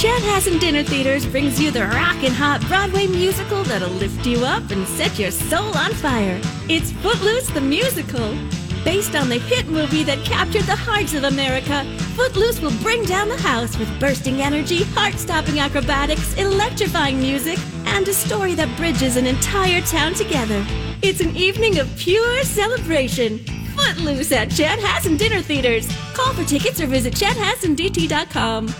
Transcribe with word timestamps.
Chanhassen 0.00 0.58
Dinner 0.58 0.82
Theaters 0.82 1.26
brings 1.26 1.60
you 1.60 1.70
the 1.70 1.84
rockin' 1.84 2.32
hot 2.32 2.66
Broadway 2.68 3.06
musical 3.06 3.62
that'll 3.64 3.90
lift 3.90 4.24
you 4.24 4.46
up 4.46 4.70
and 4.70 4.88
set 4.88 5.18
your 5.18 5.30
soul 5.30 5.76
on 5.76 5.92
fire. 5.92 6.40
It's 6.70 6.90
Footloose 6.90 7.48
the 7.48 7.60
Musical. 7.60 8.34
Based 8.82 9.14
on 9.14 9.28
the 9.28 9.36
hit 9.36 9.66
movie 9.66 10.02
that 10.04 10.24
captured 10.24 10.62
the 10.62 10.74
hearts 10.74 11.12
of 11.12 11.24
America, 11.24 11.84
Footloose 12.16 12.62
will 12.62 12.74
bring 12.80 13.04
down 13.04 13.28
the 13.28 13.36
house 13.36 13.76
with 13.76 14.00
bursting 14.00 14.40
energy, 14.40 14.84
heart 14.94 15.18
stopping 15.18 15.58
acrobatics, 15.58 16.34
electrifying 16.38 17.20
music, 17.20 17.58
and 17.84 18.08
a 18.08 18.14
story 18.14 18.54
that 18.54 18.74
bridges 18.78 19.18
an 19.18 19.26
entire 19.26 19.82
town 19.82 20.14
together. 20.14 20.64
It's 21.02 21.20
an 21.20 21.36
evening 21.36 21.78
of 21.78 21.94
pure 21.98 22.42
celebration. 22.44 23.40
Footloose 23.76 24.32
at 24.32 24.48
Chanhassen 24.48 25.18
Dinner 25.18 25.42
Theaters. 25.42 25.86
Call 26.14 26.32
for 26.32 26.44
tickets 26.44 26.80
or 26.80 26.86
visit 26.86 27.12
chanhassendt.com. 27.12 28.74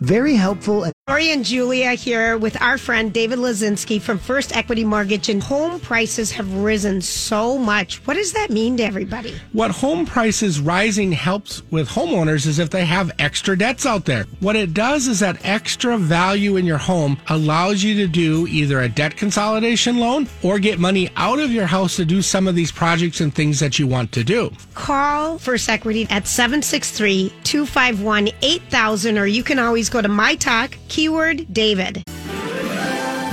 Very 0.00 0.34
helpful. 0.34 0.90
Lori 1.10 1.32
and 1.32 1.44
Julia 1.44 1.94
here 1.94 2.38
with 2.38 2.62
our 2.62 2.78
friend 2.78 3.12
David 3.12 3.40
Lazinski 3.40 4.00
from 4.00 4.16
First 4.16 4.54
Equity 4.56 4.84
Mortgage, 4.84 5.28
and 5.28 5.42
home 5.42 5.80
prices 5.80 6.30
have 6.30 6.54
risen 6.54 7.00
so 7.00 7.58
much. 7.58 7.96
What 8.06 8.14
does 8.14 8.32
that 8.34 8.50
mean 8.50 8.76
to 8.76 8.84
everybody? 8.84 9.34
What 9.52 9.72
home 9.72 10.06
prices 10.06 10.60
rising 10.60 11.10
helps 11.10 11.68
with 11.72 11.88
homeowners 11.88 12.46
is 12.46 12.60
if 12.60 12.70
they 12.70 12.84
have 12.84 13.10
extra 13.18 13.58
debts 13.58 13.86
out 13.86 14.04
there. 14.04 14.22
What 14.38 14.54
it 14.54 14.72
does 14.72 15.08
is 15.08 15.18
that 15.18 15.44
extra 15.44 15.98
value 15.98 16.54
in 16.54 16.64
your 16.64 16.78
home 16.78 17.18
allows 17.26 17.82
you 17.82 17.96
to 17.96 18.06
do 18.06 18.46
either 18.46 18.80
a 18.80 18.88
debt 18.88 19.16
consolidation 19.16 19.98
loan 19.98 20.28
or 20.44 20.60
get 20.60 20.78
money 20.78 21.10
out 21.16 21.40
of 21.40 21.50
your 21.50 21.66
house 21.66 21.96
to 21.96 22.04
do 22.04 22.22
some 22.22 22.46
of 22.46 22.54
these 22.54 22.70
projects 22.70 23.20
and 23.20 23.34
things 23.34 23.58
that 23.58 23.80
you 23.80 23.88
want 23.88 24.12
to 24.12 24.22
do. 24.22 24.52
Call 24.74 25.38
First 25.38 25.68
Equity 25.68 26.06
at 26.08 26.28
763 26.28 27.30
251 27.42 28.28
8000, 28.42 29.18
or 29.18 29.26
you 29.26 29.42
can 29.42 29.58
always 29.58 29.90
go 29.90 30.00
to 30.00 30.08
My 30.08 30.36
Talk, 30.36 30.76
keyword 31.00 31.46
David. 31.50 32.02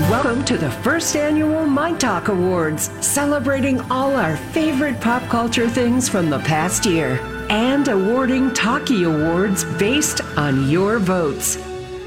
Welcome 0.10 0.46
to 0.46 0.58
the 0.58 0.72
first 0.84 1.18
annual 1.18 1.66
My 1.66 1.92
Talk 1.92 2.30
Awards, 2.30 2.90
celebrating 3.06 3.82
all 3.92 4.16
our 4.16 4.38
favorite 4.38 5.02
pop 5.02 5.22
culture 5.24 5.68
things 5.70 6.08
from 6.08 6.30
the 6.30 6.40
past 6.40 6.86
year 6.86 7.20
and 7.50 7.86
awarding 7.90 8.54
Talkie 8.54 9.04
Awards 9.04 9.66
based 9.78 10.22
on 10.38 10.70
your 10.70 10.98
votes. 10.98 11.58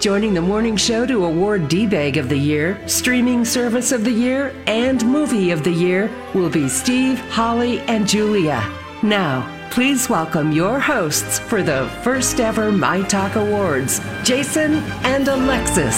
Joining 0.00 0.32
the 0.32 0.40
morning 0.40 0.78
show 0.78 1.04
to 1.04 1.26
award 1.26 1.68
D-Bag 1.68 2.16
of 2.16 2.30
the 2.30 2.38
Year, 2.38 2.80
Streaming 2.88 3.44
Service 3.44 3.92
of 3.92 4.02
the 4.02 4.10
Year, 4.10 4.54
and 4.66 5.04
Movie 5.04 5.50
of 5.50 5.62
the 5.62 5.72
Year 5.72 6.10
will 6.32 6.48
be 6.48 6.70
Steve, 6.70 7.20
Holly, 7.28 7.80
and 7.80 8.08
Julia. 8.08 8.66
Now, 9.02 9.59
please 9.70 10.10
welcome 10.10 10.50
your 10.50 10.80
hosts 10.80 11.38
for 11.38 11.62
the 11.62 11.88
first 12.02 12.40
ever 12.40 12.72
My 12.72 13.02
Talk 13.02 13.36
Awards, 13.36 14.00
Jason 14.24 14.74
and 15.04 15.28
Alexis. 15.28 15.96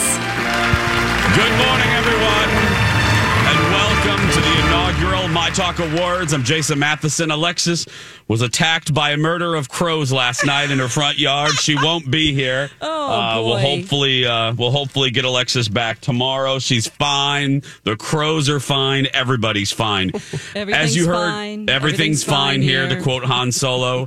Good 1.35 1.53
morning, 1.57 1.91
everyone, 1.97 2.72
inaugural 4.99 5.29
My 5.29 5.51
Talk 5.51 5.79
Awards. 5.79 6.33
I'm 6.33 6.43
Jason 6.45 6.79
Matheson. 6.79 7.31
Alexis 7.31 7.87
was 8.29 8.43
attacked 8.43 8.93
by 8.95 9.11
a 9.11 9.17
murder 9.17 9.55
of 9.55 9.69
crows 9.69 10.13
last 10.13 10.45
night 10.47 10.71
in 10.71 10.79
her 10.79 10.89
front 10.89 11.19
yard. 11.19 11.53
She 11.53 11.75
won't 11.77 12.11
be 12.11 12.33
here. 12.35 12.71
Oh, 13.05 13.11
uh, 13.11 13.43
We'll 13.43 13.59
hopefully 13.59 14.25
uh, 14.25 14.55
we'll 14.55 14.71
hopefully 14.71 15.11
get 15.11 15.25
Alexis 15.25 15.69
back 15.69 16.01
tomorrow. 16.01 16.61
She's 16.61 16.87
fine. 16.87 17.63
The 17.83 17.97
crows 17.97 18.49
are 18.49 18.61
fine. 18.61 19.09
Everybody's 19.13 19.73
fine. 19.73 20.13
As 20.55 20.95
you 20.95 21.07
heard, 21.09 21.15
fine. 21.15 21.69
everything's, 21.69 21.71
Everything's 21.71 22.25
fine, 22.25 22.37
fine 22.61 22.63
here. 22.63 22.89
To 22.89 23.01
quote 23.03 23.25
Han 23.25 23.51
Solo. 23.51 24.07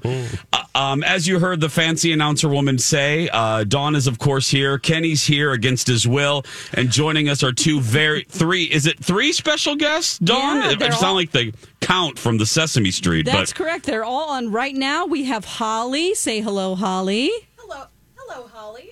Uh, 0.53 0.63
um, 0.75 1.03
as 1.03 1.27
you 1.27 1.39
heard 1.39 1.59
the 1.61 1.69
fancy 1.69 2.11
announcer 2.13 2.47
woman 2.49 2.77
say, 2.77 3.27
uh, 3.31 3.63
Dawn 3.65 3.95
is 3.95 4.07
of 4.07 4.17
course 4.17 4.49
here. 4.49 4.77
Kenny's 4.79 5.25
here 5.25 5.51
against 5.51 5.87
his 5.87 6.07
will, 6.07 6.43
and 6.73 6.89
joining 6.89 7.27
us 7.27 7.43
are 7.43 7.51
two 7.53 7.81
very 7.81 8.23
three. 8.29 8.63
Is 8.63 8.85
it 8.87 8.97
three 9.03 9.33
special 9.33 9.75
guests? 9.75 10.19
Dawn, 10.19 10.57
Yeah, 10.57 10.74
it, 10.75 10.79
they're 10.79 10.91
sound 10.91 11.05
all- 11.05 11.15
like 11.15 11.31
the 11.31 11.53
count 11.81 12.17
from 12.19 12.37
the 12.37 12.45
Sesame 12.45 12.91
Street, 12.91 13.25
That's 13.25 13.51
but 13.51 13.57
correct. 13.63 13.85
They're 13.85 14.03
all 14.05 14.29
on 14.31 14.51
right 14.51 14.75
now. 14.75 15.05
We 15.05 15.25
have 15.25 15.45
Holly. 15.45 16.13
Say 16.15 16.41
hello, 16.41 16.75
Holly. 16.75 17.29
Hello, 17.57 17.85
hello, 18.15 18.47
Holly. 18.53 18.91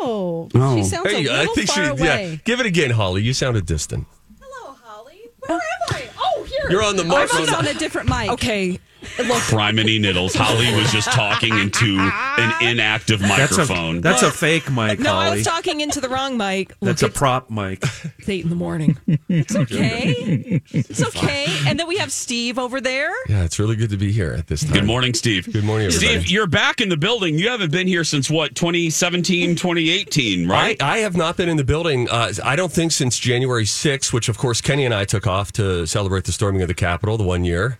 Oh, 0.00 0.48
Oh. 0.54 0.76
she 0.76 0.84
sounds 0.84 1.10
Hey, 1.10 1.26
a 1.26 1.32
I 1.32 1.38
little 1.40 1.54
think 1.54 1.68
far 1.70 1.84
she. 1.84 1.90
away. 1.90 2.30
Yeah, 2.30 2.36
give 2.44 2.60
it 2.60 2.66
again, 2.66 2.90
Holly. 2.90 3.22
You 3.22 3.32
sounded 3.32 3.66
distant. 3.66 4.06
Hello, 4.40 4.76
Holly. 4.82 5.20
Where 5.46 5.56
am 5.58 5.60
I? 5.96 6.02
Oh, 6.18 6.44
here. 6.44 6.70
You're 6.70 6.82
on 6.82 6.96
the 6.96 7.04
microphone. 7.04 7.46
she's 7.46 7.54
on 7.54 7.66
a 7.66 7.74
different 7.74 8.08
mic. 8.08 8.30
Okay. 8.30 8.78
Criminy 9.04 10.00
Niddles. 10.00 10.34
Holly 10.34 10.74
was 10.74 10.90
just 10.92 11.10
talking 11.12 11.56
into 11.58 11.98
an 11.98 12.52
inactive 12.66 13.20
That's 13.20 13.56
microphone. 13.56 13.98
a 13.98 14.00
that's 14.00 14.22
a 14.22 14.30
fake 14.30 14.70
mic, 14.70 14.98
No, 14.98 15.14
I 15.14 15.34
was 15.34 15.44
talking 15.44 15.80
into 15.80 16.00
the 16.00 16.08
wrong 16.08 16.36
mic. 16.36 16.72
That's 16.80 17.02
a 17.02 17.08
prop 17.08 17.50
mic. 17.50 17.82
it's 18.18 18.28
eight 18.28 18.44
in 18.44 18.50
the 18.50 18.56
morning. 18.56 18.98
It's 19.28 19.54
okay. 19.56 20.62
It's 20.72 21.02
okay. 21.02 21.46
And 21.66 21.78
then 21.78 21.86
we 21.86 21.96
have 21.98 22.12
Steve 22.12 22.58
over 22.58 22.80
there. 22.80 23.12
Yeah, 23.28 23.44
it's 23.44 23.58
really 23.58 23.76
good 23.76 23.90
to 23.90 23.96
be 23.96 24.12
here 24.12 24.32
at 24.32 24.46
this 24.46 24.62
time. 24.64 24.72
Good 24.72 24.84
morning, 24.84 25.14
Steve. 25.14 25.52
Good 25.52 25.64
morning, 25.64 25.86
everybody. 25.86 26.20
Steve, 26.20 26.28
you're 26.30 26.46
back 26.46 26.80
in 26.80 26.88
the 26.88 26.96
building. 26.96 27.38
You 27.38 27.48
haven't 27.50 27.70
been 27.72 27.86
here 27.86 28.04
since 28.04 28.30
what, 28.30 28.54
2017, 28.54 29.56
2018, 29.56 30.48
right? 30.48 30.80
I, 30.82 30.94
I 30.94 30.98
have 30.98 31.16
not 31.16 31.36
been 31.36 31.48
in 31.48 31.56
the 31.56 31.64
building. 31.64 32.08
Uh, 32.08 32.32
I 32.44 32.56
don't 32.56 32.72
think 32.72 32.92
since 32.92 33.18
January 33.18 33.64
6th, 33.64 34.12
which 34.12 34.28
of 34.28 34.38
course 34.38 34.60
Kenny 34.60 34.84
and 34.84 34.94
I 34.94 35.04
took 35.04 35.26
off 35.26 35.52
to 35.52 35.86
celebrate 35.86 36.24
the 36.24 36.32
storming 36.32 36.62
of 36.62 36.68
the 36.68 36.74
Capitol 36.74 37.16
the 37.16 37.24
one 37.24 37.44
year. 37.44 37.78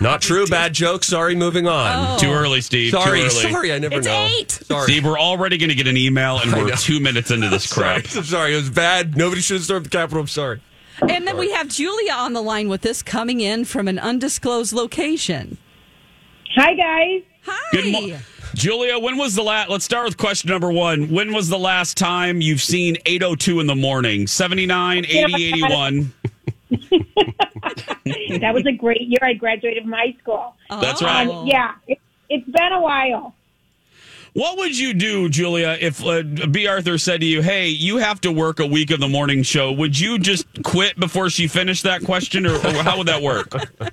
Not 0.00 0.22
true. 0.22 0.46
Bad 0.46 0.72
joke. 0.74 1.02
Sorry. 1.04 1.34
Moving 1.34 1.66
on. 1.66 2.16
Oh. 2.16 2.18
Too 2.18 2.30
early, 2.30 2.60
Steve. 2.60 2.92
Sorry. 2.92 3.20
Too 3.20 3.26
early. 3.26 3.50
Sorry. 3.52 3.72
I 3.72 3.78
never 3.78 3.96
It's 3.96 4.06
know. 4.06 4.28
eight. 4.38 4.50
Sorry. 4.50 4.84
Steve, 4.84 5.04
we're 5.04 5.18
already 5.18 5.58
going 5.58 5.70
to 5.70 5.74
get 5.74 5.86
an 5.88 5.96
email, 5.96 6.38
and 6.38 6.52
we're 6.52 6.70
two 6.76 7.00
minutes 7.00 7.30
into 7.30 7.48
this 7.48 7.64
Sorry. 7.68 8.02
crap. 8.02 8.16
I'm 8.16 8.24
sorry. 8.24 8.52
It 8.52 8.56
was 8.56 8.70
bad. 8.70 9.16
Nobody 9.16 9.40
should 9.40 9.56
have 9.56 9.64
stormed 9.64 9.86
the 9.86 9.90
Capitol. 9.90 10.20
I'm 10.20 10.26
sorry. 10.28 10.60
And 11.08 11.26
then 11.26 11.36
we 11.36 11.50
have 11.52 11.68
Julia 11.68 12.12
on 12.12 12.32
the 12.32 12.42
line 12.42 12.68
with 12.68 12.84
us 12.86 13.02
coming 13.02 13.40
in 13.40 13.64
from 13.64 13.86
an 13.88 13.98
undisclosed 13.98 14.72
location. 14.72 15.56
Hi, 16.54 16.74
guys. 16.74 17.22
Hi. 17.44 17.68
Good 17.72 17.92
mo- 17.92 18.18
Julia, 18.54 18.98
when 18.98 19.16
was 19.18 19.34
the 19.34 19.42
last? 19.42 19.68
Let's 19.68 19.84
start 19.84 20.06
with 20.06 20.16
question 20.16 20.50
number 20.50 20.72
one. 20.72 21.10
When 21.10 21.32
was 21.32 21.48
the 21.48 21.58
last 21.58 21.96
time 21.96 22.40
you've 22.40 22.62
seen 22.62 22.96
802 23.06 23.60
in 23.60 23.66
the 23.66 23.76
morning? 23.76 24.26
79, 24.26 25.04
80, 25.06 25.44
81. 25.48 26.12
That 28.40 28.54
was 28.54 28.64
a 28.66 28.72
great 28.72 29.02
year. 29.02 29.18
I 29.22 29.34
graduated 29.34 29.82
from 29.82 29.92
high 29.92 30.16
school. 30.20 30.54
That's 30.70 31.02
right. 31.02 31.28
Um, 31.28 31.46
yeah, 31.46 31.74
it, 31.86 31.98
it's 32.28 32.48
been 32.48 32.72
a 32.72 32.80
while. 32.80 33.34
What 34.34 34.56
would 34.58 34.78
you 34.78 34.94
do, 34.94 35.28
Julia, 35.28 35.76
if 35.80 36.04
uh, 36.04 36.22
B. 36.22 36.66
Arthur 36.66 36.96
said 36.98 37.20
to 37.20 37.26
you, 37.26 37.42
"Hey, 37.42 37.68
you 37.68 37.96
have 37.96 38.20
to 38.22 38.30
work 38.32 38.60
a 38.60 38.66
week 38.66 38.90
of 38.90 39.00
the 39.00 39.08
morning 39.08 39.42
show"? 39.42 39.72
Would 39.72 39.98
you 39.98 40.18
just 40.18 40.46
quit 40.62 40.98
before 40.98 41.28
she 41.30 41.48
finished 41.48 41.82
that 41.84 42.04
question, 42.04 42.46
or, 42.46 42.54
or 42.54 42.82
how 42.82 42.98
would 42.98 43.08
that 43.08 43.22
work? 43.22 43.52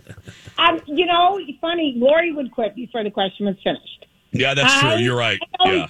Um, 0.58 0.80
you 0.86 1.06
know, 1.06 1.38
funny, 1.60 1.96
Lori 1.98 2.32
would 2.32 2.50
quit 2.50 2.76
before 2.76 3.04
the 3.04 3.12
question 3.12 3.46
was 3.46 3.58
finished. 3.62 4.06
Yeah, 4.32 4.54
that's 4.54 4.80
true. 4.80 4.90
I- 4.92 4.96
You're 5.00 5.18
right. 5.18 5.38
I 5.60 5.72
Yeah. 5.74 5.88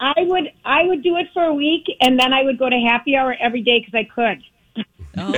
I 0.00 0.14
would, 0.22 0.50
I 0.64 0.82
would 0.82 1.04
do 1.04 1.14
it 1.16 1.28
for 1.32 1.44
a 1.44 1.54
week, 1.54 1.84
and 2.00 2.18
then 2.18 2.32
I 2.32 2.42
would 2.42 2.58
go 2.58 2.68
to 2.68 2.76
happy 2.76 3.14
hour 3.14 3.36
every 3.38 3.62
day 3.62 3.78
because 3.78 3.94
I 3.94 4.02
could. 4.12 4.42
Oh, 5.16 5.32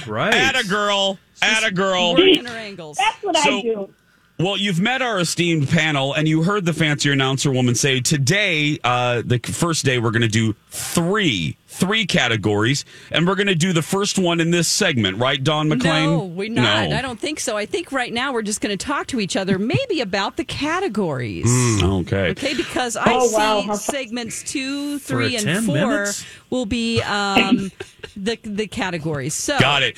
oh, 0.00 0.02
right. 0.10 0.34
At 0.34 0.58
a 0.62 0.66
girl. 0.66 1.18
At 1.42 1.64
a 1.64 1.70
girl. 1.72 2.16
Her 2.16 2.48
angles. 2.48 2.96
That's 2.98 3.22
what 3.22 3.36
So- 3.36 3.58
I 3.58 3.62
do. 3.62 3.94
Well, 4.40 4.56
you've 4.56 4.78
met 4.78 5.02
our 5.02 5.18
esteemed 5.18 5.68
panel, 5.68 6.14
and 6.14 6.28
you 6.28 6.44
heard 6.44 6.64
the 6.64 6.72
fancy 6.72 7.10
announcer 7.10 7.50
woman 7.50 7.74
say 7.74 7.98
today, 8.00 8.78
uh, 8.84 9.22
the 9.26 9.40
first 9.40 9.84
day, 9.84 9.98
we're 9.98 10.12
going 10.12 10.22
to 10.22 10.28
do 10.28 10.54
three, 10.70 11.56
three 11.66 12.06
categories, 12.06 12.84
and 13.10 13.26
we're 13.26 13.34
going 13.34 13.48
to 13.48 13.56
do 13.56 13.72
the 13.72 13.82
first 13.82 14.16
one 14.16 14.38
in 14.38 14.52
this 14.52 14.68
segment, 14.68 15.18
right, 15.18 15.42
Don 15.42 15.68
McLean? 15.68 16.04
No, 16.04 16.24
we're 16.24 16.50
not. 16.50 16.88
No. 16.90 16.96
I 16.96 17.02
don't 17.02 17.18
think 17.18 17.40
so. 17.40 17.56
I 17.56 17.66
think 17.66 17.90
right 17.90 18.12
now 18.12 18.32
we're 18.32 18.42
just 18.42 18.60
going 18.60 18.78
to 18.78 18.86
talk 18.86 19.08
to 19.08 19.18
each 19.18 19.34
other, 19.34 19.58
maybe 19.58 20.00
about 20.02 20.36
the 20.36 20.44
categories. 20.44 21.46
Mm, 21.46 22.02
okay. 22.02 22.28
Okay, 22.30 22.54
because 22.54 22.96
I 22.96 23.14
Oh, 23.14 23.26
see 23.26 23.34
wow. 23.68 23.72
Segments 23.74 24.44
two, 24.44 25.00
three, 25.00 25.34
and 25.36 25.66
four 25.66 25.74
minutes? 25.74 26.24
will 26.48 26.64
be 26.66 27.02
um, 27.02 27.72
the 28.16 28.38
the 28.44 28.68
categories. 28.68 29.34
So 29.34 29.58
Got 29.58 29.82
it. 29.82 29.96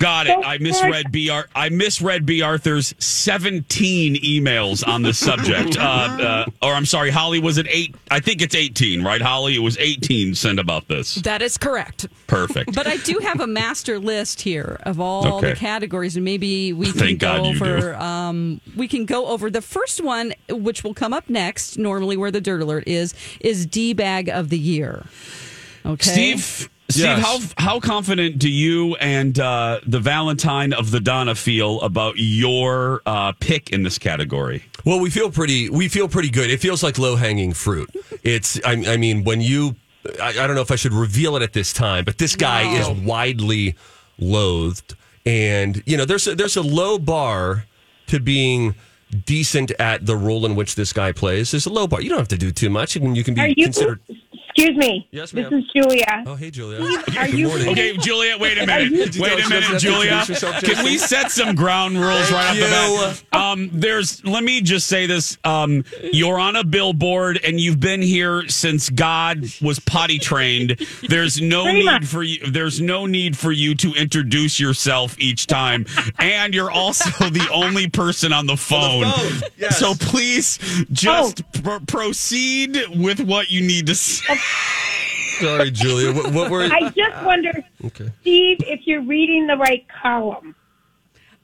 Got 0.00 0.26
it. 0.26 0.32
So 0.34 0.42
I 0.42 0.58
misread 0.58 1.12
B. 1.12 1.30
Ar- 1.30 1.46
I 1.54 1.68
misread 1.68 2.26
B. 2.26 2.42
Arthur's 2.42 2.94
seventeen 2.98 4.16
emails 4.16 4.86
on 4.86 5.02
this 5.02 5.18
subject. 5.18 5.78
Uh, 5.90 6.42
uh, 6.42 6.44
or 6.62 6.72
I'm 6.74 6.84
sorry, 6.86 7.10
Holly. 7.10 7.38
Was 7.38 7.58
it 7.58 7.66
eight? 7.68 7.94
I 8.10 8.20
think 8.20 8.42
it's 8.42 8.54
eighteen, 8.54 9.02
right, 9.04 9.20
Holly? 9.20 9.54
It 9.54 9.60
was 9.60 9.76
eighteen 9.78 10.34
sent 10.34 10.58
about 10.58 10.88
this. 10.88 11.16
That 11.16 11.42
is 11.42 11.56
correct. 11.58 12.06
Perfect. 12.26 12.74
But 12.74 12.86
I 12.86 12.96
do 12.98 13.18
have 13.22 13.40
a 13.40 13.46
master 13.46 13.98
list 13.98 14.40
here 14.42 14.78
of 14.82 15.00
all 15.00 15.36
Okay. 15.36 15.50
the 15.50 15.56
categories, 15.56 16.16
and 16.16 16.24
maybe 16.24 16.72
we 16.72 16.86
can 16.86 16.94
Thank 16.98 17.20
go 17.20 17.44
over. 17.44 17.94
Um, 17.96 18.60
we 18.76 18.88
can 18.88 19.04
go 19.04 19.26
over 19.26 19.50
the 19.50 19.62
first 19.62 20.02
one, 20.02 20.32
which 20.48 20.82
will 20.82 20.94
come 20.94 21.12
up 21.12 21.28
next. 21.28 21.78
Normally, 21.78 22.16
where 22.16 22.30
the 22.30 22.40
dirt 22.40 22.62
alert 22.62 22.84
is 22.86 23.14
is 23.40 23.66
d 23.66 23.92
bag 23.92 24.28
of 24.28 24.48
the 24.48 24.58
year. 24.58 25.04
Okay, 25.86 26.10
Steve, 26.10 26.70
Steve, 26.90 27.04
Yes. 27.04 27.54
how 27.56 27.64
how 27.74 27.80
confident 27.80 28.38
do 28.38 28.48
you 28.50 28.94
and 28.96 29.38
uh, 29.38 29.80
the 29.86 30.00
Valentine 30.00 30.72
of 30.72 30.90
the 30.90 31.00
Donna 31.00 31.34
feel 31.34 31.80
about 31.82 32.14
your 32.16 33.00
uh, 33.06 33.32
pick 33.40 33.70
in 33.70 33.82
this 33.82 33.98
category? 33.98 34.62
Well, 34.84 35.00
we 35.00 35.10
feel 35.10 35.30
pretty. 35.30 35.68
We 35.70 35.88
feel 35.88 36.08
pretty 36.08 36.30
good. 36.30 36.50
It 36.50 36.60
feels 36.60 36.82
like 36.82 36.98
low 36.98 37.16
hanging 37.16 37.52
fruit. 37.52 37.90
It's. 38.22 38.58
I, 38.64 38.72
I 38.86 38.96
mean, 38.96 39.24
when 39.24 39.40
you. 39.40 39.76
I, 40.22 40.28
I 40.30 40.46
don't 40.46 40.54
know 40.54 40.62
if 40.62 40.70
I 40.70 40.76
should 40.76 40.94
reveal 40.94 41.36
it 41.36 41.42
at 41.42 41.52
this 41.52 41.72
time, 41.74 42.04
but 42.04 42.16
this 42.18 42.34
guy 42.34 42.62
is 42.78 42.88
widely 42.88 43.76
loathed, 44.18 44.94
and 45.26 45.82
you 45.86 45.96
know, 45.96 46.04
there's 46.06 46.26
a, 46.26 46.34
there's 46.34 46.56
a 46.56 46.62
low 46.62 46.98
bar 46.98 47.66
to 48.06 48.18
being 48.18 48.74
decent 49.26 49.72
at 49.78 50.06
the 50.06 50.16
role 50.16 50.46
in 50.46 50.54
which 50.54 50.74
this 50.74 50.92
guy 50.92 51.12
plays. 51.12 51.50
There's 51.50 51.66
a 51.66 51.70
low 51.72 51.86
bar. 51.86 52.00
You 52.00 52.08
don't 52.08 52.18
have 52.18 52.28
to 52.28 52.38
do 52.38 52.50
too 52.50 52.70
much, 52.70 52.96
and 52.96 53.16
you 53.16 53.22
can 53.24 53.34
be 53.34 53.40
Are 53.42 53.48
you? 53.48 53.64
considered. 53.64 54.00
Excuse 54.60 54.76
me. 54.76 55.08
Yes, 55.10 55.32
ma'am. 55.32 55.50
This 55.50 55.64
is 55.64 55.70
Julia. 55.74 56.22
Oh, 56.26 56.34
hey, 56.34 56.50
Julia. 56.50 56.82
Are 56.82 57.26
Good 57.26 57.32
you? 57.32 57.48
morning. 57.48 57.68
Okay, 57.70 57.96
Julia, 57.96 58.36
wait 58.38 58.58
a 58.58 58.66
minute. 58.66 59.16
Wait 59.18 59.44
a 59.44 59.48
minute, 59.48 59.80
Julia. 59.80 60.22
Can 60.60 60.84
we 60.84 60.98
set 60.98 61.30
some 61.30 61.54
ground 61.54 61.94
rules 61.98 62.30
right 62.30 62.50
off 62.50 62.54
the 62.56 63.22
bat? 63.32 63.40
Um, 63.40 63.70
there's. 63.72 64.22
Let 64.22 64.44
me 64.44 64.60
just 64.60 64.86
say 64.86 65.06
this. 65.06 65.38
Um, 65.44 65.84
you're 66.12 66.38
on 66.38 66.56
a 66.56 66.64
billboard, 66.64 67.40
and 67.42 67.58
you've 67.58 67.80
been 67.80 68.02
here 68.02 68.46
since 68.48 68.90
God 68.90 69.44
was 69.62 69.78
potty 69.78 70.18
trained. 70.18 70.76
There's 71.08 71.40
no 71.40 71.62
Pretty 71.64 71.78
need 71.78 71.84
much. 71.86 72.04
for 72.04 72.22
you. 72.22 72.50
There's 72.50 72.82
no 72.82 73.06
need 73.06 73.38
for 73.38 73.52
you 73.52 73.74
to 73.76 73.94
introduce 73.94 74.60
yourself 74.60 75.18
each 75.18 75.46
time, 75.46 75.86
and 76.18 76.52
you're 76.54 76.70
also 76.70 77.08
the 77.30 77.48
only 77.50 77.88
person 77.88 78.30
on 78.30 78.46
the 78.46 78.58
phone. 78.58 79.04
phone, 79.10 79.40
yes. 79.56 79.78
So 79.78 79.94
please, 79.94 80.58
just 80.92 81.50
pr- 81.62 81.78
proceed 81.88 82.76
with 82.94 83.20
what 83.20 83.50
you 83.50 83.62
need 83.62 83.86
to 83.86 83.94
say. 83.94 84.36
Sorry, 85.40 85.70
Julia. 85.70 86.12
What, 86.12 86.32
what 86.32 86.50
were? 86.50 86.62
I 86.62 86.90
just 86.90 87.24
wonder, 87.24 87.52
Okay. 87.84 88.10
Steve, 88.20 88.58
if 88.60 88.80
you're 88.86 89.02
reading 89.02 89.46
the 89.46 89.56
right 89.56 89.86
column. 90.02 90.54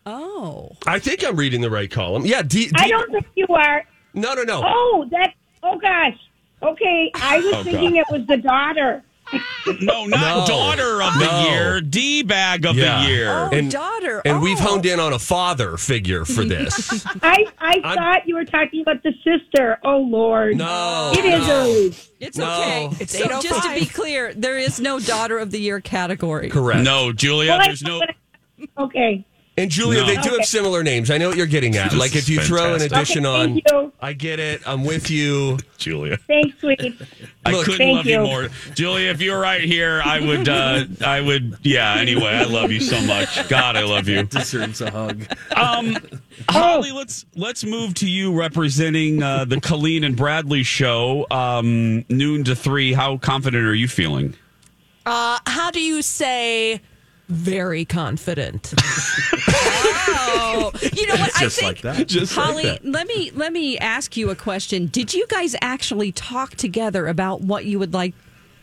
Oh, 0.05 0.71
I 0.87 0.99
think 0.99 1.25
I'm 1.25 1.35
reading 1.37 1.61
the 1.63 1.71
right 1.71 1.91
column. 1.91 2.27
Yeah. 2.27 2.43
D, 2.43 2.67
D, 2.69 2.73
I 2.77 2.89
don't 2.89 3.11
think 3.11 3.27
you 3.35 3.47
are. 3.49 3.85
No, 4.15 4.35
no, 4.35 4.43
no. 4.45 4.63
Oh, 4.65 5.07
that. 5.11 5.35
Oh 5.63 5.79
gosh. 5.79 6.17
Okay, 6.63 7.11
I 7.15 7.39
was 7.39 7.55
Oh, 7.55 7.65
thinking 7.65 7.95
God. 7.95 8.01
it 8.01 8.07
was 8.19 8.27
the 8.27 8.37
daughter. 8.37 9.03
No, 9.81 10.07
not 10.07 10.21
No. 10.21 10.47
daughter 10.47 11.03
of 11.03 11.15
the 11.19 11.27
No. 11.27 11.49
year, 11.51 11.81
D 11.81 12.23
bag 12.23 12.65
of 12.65 12.77
Yeah. 12.77 13.03
the 13.03 13.09
year. 13.11 13.29
oh, 13.29 13.49
And- 13.53 13.71
daughter. 13.71 14.23
And 14.25 14.41
we've 14.41 14.59
oh. 14.61 14.63
honed 14.63 14.87
in 14.87 15.01
on 15.01 15.13
a 15.13 15.19
father 15.19 15.77
figure 15.77 16.25
for 16.25 16.45
this. 16.55 17.05
I 17.23 17.45
I 17.59 17.81
I'm- 17.83 17.97
thought 17.97 18.29
you 18.29 18.37
were 18.37 18.45
talking 18.45 18.81
about 18.83 19.03
the 19.03 19.13
sister. 19.25 19.79
Oh 19.85 19.99
Lord. 19.99 20.57
No, 20.57 21.13
It 21.17 21.25
is 21.25 21.47
no. 21.47 21.55
early. 21.55 21.95
It's 22.21 22.39
No. 22.39 22.61
okay. 22.61 22.89
It's 23.01 23.19
so 23.19 23.27
just 23.41 23.63
to 23.65 23.75
be 23.75 23.83
oh 23.87 23.91
clear, 23.93 24.33
there 24.35 24.57
is 24.59 24.79
no 24.81 25.01
daughter 25.01 25.39
of 25.39 25.51
the 25.51 25.59
year 25.61 25.81
category. 25.81 26.49
Correct. 26.49 26.83
No, 26.85 27.13
Julia, 27.13 27.51
Well, 27.53 27.61
I- 27.63 27.67
there's 27.67 27.83
no. 27.83 28.01
Okay. 28.79 29.25
And 29.59 29.71
Julia, 29.71 30.01
No. 30.03 30.07
they 30.07 30.15
do 30.17 30.21
Okay. 30.21 30.37
have 30.37 30.45
similar 30.45 30.83
names. 30.83 31.11
I 31.11 31.17
know 31.17 31.29
what 31.29 31.39
you're 31.39 31.47
getting 31.47 31.77
at. 31.77 31.91
This 31.91 31.99
like 31.99 32.11
if 32.11 32.25
is 32.25 32.29
you 32.29 32.41
throw 32.41 32.75
an 32.75 32.83
addition 32.83 33.25
Okay, 33.25 33.43
on, 33.43 33.57
you. 33.57 33.93
I 34.03 34.13
get 34.13 34.39
it. 34.39 34.61
I'm 34.67 34.85
with 34.85 35.11
you. 35.11 35.59
Julia. 35.79 36.19
Thanks, 36.27 36.59
sweetie. 36.61 36.95
I 37.47 37.53
Look, 37.53 37.65
couldn't 37.65 37.79
thank 37.79 37.97
love 37.97 38.07
you. 38.07 38.13
you. 38.21 38.21
more. 38.21 38.49
Julia, 38.75 39.09
if 39.11 39.23
you 39.23 39.33
were 39.33 39.39
right 39.39 39.63
here, 39.63 40.03
I 40.05 40.21
would 40.21 40.47
uh 40.49 40.85
I 41.03 41.23
would 41.23 41.57
yeah, 41.63 41.95
anyway, 41.95 42.33
I 42.35 42.45
love 42.45 42.71
you 42.71 42.81
so 42.81 43.01
much. 43.07 43.49
God, 43.49 43.77
I 43.77 43.85
love 43.85 44.09
you. 44.09 44.25
Deserves 44.25 44.83
a 44.83 44.91
hug. 44.91 45.23
Um 45.55 45.97
Holly, 46.51 46.93
let's 46.93 47.25
let's 47.35 47.65
move 47.65 47.95
to 47.95 48.09
you 48.11 48.33
representing 48.39 49.23
uh, 49.23 49.47
the 49.47 49.59
Colleen 49.59 50.05
and 50.05 50.15
Bradley 50.17 50.65
show, 50.65 51.27
um, 51.31 52.05
noon 52.11 52.45
to 52.45 52.55
three. 52.55 52.93
How 52.93 53.17
confident 53.17 53.65
are 53.65 53.75
you 53.75 53.89
feeling? 53.89 54.35
Uh, 55.07 55.39
how 55.47 55.71
do 55.71 55.81
you 55.81 56.03
say 56.03 56.83
very 57.29 57.85
confident? 57.85 58.75
Oh, 60.09 60.71
you 60.93 61.07
know 61.07 61.17
what? 61.17 61.43
I 61.43 61.49
think 61.49 61.63
like 61.63 61.81
that. 61.83 62.09
Just 62.09 62.37
like 62.37 62.47
Holly, 62.47 62.63
that. 62.65 62.85
let 62.85 63.07
me 63.07 63.31
let 63.33 63.53
me 63.53 63.79
ask 63.79 64.17
you 64.17 64.31
a 64.31 64.37
question. 64.37 64.87
Did 64.87 65.13
you 65.13 65.27
guys 65.29 65.55
actually 65.61 66.13
talk 66.13 66.55
together 66.55 67.07
about 67.07 67.43
what 67.43 67.65
you 67.65 67.79
would 67.79 67.93
like, 67.93 68.15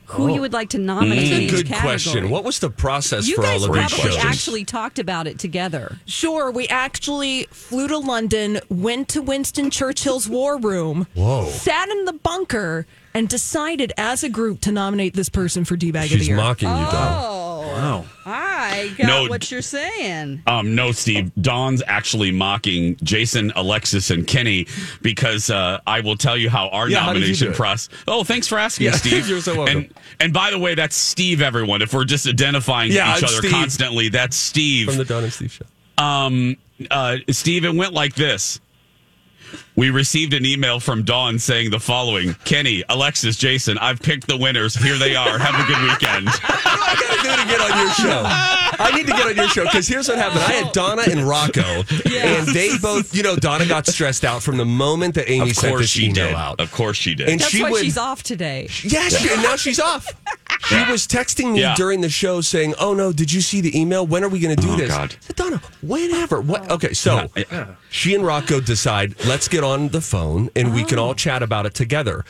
who 0.06 0.30
you 0.30 0.38
oh. 0.38 0.42
would 0.42 0.54
like 0.54 0.70
to 0.70 0.78
nominate? 0.78 1.30
That's 1.30 1.32
in 1.32 1.44
a 1.44 1.48
good 1.50 1.68
category? 1.68 1.82
question. 1.82 2.30
What 2.30 2.44
was 2.44 2.60
the 2.60 2.70
process 2.70 3.28
You 3.28 3.36
for 3.36 3.46
all 3.46 3.64
of 3.64 3.74
these 3.74 3.94
probably 3.94 4.18
actually 4.18 4.66
talked 4.66 4.98
about 5.00 5.28
it 5.28 5.40
together. 5.40 5.98
Sure, 6.06 6.52
we 6.52 6.68
actually 6.68 7.44
flew 7.52 7.88
to 7.88 7.98
London, 7.98 8.60
went 8.70 9.10
to 9.10 9.22
Winston 9.22 9.70
Churchill's 9.70 10.28
war 10.28 10.58
room, 10.58 11.08
Whoa. 11.14 11.46
sat 11.50 11.90
in 11.90 12.06
the 12.06 12.14
bunker, 12.14 12.86
and 13.14 13.30
decided 13.30 13.94
as 13.98 14.24
a 14.24 14.30
group 14.30 14.62
to 14.62 14.72
nominate 14.72 15.14
this 15.14 15.30
person 15.30 15.66
for 15.66 15.76
D 15.76 15.92
bag 15.92 16.06
of 16.06 16.10
the 16.10 16.16
Year. 16.16 16.20
She's 16.20 16.28
year. 16.30 16.38
mocking 16.38 16.70
you, 16.70 16.76
Don. 16.76 17.24
Oh, 17.24 17.53
Wow. 17.74 18.06
I 18.26 18.94
got 18.98 19.08
No. 19.08 19.28
what 19.30 19.52
you're 19.52 19.62
saying. 19.62 20.44
Um, 20.48 20.76
no, 20.76 20.92
Steve. 20.92 21.32
Dawn's 21.42 21.82
actually 21.86 22.32
mocking 22.32 22.96
Jason, 23.04 23.52
Alexis, 23.56 24.10
and 24.12 24.26
Kenny 24.26 24.68
because 25.02 25.50
uh, 25.50 25.80
I 25.86 26.00
will 26.02 26.16
tell 26.18 26.38
you 26.38 26.50
how 26.50 26.70
our 26.70 26.90
Yeah, 26.90 27.00
how 27.00 27.08
did 27.14 27.20
you 27.20 27.20
nomination 27.22 27.48
do 27.48 27.52
it? 27.54 27.58
process. 27.58 27.90
Oh, 28.08 28.24
thanks 28.24 28.48
for 28.48 28.58
asking, 28.58 28.86
Yeah, 28.86 28.92
Steve. 28.98 29.28
you're 29.28 29.42
so 29.42 29.56
welcome. 29.58 29.78
And 29.78 29.94
and 30.20 30.34
by 30.34 30.52
the 30.52 30.60
way, 30.60 30.76
that's 30.76 30.96
Steve. 30.96 31.42
Everyone, 31.42 31.82
if 31.82 31.94
we're 31.94 32.06
just 32.06 32.28
identifying 32.28 32.92
Yeah, 32.92 33.12
each 33.18 33.24
I'm 33.24 33.30
other 33.30 33.38
Steve. 33.40 33.52
constantly, 33.52 34.10
that's 34.10 34.36
Steve. 34.38 34.88
From 34.88 34.98
the 34.98 35.06
Don 35.06 35.24
and 35.24 35.34
Steve 35.34 35.52
show. 35.52 36.04
um, 36.04 36.56
uh, 36.92 37.18
Steve, 37.30 37.66
it 37.66 37.74
went 37.76 37.94
like 37.94 38.16
this. 38.16 38.60
We 39.76 39.90
received 39.90 40.34
an 40.34 40.46
email 40.46 40.80
from 40.80 41.04
Dawn 41.04 41.40
saying 41.40 41.72
the 41.72 41.80
following 41.80 42.36
Kenny, 42.46 42.84
Alexis, 42.90 43.38
Jason, 43.38 43.78
I've 43.80 44.02
picked 44.02 44.28
the 44.28 44.38
winners. 44.38 44.76
Here 44.76 44.98
they 44.98 45.16
are. 45.16 45.38
Have 45.40 45.56
a 45.56 45.68
good 45.68 45.82
weekend. 45.82 46.28
I 46.44 46.96
gotta 47.00 47.22
do 47.24 47.44
to 47.44 47.48
get 47.48 47.62
on 47.72 47.80
your 47.80 47.92
show. 47.94 48.24
I 48.26 48.92
need 48.96 49.08
to 49.08 49.14
get 49.14 49.26
on 49.28 49.36
your 49.36 49.48
show 49.50 49.64
because 49.64 49.88
here's 49.88 50.08
what 50.08 50.18
happened. 50.18 50.42
I 50.42 50.52
had 50.54 50.72
Donna 50.74 51.04
and 51.10 51.28
Rocco, 51.28 51.62
and 51.62 52.48
they 52.48 52.78
both, 52.78 53.16
you 53.16 53.24
know, 53.24 53.36
Donna 53.36 53.66
got 53.66 53.88
stressed 53.88 54.24
out 54.26 54.42
from 54.44 54.58
the 54.58 54.66
moment 54.66 55.16
that 55.16 55.30
Amy 55.30 55.52
Of 55.52 55.56
sent 55.58 55.72
course 55.72 55.84
this 55.84 55.90
she 55.92 56.06
email 56.06 56.28
did. 56.28 56.36
out. 56.36 56.60
Of 56.60 56.72
course 56.72 56.98
she 56.98 57.16
did. 57.16 57.30
And 57.30 57.40
That's 57.40 57.52
she 57.52 57.64
why 57.64 57.72
would, 57.72 57.82
she's 57.84 57.98
off 57.98 58.24
today. 58.24 58.68
Yeah, 58.84 59.10
she, 59.10 59.30
and 59.32 59.42
now 59.42 59.56
she's 59.56 59.80
off. 59.80 60.08
She 60.68 60.76
was 60.92 61.08
texting 61.08 61.54
me 61.54 61.62
Yeah. 61.62 61.76
during 61.76 62.02
the 62.02 62.10
show 62.10 62.42
saying, 62.42 62.74
"Oh 62.80 62.94
no, 62.94 63.12
did 63.12 63.32
you 63.32 63.42
see 63.42 63.62
the 63.62 63.78
email? 63.80 64.06
When 64.08 64.24
are 64.24 64.30
we 64.30 64.40
going 64.40 64.56
to 64.56 64.62
do 64.62 64.72
Oh, 64.74 64.76
this?" 64.76 64.90
God. 64.90 65.14
I 65.14 65.26
said, 65.26 65.36
Donna, 65.36 65.62
whenever. 65.82 66.42
What? 66.42 66.70
Okay, 66.72 66.94
so 66.94 67.30
she 67.90 68.16
and 68.16 68.26
Rocco 68.26 68.60
decide, 68.62 69.16
let's 69.26 69.48
get 69.48 69.64
on 69.64 69.90
the 69.90 70.02
phone 70.02 70.50
and 70.56 70.74
we 70.74 70.84
can 70.84 71.00
Oh. 71.00 71.06
all 71.08 71.16
chat 71.16 71.44
about 71.44 71.66
it 71.66 71.74
together. 71.74 72.24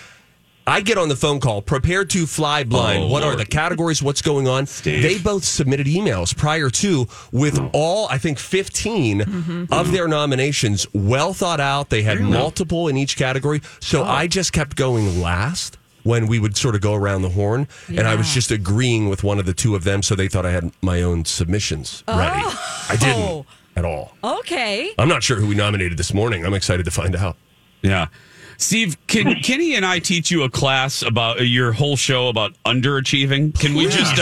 I 0.66 0.80
get 0.80 0.98
on 0.98 1.10
the 1.10 1.18
phone 1.18 1.42
call, 1.42 1.62
prepared 1.62 2.10
to 2.12 2.25
fly 2.25 2.63
blind. 2.63 3.04
Oh, 3.04 3.08
what 3.08 3.22
are 3.22 3.36
the 3.36 3.46
categories? 3.46 4.02
What's 4.02 4.22
going 4.22 4.48
on? 4.48 4.66
Steve. 4.66 5.04
They 5.04 5.18
both 5.20 5.44
submitted 5.44 5.88
emails 5.88 6.34
prior 6.36 6.70
to 6.70 7.06
with 7.34 7.60
Oh. 7.60 7.70
all, 7.74 8.08
I 8.10 8.18
think, 8.18 8.40
15 8.40 9.20
Mm-hmm. 9.20 9.66
of 9.74 9.92
their 9.92 10.08
nominations 10.08 10.88
well 10.94 11.34
thought 11.34 11.60
out. 11.60 11.90
They 11.90 12.04
had 12.04 12.22
multiple 12.22 12.88
in 12.88 12.96
each 12.96 13.18
category. 13.18 13.62
So 13.82 14.04
Oh. 14.04 14.08
I 14.08 14.28
just 14.28 14.54
kept 14.54 14.78
going 14.78 15.22
last 15.22 15.78
when 16.04 16.28
we 16.28 16.40
would 16.40 16.56
sort 16.56 16.76
of 16.76 16.82
go 16.82 16.94
around 16.94 17.22
the 17.22 17.30
horn. 17.30 17.68
And 17.88 18.08
I 18.08 18.16
was 18.16 18.34
just 18.34 18.52
agreeing 18.52 19.10
with 19.10 19.24
one 19.24 19.40
of 19.40 19.46
the 19.46 19.54
two 19.54 19.76
of 19.76 19.84
them. 19.84 20.04
So 20.04 20.16
they 20.16 20.28
thought 20.28 20.46
I 20.46 20.52
had 20.52 20.72
my 20.82 21.02
own 21.02 21.26
submissions 21.26 22.04
ready. 22.08 22.42
Oh. 22.44 22.86
I 22.90 22.96
didn't 22.96 23.22
oh. 23.22 23.46
at 23.76 23.86
all. 23.86 24.14
Okay. 24.24 24.92
I'm 24.98 25.10
not 25.10 25.24
sure 25.24 25.38
who 25.38 25.48
we 25.48 25.56
nominated 25.56 25.98
this 25.98 26.14
morning. 26.14 26.46
I'm 26.46 26.54
excited 26.54 26.86
to 26.86 26.92
find 26.92 27.16
out. 27.16 27.38
Yeah. 27.82 28.08
Steve, 28.58 28.98
can 29.08 29.36
Kenny 29.42 29.76
and 29.76 29.86
I 29.86 30.00
teach 30.00 30.32
you 30.32 30.44
a 30.44 30.50
class 30.50 31.02
about 31.02 31.40
uh, 31.40 31.44
your 31.44 31.72
whole 31.74 31.96
show 31.96 32.28
about 32.30 32.54
underachieving? 32.66 33.58
Can 33.60 33.74
we 33.74 33.88
just 33.88 34.18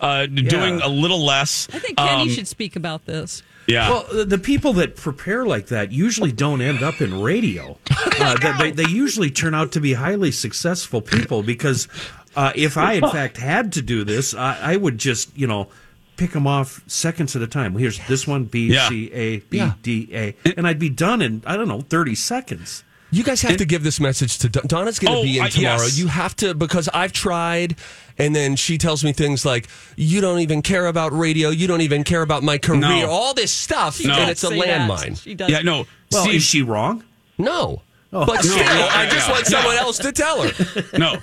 uh, 0.00 0.04
uh, 0.04 0.26
doing 0.26 0.80
a 0.80 0.88
little 0.88 1.24
less? 1.24 1.68
I 1.72 1.78
think 1.78 1.96
Kenny 1.98 2.22
um, 2.22 2.28
should 2.28 2.48
speak 2.48 2.76
about 2.76 3.04
this. 3.06 3.42
Yeah. 3.66 3.90
Well, 3.90 4.06
the- 4.12 4.24
the 4.24 4.38
people 4.38 4.72
that 4.74 4.96
prepare 4.96 5.44
like 5.44 5.66
that 5.68 5.90
usually 5.92 6.30
don't 6.32 6.60
end 6.60 6.82
up 6.82 7.00
in 7.00 7.20
radio. 7.20 7.78
Uh, 8.18 8.34
they, 8.38 8.70
they, 8.70 8.84
they 8.84 8.90
usually 8.90 9.30
turn 9.30 9.54
out 9.54 9.72
to 9.72 9.80
be 9.80 9.92
highly 9.92 10.32
successful 10.32 11.02
people 11.02 11.42
because 11.42 11.86
uh, 12.34 12.50
if 12.54 12.78
I, 12.78 12.94
in 12.94 13.02
fact, 13.02 13.36
had 13.36 13.74
to 13.74 13.82
do 13.82 14.04
this, 14.04 14.32
I, 14.32 14.72
I 14.72 14.76
would 14.76 14.96
just, 14.96 15.36
you 15.36 15.46
know, 15.46 15.68
pick 16.16 16.30
them 16.30 16.46
off 16.46 16.82
seconds 16.86 17.36
at 17.36 17.42
a 17.42 17.46
time. 17.46 17.76
Here's 17.76 17.98
this 18.06 18.26
one, 18.26 18.44
B, 18.44 18.68
Yeah. 18.72 18.88
C, 18.88 19.12
A, 19.12 19.38
B, 19.40 19.58
Yeah. 19.58 19.74
D, 19.82 20.08
A, 20.14 20.34
and 20.56 20.66
I'd 20.66 20.78
be 20.78 20.88
done 20.88 21.20
in, 21.20 21.42
I 21.46 21.58
don't 21.58 21.68
know, 21.68 21.82
30 21.82 22.14
seconds. 22.14 22.84
You 23.10 23.22
guys 23.22 23.40
have 23.42 23.56
to 23.58 23.64
give 23.64 23.82
this 23.84 24.00
message 24.00 24.38
to 24.38 24.48
Don- 24.48 24.66
Donna's 24.66 24.98
going 24.98 25.12
to 25.14 25.18
Oh, 25.20 25.22
be 25.22 25.38
in 25.38 25.44
I- 25.44 25.48
tomorrow. 25.48 25.82
yes. 25.82 25.98
You 25.98 26.08
have 26.08 26.34
to 26.36 26.54
because 26.54 26.88
I've 26.92 27.12
tried, 27.12 27.76
and 28.18 28.34
then 28.34 28.56
she 28.56 28.78
tells 28.78 29.04
me 29.04 29.12
things 29.12 29.44
like, 29.44 29.68
"You 29.96 30.20
don't 30.20 30.40
even 30.40 30.60
care 30.60 30.86
about 30.86 31.16
radio. 31.16 31.50
You 31.50 31.66
don't 31.68 31.82
even 31.82 32.02
care 32.04 32.22
about 32.22 32.42
my 32.42 32.58
career. 32.58 32.80
No. 32.80 33.06
All 33.08 33.32
this 33.32 33.52
stuff, 33.52 34.02
No. 34.04 34.12
and 34.14 34.30
it's 34.30 34.42
a 34.44 34.50
landmine." 34.50 35.22
She 35.22 35.34
does. 35.34 35.48
Yeah, 35.50 35.62
no. 35.62 35.86
Well, 36.10 36.24
see, 36.24 36.36
is 36.36 36.42
she 36.42 36.62
wrong? 36.62 37.04
No, 37.38 37.82
Oh. 38.12 38.24
but 38.26 38.36
No, 38.36 38.40
still, 38.42 38.56
yeah, 38.58 38.88
I 38.92 39.06
just 39.08 39.28
yeah. 39.28 39.32
want 39.34 39.46
someone 39.46 39.76
else 39.76 39.98
to 39.98 40.10
tell 40.12 40.42
her. 40.42 40.84
no. 40.98 41.18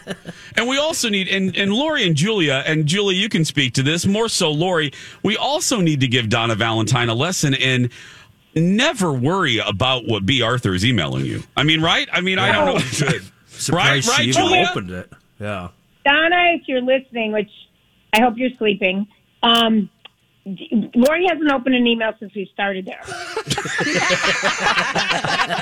And 0.55 0.67
we 0.67 0.77
also 0.77 1.09
need, 1.09 1.27
and, 1.27 1.55
and 1.57 1.73
Lori 1.73 2.05
and 2.05 2.15
Julia, 2.15 2.63
and 2.65 2.85
Julia, 2.85 3.17
you 3.19 3.29
can 3.29 3.43
speak 3.45 3.73
to 3.73 3.83
this 3.83 4.05
more 4.05 4.29
so, 4.29 4.51
Lori. 4.51 4.91
We 5.23 5.35
also 5.35 5.79
need 5.81 5.99
to 6.01 6.07
give 6.07 6.29
Donna 6.29 6.55
Valentine 6.55 7.09
a 7.09 7.13
lesson 7.15 7.53
in 7.55 7.89
never 8.55 9.11
worry 9.13 9.57
about 9.59 10.05
what 10.07 10.25
B. 10.25 10.41
Arthur 10.41 10.73
is 10.73 10.85
emailing 10.85 11.25
you. 11.25 11.43
I 11.57 11.63
mean, 11.63 11.81
right? 11.81 12.07
I 12.11 12.21
mean, 12.21 12.39
I 12.39 12.51
don't 12.51 12.65
know. 12.75 12.79
Surprised 13.47 13.71
Right, 13.71 14.03
she 14.03 14.09
right, 14.11 14.27
even 14.29 14.33
Julia? 14.41 14.67
opened 14.69 14.89
it. 14.91 15.11
Yeah. 15.39 15.69
Donna, 16.05 16.53
if 16.55 16.67
you're 16.67 16.81
listening, 16.81 17.31
which 17.31 17.49
I 18.13 18.21
hope 18.21 18.33
you're 18.37 18.49
sleeping, 18.57 19.07
um, 19.43 19.89
Lori 20.45 21.25
hasn't 21.29 21.49
opened 21.51 21.75
an 21.75 21.87
email 21.87 22.11
since 22.19 22.33
we 22.35 22.49
started 22.53 22.85
there. 22.85 23.01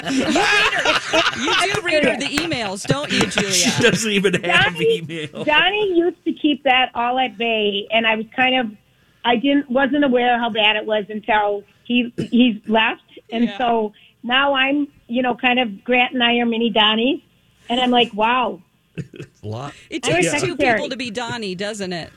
You 0.10 0.25
read 0.25 0.74
her. 0.74 1.39
You 1.39 1.74
do 1.75 1.81
read 1.81 2.03
her 2.05 2.17
the 2.17 2.36
emails, 2.38 2.86
don't 2.88 3.12
you, 3.12 3.27
Julia? 3.27 3.51
She 3.51 3.81
doesn't 3.83 4.12
even 4.12 4.33
have 4.43 4.74
Johnny, 4.74 4.98
email. 4.98 5.43
Johnny 5.45 5.93
used 5.95 6.24
to 6.25 6.33
keep 6.33 6.63
that 6.63 6.89
all 6.95 7.19
at 7.19 7.38
bay, 7.38 7.88
and 7.91 8.07
I 8.07 8.15
was 8.15 8.25
kind 8.36 8.55
of, 8.60 8.77
I 9.23 9.35
didn't, 9.35 9.69
wasn't 9.69 10.03
aware 10.03 10.37
how 10.39 10.49
bad 10.49 10.75
it 10.75 10.85
was 10.85 11.05
until 11.09 11.63
he 11.83 12.13
he's 12.17 12.57
left, 12.67 13.03
and 13.31 13.45
Yeah. 13.45 13.57
so 13.57 13.93
now 14.23 14.53
I'm, 14.53 14.87
you 15.07 15.21
know, 15.21 15.35
kind 15.35 15.59
of 15.59 15.83
Grant 15.83 16.13
and 16.13 16.23
I 16.23 16.37
are 16.37 16.45
mini 16.45 16.71
Donnies, 16.71 17.21
and 17.69 17.79
I'm 17.79 17.91
like, 17.91 18.13
wow, 18.13 18.61
it's 18.95 19.41
A 19.43 19.47
lot. 19.47 19.73
It 19.89 20.05
I 20.05 20.17
was 20.17 20.27
takes 20.31 20.43
two 20.43 20.55
people 20.57 20.89
to 20.89 20.97
be 20.97 21.11
Donnie, 21.11 21.55
doesn't 21.55 21.93
it? 21.93 22.11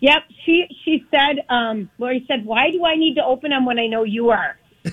yep. 0.00 0.22
She 0.44 0.66
she 0.84 1.04
said, 1.10 1.44
um, 1.48 1.90
Lori 1.98 2.24
said, 2.28 2.44
why 2.44 2.70
do 2.70 2.84
I 2.84 2.94
need 2.96 3.14
to 3.16 3.24
open 3.24 3.50
them 3.50 3.64
when 3.66 3.78
I 3.78 3.86
know 3.86 4.04
you 4.04 4.30
are? 4.30 4.56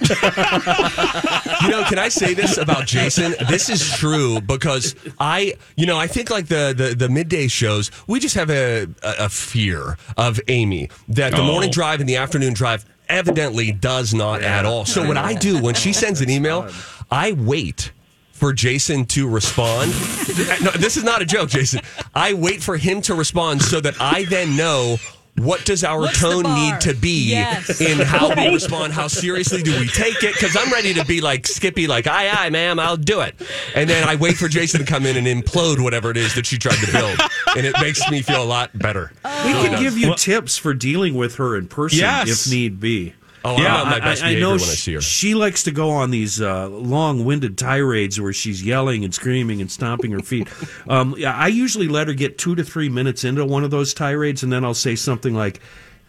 You 1.62 1.72
know, 1.72 1.84
can 1.86 1.98
I 2.00 2.10
say 2.10 2.34
this 2.34 2.58
about 2.58 2.86
Jason? 2.86 3.34
This 3.50 3.70
is 3.70 3.98
true 3.98 4.39
because 4.42 4.96
I, 5.20 5.56
you 5.75 5.86
know, 5.86 5.98
I 5.98 6.08
think 6.08 6.30
like 6.30 6.48
the 6.48 6.74
the, 6.75 6.96
the 6.96 7.10
midday 7.10 7.48
shows, 7.48 7.92
we 8.08 8.20
just 8.20 8.36
have 8.36 8.50
a, 8.50 8.88
a, 9.01 9.30
fear 9.30 9.98
of 10.18 10.39
Amy 10.48 10.89
that 11.10 11.32
the 11.32 11.39
Oh. 11.42 11.46
morning 11.46 11.72
drive 11.72 12.00
and 12.01 12.10
the 12.10 12.18
afternoon 12.18 12.54
drive 12.54 12.86
evidently 13.10 13.72
does 13.72 14.13
not 14.13 14.42
at 14.42 14.65
all. 14.65 14.86
So 14.86 15.08
what 15.08 15.18
I 15.18 15.34
do 15.34 15.62
when 15.62 15.75
she 15.75 15.94
sends 16.04 16.22
an 16.22 16.30
email, 16.30 16.70
I 17.10 17.32
wait 17.34 17.92
for 18.32 18.51
Jason 18.54 19.06
to 19.08 19.27
respond. 19.30 19.92
no, 20.63 20.72
this 20.72 20.98
is 20.98 21.04
not 21.04 21.22
a 21.22 21.25
joke, 21.25 21.50
Jason. 21.50 21.82
I 22.13 22.34
wait 22.34 22.62
for 22.62 22.77
him 22.77 23.01
to 23.04 23.15
respond 23.15 23.62
so 23.62 23.80
that 23.82 23.96
I 24.00 24.25
then 24.25 24.56
know 24.58 24.98
what 25.38 25.65
does 25.65 25.84
our 25.84 26.00
What's 26.00 26.20
tone 26.20 26.44
need 26.44 26.80
to 26.82 26.94
be 26.94 27.32
Yes. 27.32 27.82
in 27.82 28.00
how 28.00 28.34
we 28.34 28.48
respond? 28.54 28.94
How 28.94 29.08
seriously 29.08 29.62
do 29.62 29.77
we 29.80 29.88
take 29.88 30.24
it? 30.24 30.34
Because 30.34 30.56
I'm 30.56 30.72
ready 30.72 30.94
to 30.94 31.06
be 31.06 31.20
like 31.22 31.46
Skippy, 31.48 31.88
like 31.88 32.08
aye 32.08 32.30
aye, 32.30 32.50
ma'am, 32.50 32.80
I'll 32.80 32.96
do 32.98 33.22
it. 33.22 33.36
And 33.75 33.89
then 33.89 34.08
I 34.08 34.15
wait 34.15 34.36
for 34.38 34.48
Jason 34.48 34.80
to 34.80 34.86
come 34.86 35.06
in 35.06 35.18
and 35.18 35.27
implode 35.27 35.84
whatever 35.84 36.10
it 36.12 36.18
is 36.18 36.36
that 36.36 36.46
she 36.46 36.58
tried 36.58 36.77
to 36.77 36.92
build, 36.92 37.20
and 37.58 37.65
it 37.65 37.75
makes 37.82 38.10
me 38.10 38.22
feel 38.22 38.42
a 38.42 38.46
lot 38.46 38.77
better. 38.77 39.12
We 39.24 39.51
can 39.51 39.82
give 39.82 39.98
you 39.98 40.08
Well- 40.10 40.15
tips 40.18 40.58
for 40.58 40.74
dealing 40.74 41.15
with 41.15 41.36
her 41.36 41.56
in 41.58 41.68
person 41.68 42.00
Yes. 42.00 42.46
if 42.48 42.51
need 42.51 42.80
be. 42.80 43.13
Oh, 43.48 43.58
Yeah, 43.62 43.82
I'm 43.84 43.90
my 43.90 44.00
best 44.00 44.24
I, 44.24 44.32
I 44.32 44.40
know 44.40 44.52
when 44.52 44.60
I 44.60 44.64
she, 44.64 44.75
see 44.75 44.94
her. 44.96 45.02
she 45.02 45.36
likes 45.36 45.64
to 45.64 45.72
go 45.72 45.92
on 45.92 46.10
these 46.12 46.42
uh, 46.42 46.68
long-winded 46.70 47.58
tirades 47.58 48.20
where 48.20 48.34
she's 48.34 48.64
yelling 48.64 49.04
and 49.04 49.14
screaming 49.14 49.62
and 49.62 49.70
stomping 49.72 50.12
her 50.12 50.20
feet. 50.22 50.48
Um, 50.88 51.16
yeah, 51.18 51.36
I 51.36 51.48
usually 51.48 51.88
let 51.88 52.08
her 52.08 52.14
get 52.14 52.38
two 52.38 52.56
to 52.56 52.64
three 52.64 52.90
minutes 52.90 53.24
into 53.24 53.44
one 53.46 53.64
of 53.64 53.72
those 53.72 53.94
tirades, 53.94 54.44
and 54.44 54.52
then 54.54 54.64
I'll 54.64 54.74
say 54.75 54.96
something 54.96 55.34
like, 55.34 55.60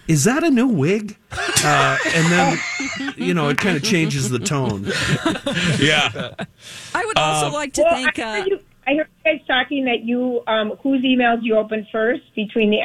"Is 0.06 0.24
that 0.24 0.44
a 0.44 0.50
new 0.50 0.66
wig?" 0.66 1.16
Uh, 1.64 1.96
and 2.14 2.26
then, 2.32 2.58
you 3.16 3.32
know, 3.32 3.48
it 3.48 3.56
kind 3.58 3.76
of 3.76 3.82
changes 3.82 4.28
the 4.28 4.38
tone. 4.38 4.86
Yeah. 5.80 6.34
I 6.94 7.04
would 7.04 7.18
also 7.18 7.50
like 7.50 7.72
to 7.74 7.82
Well, 7.82 7.90
thank. 7.94 8.18
I 8.18 8.22
Uh, 8.22 8.32
heard, 8.42 8.46
you, 8.48 8.60
I 8.86 8.90
heard 8.96 9.06
you 9.24 9.32
guys 9.38 9.46
talking 9.46 9.84
that 9.86 10.04
you, 10.04 10.42
um, 10.46 10.72
whose 10.82 11.02
emails 11.02 11.38
you 11.42 11.56
opened 11.56 11.86
first 11.92 12.22
between 12.34 12.70
the 12.70 12.80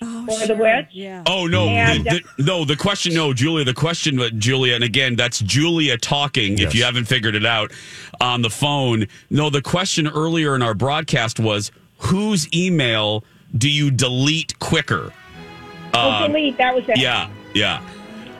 Emperor 0.00 0.34
or 0.34 0.46
the 0.46 0.54
Witch. 0.56 0.86
yeah. 0.92 1.22
Oh 1.26 1.46
no, 1.46 1.66
And- 1.68 2.04
the, 2.04 2.22
the- 2.36 2.42
no. 2.44 2.64
The 2.64 2.76
question, 2.76 3.14
no, 3.14 3.32
Julia. 3.32 3.64
The 3.64 3.74
question, 3.74 4.18
uh, 4.20 4.30
Julia, 4.30 4.74
and 4.74 4.84
again, 4.84 5.16
that's 5.16 5.40
Julia 5.40 5.96
talking. 5.98 6.58
If 6.58 6.74
you 6.74 6.84
haven't 6.84 7.06
figured 7.06 7.34
it 7.34 7.46
out 7.46 7.72
on 8.20 8.42
the 8.42 8.50
phone, 8.50 9.06
no. 9.30 9.50
The 9.50 9.62
question 9.62 10.06
earlier 10.06 10.54
in 10.54 10.62
our 10.62 10.74
broadcast 10.74 11.40
was, 11.40 11.70
whose 11.98 12.48
email 12.54 13.24
do 13.56 13.68
you 13.70 13.90
delete 13.90 14.58
quicker? 14.58 15.12
Oh, 15.94 16.26
delete. 16.26 16.56
That 16.58 16.74
was 16.74 16.84
it. 16.84 16.90
Um, 16.92 17.00
Yeah, 17.00 17.30
yeah. 17.54 17.82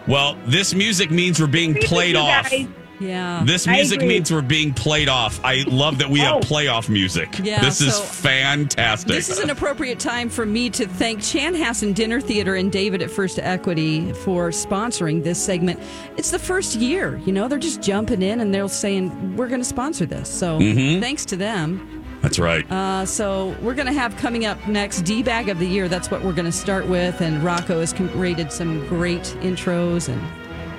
Well, 0.06 0.36
this 0.46 0.74
music 0.74 1.10
means 1.10 1.40
we're 1.40 1.46
being 1.48 1.72
Agree 1.72 1.82
played 1.82 2.16
off. 2.16 2.50
guys. 2.50 2.66
Yeah. 3.00 3.42
This 3.44 3.66
music 3.66 4.00
means 4.00 4.32
we're 4.32 4.42
being 4.42 4.72
played 4.74 5.08
off. 5.08 5.40
I 5.44 5.64
love 5.68 5.98
that 5.98 6.10
we 6.10 6.20
have 6.20 6.36
Oh. 6.36 6.40
playoff 6.40 6.88
music. 6.88 7.38
Yeah, 7.42 7.60
this 7.60 7.80
is 7.80 7.94
so- 7.94 8.02
fantastic. 8.02 9.08
This 9.12 9.28
is 9.28 9.38
an 9.38 9.50
appropriate 9.50 9.98
time 9.98 10.28
for 10.28 10.44
me 10.44 10.68
to 10.70 10.86
thank 10.86 11.20
Chanhassen 11.20 11.94
Dinner 11.94 12.20
Theater 12.20 12.54
and 12.56 12.70
David 12.72 13.02
at 13.02 13.10
First 13.10 13.38
Equity 13.38 14.12
for 14.12 14.50
sponsoring 14.50 15.22
this 15.22 15.38
segment. 15.42 15.78
It's 16.16 16.30
the 16.30 16.38
first 16.38 16.74
year, 16.76 17.20
you 17.24 17.32
know, 17.32 17.48
they're 17.48 17.58
just 17.58 17.82
jumping 17.82 18.22
in 18.22 18.40
and 18.40 18.52
they're 18.54 18.68
saying, 18.68 19.36
we're 19.36 19.48
going 19.48 19.60
to 19.60 19.64
sponsor 19.68 20.04
this. 20.06 20.28
So 20.28 20.58
Mm-hmm. 20.58 21.00
thanks 21.00 21.24
to 21.26 21.36
them. 21.36 22.04
That's 22.20 22.38
right. 22.40 22.68
Uh, 22.70 23.06
so 23.06 23.54
we're 23.62 23.74
going 23.74 23.86
to 23.86 23.92
have 23.92 24.16
coming 24.16 24.44
up 24.44 24.66
next 24.66 25.02
D 25.02 25.22
Bag 25.22 25.48
of 25.48 25.60
the 25.60 25.66
Year. 25.66 25.88
That's 25.88 26.10
what 26.10 26.22
we're 26.24 26.32
going 26.32 26.46
to 26.46 26.52
start 26.52 26.88
with. 26.88 27.20
And 27.20 27.44
Rocco 27.44 27.78
has 27.78 27.92
created 27.92 28.50
some 28.50 28.84
great 28.88 29.22
intros. 29.40 30.08
And 30.08 30.20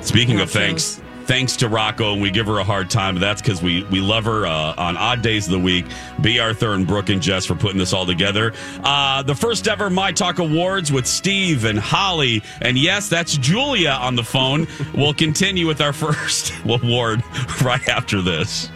Speaking 0.06 0.42
of 0.42 0.50
Nachos. 0.50 0.54
thanks, 0.54 1.02
thanks 1.30 1.56
to 1.56 1.70
Rocco, 1.70 2.14
and 2.14 2.22
we 2.24 2.32
give 2.32 2.48
her 2.48 2.58
a 2.58 2.64
hard 2.64 2.90
time. 2.90 3.14
But 3.14 3.22
that's 3.22 3.40
because 3.42 3.62
we 3.62 3.84
we 3.86 4.02
love 4.02 4.26
her 4.26 4.48
uh, 4.48 4.74
on 4.78 4.98
odd 4.98 5.22
days 5.22 5.46
of 5.46 5.52
the 5.52 5.60
week. 5.60 5.86
B. 6.22 6.40
Arthur 6.40 6.74
and 6.74 6.88
Brooke 6.88 7.10
and 7.10 7.22
Jess 7.22 7.46
for 7.46 7.54
putting 7.54 7.78
this 7.78 7.94
all 7.94 8.06
together. 8.06 8.52
Uh, 8.84 9.22
the 9.22 9.36
first 9.36 9.68
ever 9.68 9.92
My 9.92 10.12
Talk 10.12 10.40
Awards 10.40 10.92
with 10.92 11.06
Steve 11.06 11.66
and 11.66 11.78
Holly, 11.78 12.42
and 12.62 12.78
yes, 12.78 13.08
that's 13.08 13.38
Julia 13.38 13.92
on 13.92 14.16
the 14.16 14.24
phone. 14.24 14.68
we'll 14.96 15.14
continue 15.14 15.68
with 15.68 15.82
our 15.82 15.94
first 16.00 16.52
award 16.66 17.24
right 17.62 17.88
after 17.88 18.22
this. 18.24 18.72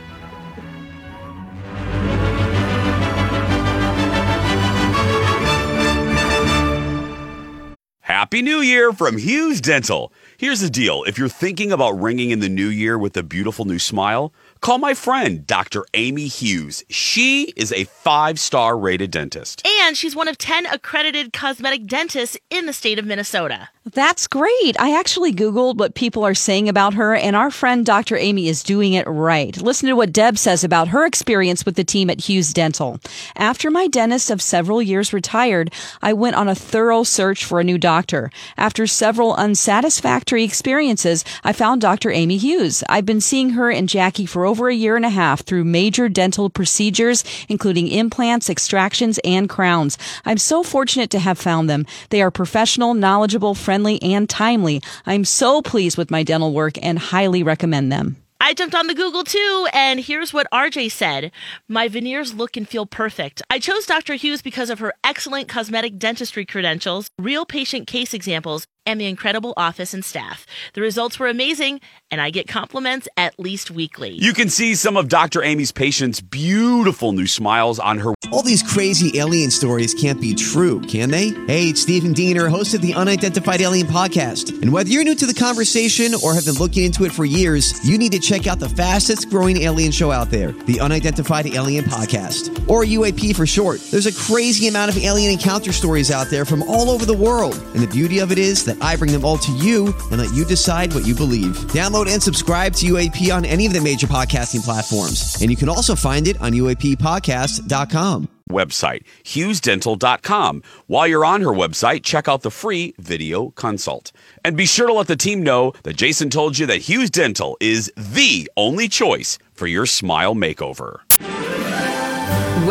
Happy 8.02 8.42
New 8.42 8.60
Year 8.60 8.94
from 8.94 9.18
Hughes 9.18 9.60
Dental. 9.60 10.14
Here's 10.44 10.60
the 10.60 10.70
deal 10.70 11.04
if 11.06 11.18
you're 11.18 11.30
thinking 11.30 11.72
about 11.72 11.92
ringing 11.92 12.32
in 12.32 12.42
the 12.42 12.50
new 12.50 12.68
year 12.68 12.98
with 12.98 13.16
a 13.16 13.24
beautiful 13.24 13.64
new 13.64 13.80
smile, 13.80 14.34
call 14.60 14.78
my 14.78 14.94
friend, 14.94 15.48
Dr. 15.48 15.86
Amy 15.94 16.28
Hughes. 16.28 16.84
She 16.90 17.54
is 17.56 17.72
a 17.72 17.86
five 17.86 18.38
star 18.38 18.78
rated 18.78 19.10
dentist. 19.10 19.66
And 19.66 19.96
she's 19.96 20.18
one 20.18 20.28
of 20.28 20.38
10 20.38 20.66
accredited 20.66 21.32
cosmetic 21.32 21.88
dentists 21.88 22.36
in 22.50 22.66
the 22.66 22.74
state 22.74 23.00
of 23.00 23.06
Minnesota. 23.06 23.70
That's 23.92 24.28
great. 24.28 24.80
I 24.80 24.98
actually 24.98 25.34
Googled 25.34 25.76
what 25.76 25.94
people 25.94 26.24
are 26.24 26.34
saying 26.34 26.70
about 26.70 26.94
her, 26.94 27.14
and 27.14 27.36
our 27.36 27.52
friend 27.52 27.86
Dr. 27.86 28.16
Amy 28.16 28.48
is 28.48 28.64
doing 28.64 28.94
it 28.94 29.06
right. 29.06 29.62
Listen 29.62 29.90
to 29.90 29.96
what 29.98 30.14
Deb 30.14 30.38
says 30.38 30.64
about 30.64 30.88
her 30.88 31.06
experience 31.06 31.66
with 31.66 31.76
the 31.76 31.84
team 31.84 32.10
at 32.10 32.22
Hughes 32.22 32.54
Dental. 32.54 32.98
After 33.36 33.70
my 33.70 33.88
dentist 33.88 34.32
of 34.32 34.42
several 34.42 34.82
years 34.82 35.12
retired, 35.12 35.70
I 36.02 36.14
went 36.14 36.38
on 36.38 36.48
a 36.48 36.56
thorough 36.56 37.04
search 37.04 37.44
for 37.44 37.60
a 37.60 37.64
new 37.66 37.78
doctor. 37.78 38.32
After 38.56 38.88
several 38.88 39.36
unsatisfactory 39.36 40.46
experiences, 40.46 41.26
I 41.44 41.52
found 41.52 41.82
Dr. 41.82 42.10
Amy 42.10 42.38
Hughes. 42.38 42.86
I've 42.88 43.06
been 43.06 43.20
seeing 43.20 43.50
her 43.50 43.70
and 43.70 43.90
Jackie 43.90 44.26
for 44.26 44.46
over 44.46 44.70
a 44.70 44.74
year 44.74 44.96
and 44.96 45.06
a 45.06 45.10
half 45.10 45.42
through 45.42 45.66
major 45.66 46.08
dental 46.08 46.50
procedures, 46.50 47.26
including 47.50 47.90
implants, 47.90 48.50
extractions, 48.50 49.20
and 49.26 49.50
crowns. 49.50 49.98
I'm 50.24 50.38
so 50.38 50.64
fortunate 50.64 51.10
to 51.10 51.20
have 51.20 51.38
found 51.38 51.70
them. 51.70 51.86
They 52.12 52.22
are 52.22 52.32
professional, 52.32 52.94
knowledgeable, 52.94 53.54
friendly, 53.56 53.73
and 53.74 54.30
timely. 54.30 54.82
I'm 55.06 55.26
so 55.26 55.62
pleased 55.62 55.98
with 55.98 56.12
my 56.12 56.24
dental 56.24 56.54
work 56.54 56.74
and 56.82 57.00
highly 57.00 57.44
recommend 57.44 57.92
them. 57.92 58.18
I 58.46 58.54
jumped 58.54 58.76
on 58.76 58.88
the 58.88 58.94
Google 58.94 59.24
too, 59.24 59.68
and 59.72 60.02
here's 60.02 60.34
what 60.34 60.48
RJ 60.54 60.92
said 60.92 61.32
My 61.70 61.88
veneers 61.88 62.34
look 62.34 62.58
and 62.58 62.68
feel 62.68 62.86
perfect. 62.86 63.42
I 63.50 63.58
chose 63.58 63.86
Dr. 63.86 64.16
Hughes 64.16 64.42
because 64.42 64.70
of 64.70 64.80
her 64.80 64.94
excellent 65.02 65.48
cosmetic 65.48 65.98
dentistry 65.98 66.46
credentials, 66.46 67.08
real 67.18 67.46
patient 67.46 67.88
case 67.88 68.14
examples, 68.14 68.66
and 68.86 69.00
the 69.00 69.06
incredible 69.06 69.54
office 69.58 69.94
and 69.94 70.04
staff. 70.04 70.46
The 70.74 70.82
results 70.82 71.20
were 71.20 71.28
amazing, 71.28 71.82
and 72.12 72.20
I 72.22 72.30
get 72.30 72.48
compliments 72.48 73.08
at 73.18 73.40
least 73.40 73.72
weekly. 73.72 74.12
You 74.12 74.34
can 74.34 74.50
see 74.50 74.76
some 74.76 74.98
of 74.98 75.08
Dr. 75.08 75.44
Amy's 75.44 75.72
patients' 75.72 76.22
beautiful 76.22 77.12
new 77.14 77.28
smiles 77.28 77.80
on 77.80 78.00
her. 78.00 78.14
All 78.32 78.44
these 78.44 78.64
crazy 78.64 79.18
alien 79.20 79.52
stories 79.52 79.94
can't 79.94 80.20
be 80.20 80.34
true, 80.34 80.82
can 80.82 81.12
they? 81.12 81.30
Hey, 81.48 81.70
it's 81.70 81.82
Stephen 81.82 82.14
Diener, 82.14 82.48
host 82.48 82.74
of 82.74 82.82
the 82.82 82.94
Unidentified 82.94 83.62
Alien 83.62 83.88
Podcast. 83.88 84.62
And 84.62 84.72
whether 84.72 84.90
you're 84.90 85.04
new 85.04 85.16
to 85.16 85.26
the 85.26 85.34
conversation 85.34 86.14
or 86.24 86.34
have 86.34 86.46
been 86.46 86.56
looking 86.56 86.84
into 86.86 87.06
it 87.06 87.12
for 87.12 87.26
years, 87.26 87.74
you 87.88 87.98
need 87.98 88.12
to 88.12 88.20
check 88.20 88.48
out 88.48 88.60
the 88.60 88.70
fastest 88.70 89.30
growing 89.30 89.58
alien 89.62 89.92
show 89.92 90.12
out 90.12 90.30
there, 90.30 90.52
the 90.52 90.80
Unidentified 90.80 91.48
Alien 91.48 91.86
Podcast, 91.86 92.68
or 92.68 92.84
UAP 92.84 93.36
for 93.36 93.46
short. 93.46 93.80
There's 93.92 94.06
a 94.08 94.14
crazy 94.14 94.68
amount 94.68 94.92
of 94.92 94.98
alien 94.98 95.32
encounter 95.32 95.72
stories 95.72 96.12
out 96.12 96.28
there 96.28 96.46
from 96.46 96.64
all 96.64 96.90
over 96.90 97.06
the 97.06 97.14
world. 97.14 97.56
And 97.74 97.82
the 97.84 97.88
beauty 97.88 98.20
of 98.20 98.32
it 98.32 98.38
is 98.38 98.66
that 98.66 98.73
I 98.82 98.96
bring 98.96 99.12
them 99.12 99.26
all 99.26 99.38
to 99.38 99.52
you 99.54 99.94
and 100.12 100.18
let 100.20 100.34
you 100.34 100.46
decide 100.46 100.94
what 100.94 101.06
you 101.06 101.16
believe. 101.16 101.56
Download 101.72 102.08
and 102.12 102.22
subscribe 102.22 102.74
to 102.76 102.86
UAP 102.88 103.34
on 103.36 103.46
any 103.46 103.66
of 103.66 103.74
the 103.74 103.82
major 103.82 104.08
podcasting 104.08 104.64
platforms. 104.64 105.38
And 105.42 105.52
you 105.52 105.58
can 105.58 105.70
also 105.70 105.96
find 105.96 106.28
it 106.28 106.40
on 106.42 106.52
UAPpodcast.com. 106.54 108.30
website, 108.50 109.04
hughesdental.com. 109.24 110.64
While 110.88 111.08
you're 111.08 111.26
on 111.26 111.42
her 111.42 111.48
website, 111.48 112.04
check 112.04 112.28
out 112.28 112.42
the 112.42 112.52
free 112.52 112.94
video 113.00 113.50
consult. 113.52 114.12
And 114.46 114.56
be 114.56 114.66
sure 114.66 114.88
to 114.88 114.94
let 114.94 115.08
the 115.08 115.16
team 115.16 115.42
know 115.44 115.74
that 115.84 115.96
Jason 115.96 116.30
told 116.30 116.58
you 116.58 116.66
that 116.68 116.78
Hughes 116.78 117.10
Dental 117.10 117.58
is 117.60 117.92
the 117.96 118.50
only 118.56 118.88
choice 118.88 119.40
for 119.54 119.68
your 119.68 119.86
smile 119.86 120.36
makeover. 120.36 121.00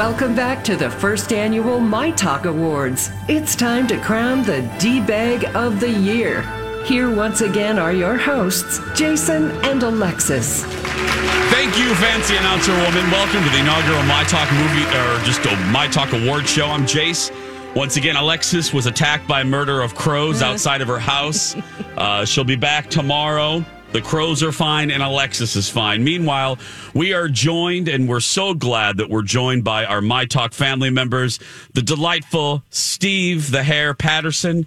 Welcome 0.06 0.34
back 0.34 0.64
to 0.64 0.74
the 0.74 0.90
first 0.90 1.32
annual 1.32 1.78
My 1.78 2.10
Talk 2.10 2.44
Awards. 2.44 3.12
It's 3.28 3.54
time 3.54 3.86
to 3.86 4.00
crown 4.00 4.42
the 4.42 4.62
D 4.80 5.00
Bag 5.00 5.44
of 5.54 5.78
the 5.78 5.88
Year. 5.88 6.42
Here 6.84 7.14
once 7.14 7.40
again 7.40 7.78
are 7.78 7.92
your 7.92 8.16
hosts, 8.16 8.80
Jason 8.98 9.52
and 9.64 9.80
Alexis. 9.84 10.64
Thank 10.64 11.78
you, 11.78 11.94
fancy 11.94 12.34
announcer 12.34 12.72
woman. 12.72 13.08
Welcome 13.12 13.44
to 13.44 13.50
the 13.50 13.60
inaugural 13.60 14.02
My 14.02 14.24
Talk 14.24 14.50
movie, 14.52 14.82
or 14.86 15.24
just 15.24 15.46
a 15.46 15.56
My 15.70 15.86
Talk 15.86 16.12
award 16.12 16.48
show. 16.48 16.66
I'm 16.66 16.82
Jace. 16.82 17.30
Once 17.76 17.96
again, 17.96 18.16
Alexis 18.16 18.72
was 18.72 18.86
attacked 18.86 19.28
by 19.28 19.42
a 19.42 19.44
murder 19.44 19.82
of 19.82 19.94
crows 19.94 20.42
outside 20.42 20.80
of 20.80 20.88
her 20.88 20.98
house. 20.98 21.54
Uh, 21.92 22.24
she'll 22.24 22.42
be 22.42 22.56
back 22.56 22.88
tomorrow. 22.88 23.62
The 23.92 24.00
crows 24.00 24.42
are 24.42 24.52
fine 24.52 24.90
and 24.90 25.02
Alexis 25.02 25.54
is 25.54 25.68
fine. 25.68 26.02
Meanwhile, 26.02 26.58
we 26.94 27.12
are 27.12 27.28
joined 27.28 27.88
and 27.88 28.08
we're 28.08 28.20
so 28.20 28.54
glad 28.54 28.96
that 28.96 29.10
we're 29.10 29.22
joined 29.22 29.64
by 29.64 29.84
our 29.84 30.00
My 30.00 30.24
Talk 30.24 30.54
family 30.54 30.88
members, 30.88 31.38
the 31.74 31.82
delightful 31.82 32.62
Steve 32.70 33.50
the 33.50 33.62
Hair 33.62 33.92
Patterson, 33.92 34.66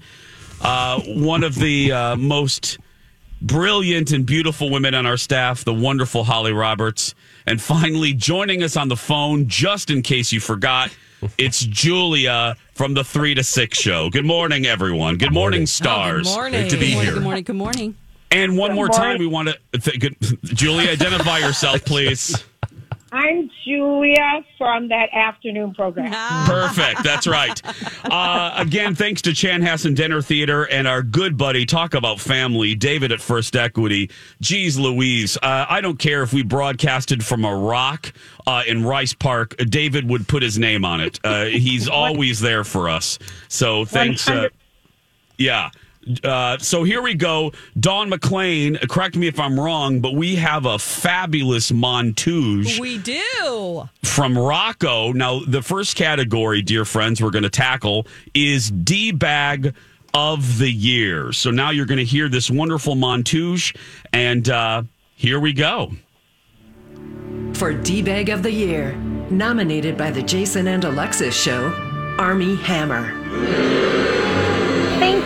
uh, 0.62 1.01
one 1.01 1.44
of 1.44 1.55
the 1.55 1.91
uh, 1.91 2.15
most 2.17 2.77
brilliant 3.41 4.12
and 4.12 4.27
beautiful 4.27 4.70
women 4.70 4.94
on 4.94 5.08
our 5.08 5.17
staff, 5.17 5.63
the 5.63 5.74
wonderful 5.74 6.24
Holly 6.24 6.53
Roberts. 6.53 7.15
And 7.48 7.60
finally, 7.60 8.13
joining 8.13 8.62
us 8.62 8.77
on 8.77 8.89
the 8.89 8.96
phone, 8.96 9.48
just 9.48 9.89
in 9.89 10.03
case 10.03 10.32
you 10.32 10.39
forgot, 10.39 10.96
it's 11.39 11.62
Julia 11.62 12.55
from 12.75 12.94
the 12.94 13.03
three 13.03 13.34
to 13.34 13.44
six 13.44 13.79
show. 13.79 14.12
Good 14.12 14.25
morning, 14.25 14.67
everyone. 14.67 15.17
Good 15.17 15.34
morning, 15.34 15.65
stars. 15.65 16.27
Good 16.27 16.36
morning. 16.36 16.70
to 16.70 16.77
good 16.77 16.94
morning, 16.94 17.13
Good 17.13 17.24
morning. 17.24 17.44
Good 17.44 17.55
morning. 17.55 17.96
And 18.32 18.58
one 18.58 18.72
Good 18.72 18.75
more 18.75 18.88
morning. 18.88 19.01
time, 19.01 19.20
we 19.20 19.27
want 19.27 19.50
to, 19.50 19.79
th- 19.79 20.00
good, 20.00 20.15
Julia, 20.44 20.89
identify 20.91 21.39
yourself, 21.39 21.86
please. 21.86 22.44
I'm 23.12 23.50
Julia 23.63 24.44
from 24.58 24.89
that 24.89 25.08
afternoon 25.13 25.74
program. 25.74 26.12
Perfect. 26.48 27.01
That's 27.01 27.25
right. 27.25 27.62
Uh, 28.03 28.53
again, 28.58 28.94
thanks 28.94 29.22
to 29.22 29.29
Chanhassen 29.29 29.96
Dinner 29.96 30.22
Theater 30.22 30.63
and 30.67 30.86
our 30.86 31.01
good 31.01 31.38
buddy, 31.38 31.65
talk 31.65 31.94
about 31.94 32.20
family, 32.20 32.75
David 32.75 33.13
at 33.13 33.22
First 33.22 33.55
Equity. 33.55 34.10
Geez 34.41 34.77
Louise, 34.77 35.38
uh, 35.38 35.65
I 35.70 35.79
don't 35.79 35.98
care 35.98 36.24
if 36.24 36.34
we 36.34 36.44
broadcasted 36.44 37.24
from 37.24 37.46
a 37.46 37.55
rock 37.55 38.12
uh, 38.48 38.63
in 38.67 38.84
Rice 38.84 39.13
Park, 39.13 39.55
David 39.70 40.10
would 40.10 40.27
put 40.27 40.44
his 40.44 40.60
name 40.60 40.84
on 40.84 41.00
it. 41.00 41.17
Uh, 41.24 41.46
he's 41.46 41.88
always 41.88 42.41
there 42.41 42.65
for 42.65 42.89
us. 42.89 43.17
So 43.48 43.86
thanks. 43.86 44.27
Uh, 44.27 44.50
yeah. 45.38 45.70
Uh, 46.24 46.57
so 46.59 46.83
here 46.83 47.01
we 47.01 47.15
go. 47.15 47.51
Don 47.79 48.09
McLean, 48.09 48.77
correct 48.89 49.15
me 49.15 49.27
if 49.27 49.39
I'm 49.39 49.59
wrong, 49.59 50.00
but 50.01 50.13
we 50.13 50.35
have 50.35 50.65
a 50.65 50.77
fabulous 50.77 51.71
Montage 51.71 52.79
We 52.79 52.97
do. 53.00 53.89
from 54.03 54.38
Rocco. 54.38 55.12
Now, 55.13 55.39
the 55.47 55.62
first 55.62 55.95
category, 55.95 56.62
dear 56.62 56.85
friends, 56.85 57.21
we're 57.21 57.31
going 57.31 57.43
to 57.43 57.50
tackle 57.50 58.05
is 58.33 58.69
D 58.69 59.12
bag 59.12 59.74
of 60.13 60.59
the 60.59 60.71
year. 60.71 61.33
So 61.33 61.51
now 61.51 61.71
you're 61.71 61.85
going 61.85 61.97
to 61.97 62.05
hear 62.05 62.29
this 62.29 62.50
wonderful 62.50 62.95
montage, 62.95 63.75
and 64.13 64.47
uh, 64.50 64.83
here 65.15 65.39
we 65.39 65.53
go. 65.53 65.91
For 67.53 67.74
D 67.74 68.01
Bag 68.01 68.29
of 68.29 68.43
the 68.43 68.51
Year, 68.51 68.95
nominated 69.29 69.97
by 69.97 70.12
the 70.12 70.21
Jason 70.21 70.67
and 70.67 70.83
Alexis 70.83 71.35
Show, 71.35 71.69
Armie 72.19 72.55
Hammer. 72.57 73.12
think 74.99 75.25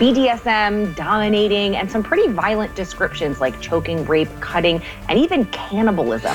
BDSM, 0.00 0.96
dominating, 0.96 1.76
and 1.76 1.90
some 1.90 2.02
pretty 2.02 2.26
violent 2.32 2.74
descriptions 2.74 3.38
like 3.38 3.60
choking, 3.60 4.02
rape, 4.06 4.30
cutting, 4.40 4.80
and 5.10 5.18
even 5.18 5.44
cannibalism. 5.46 6.34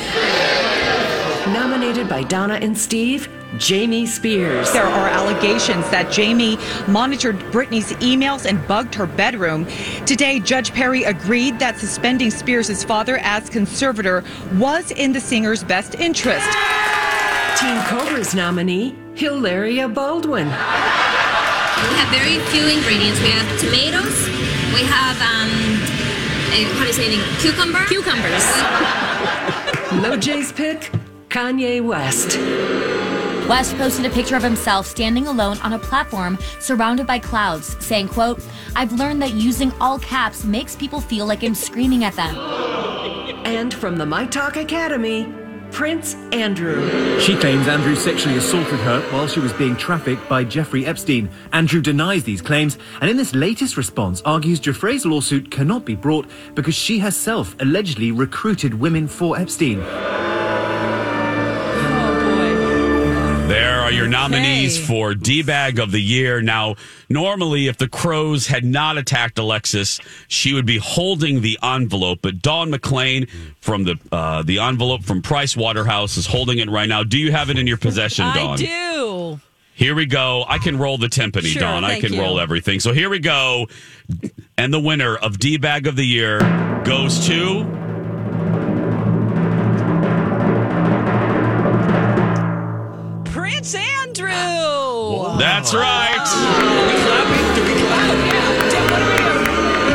Nominated 1.52 2.08
by 2.08 2.22
Donna 2.22 2.60
and 2.62 2.78
Steve, 2.78 3.28
Jamie 3.58 4.06
Spears. 4.06 4.72
There 4.72 4.86
are 4.86 5.08
allegations 5.10 5.90
that 5.90 6.12
Jamie 6.12 6.60
monitored 6.88 7.40
Britney's 7.52 7.92
emails 7.94 8.46
and 8.46 8.66
bugged 8.68 8.94
her 8.94 9.08
bedroom. 9.08 9.66
Today, 10.06 10.40
Judge 10.40 10.72
Penny 10.72 11.04
agreed 11.04 11.58
that 11.58 11.80
suspending 11.80 12.30
Spears' 12.30 12.84
father 12.84 13.18
as 13.24 13.50
conservator 13.50 14.24
was 14.58 14.92
in 14.92 15.12
the 15.12 15.20
singer's 15.20 15.64
best 15.64 15.96
interest. 15.96 16.46
Team 17.60 17.82
Cobra's 17.88 18.36
nominee, 18.36 18.96
Hilaria 19.16 19.90
Baldwin. 19.90 20.54
We 21.84 21.96
have 21.98 22.10
very 22.10 22.40
few 22.52 22.68
ingredients. 22.68 23.22
We 23.22 23.32
have 23.32 23.60
tomatoes. 23.60 24.28
We 24.74 24.84
have 24.84 25.20
um, 25.22 25.52
a, 26.54 26.64
how 26.76 26.82
do 26.82 26.88
you 26.88 26.94
say 26.94 27.08
it? 27.08 27.40
Cucumber. 27.42 27.86
Cucumbers. 27.86 28.46
Low 30.02 30.18
J's 30.18 30.52
pick, 30.52 30.90
Kanye 31.30 31.84
West. 31.84 32.38
West 33.50 33.78
posted 33.78 34.06
a 34.06 34.10
picture 34.10 34.36
of 34.36 34.42
himself 34.42 34.88
standing 34.88 35.28
alone 35.28 35.58
on 35.60 35.74
a 35.74 35.80
platform 35.80 36.38
surrounded 36.60 37.06
by 37.06 37.20
clouds, 37.20 37.76
saying, 37.86 38.08
quote, 38.08 38.42
I've 38.76 38.94
learned 38.94 39.22
that 39.22 39.34
using 39.34 39.72
all 39.80 40.00
caps 40.00 40.44
makes 40.46 40.76
people 40.76 41.00
feel 41.02 41.26
like 41.26 41.44
I'm 41.44 41.54
screaming 41.54 42.06
at 42.06 42.16
them. 42.16 42.36
And 43.46 43.74
from 43.74 43.98
the 43.98 44.06
My 44.06 44.26
Talk 44.26 44.56
Academy, 44.56 45.32
Prince 45.76 46.16
Andrew. 46.32 47.20
She 47.20 47.36
claims 47.36 47.68
Andrew 47.68 47.96
sexually 47.96 48.38
assaulted 48.38 48.80
her 48.80 49.02
while 49.12 49.28
she 49.28 49.42
was 49.42 49.52
being 49.52 49.76
trafficked 49.76 50.30
by 50.30 50.46
Jeffrey 50.46 50.86
Epstein. 50.86 51.30
Andrew 51.52 51.82
denies 51.82 52.24
these 52.24 52.42
claims, 52.42 52.78
and 53.02 53.10
in 53.10 53.18
this 53.18 53.36
latest 53.36 53.76
response 53.76 54.22
argues 54.24 54.62
Giuffre's 54.62 55.06
lawsuit 55.06 55.52
cannot 55.52 55.84
be 55.84 55.96
brought 55.96 56.30
because 56.56 56.76
she 56.76 56.98
herself 57.00 57.58
allegedly 57.60 58.14
recruited 58.14 58.74
women 58.74 59.06
for 59.06 59.38
Epstein. 59.38 59.82
Are 63.86 63.92
your 63.92 64.08
nominees 64.08 64.84
for 64.84 65.14
D 65.14 65.44
Bag 65.44 65.78
of 65.78 65.92
the 65.92 66.00
Year. 66.00 66.42
Now, 66.42 66.74
normally, 67.08 67.68
if 67.68 67.78
the 67.78 67.88
Crows 67.88 68.48
had 68.48 68.66
not 68.66 68.98
attacked 68.98 69.38
Alexis, 69.38 70.00
she 70.28 70.56
would 70.56 70.66
be 70.66 70.80
holding 70.80 71.42
the 71.42 71.60
envelope. 71.62 72.18
But 72.24 72.42
Dawn 72.42 72.72
McLean 72.72 73.28
from 73.62 73.84
the 73.84 74.00
uh, 74.12 74.42
the 74.42 74.58
envelope 74.58 75.04
from 75.04 75.22
Price 75.22 75.56
Waterhouse 75.56 76.18
is 76.18 76.26
holding 76.26 76.58
it 76.58 76.68
right 76.68 76.90
now. 76.90 77.04
Do 77.04 77.20
you 77.20 77.32
have 77.32 77.52
it 77.52 77.60
in 77.60 77.68
your 77.68 77.78
possession, 77.78 78.26
Dawn? 78.34 78.54
I 78.54 78.56
do. 78.56 79.40
Here 79.76 79.94
we 79.94 80.08
go. 80.08 80.44
I 80.48 80.58
can 80.58 80.80
roll 80.80 80.98
the 80.98 81.08
timpani, 81.08 81.44
Sure, 81.44 81.62
Dawn. 81.62 81.84
I 81.84 82.00
can 82.00 82.12
you. 82.14 82.22
roll 82.22 82.40
everything. 82.40 82.80
So 82.80 82.92
here 82.92 83.12
we 83.12 83.20
go. 83.20 83.68
And 84.58 84.74
the 84.74 84.80
winner 84.80 85.16
of 85.16 85.38
D 85.38 85.58
Bag 85.58 85.86
of 85.86 85.96
the 85.96 86.06
Year 86.06 86.40
goes 86.86 87.28
to. 87.28 87.85
That's 95.38 95.74
right. 95.74 96.26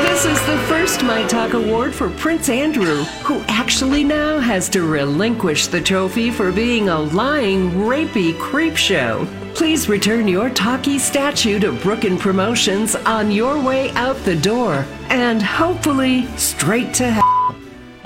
This 0.03 0.27
is 0.27 0.47
the 0.47 0.59
first 0.69 1.03
My 1.03 1.27
Talk 1.29 1.55
award 1.55 1.95
for 1.95 2.11
Prince 2.11 2.51
Andrew, 2.51 3.05
who 3.25 3.43
actually 3.49 4.05
now 4.05 4.39
has 4.39 4.69
to 4.71 4.87
relinquish 4.87 5.69
the 5.69 5.81
trophy 5.81 6.31
for 6.31 6.53
being 6.53 6.91
a 6.91 7.01
lying, 7.01 7.71
rapey 7.71 8.39
creep 8.39 8.77
show. 8.77 9.27
Please 9.55 9.89
return 9.89 10.29
your 10.29 10.51
talkie 10.51 10.99
statue 10.99 11.59
to 11.59 11.73
Brookin 11.73 12.19
Promotions 12.19 12.95
on 12.95 13.31
your 13.31 13.59
way 13.63 13.91
out 13.93 14.17
the 14.25 14.37
door, 14.37 14.85
and 15.09 15.43
hopefully 15.43 16.27
straight 16.37 16.93
to 16.95 17.11
hell. 17.11 17.57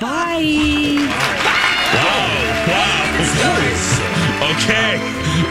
Bye. 0.01 1.11
Okay. 4.44 4.99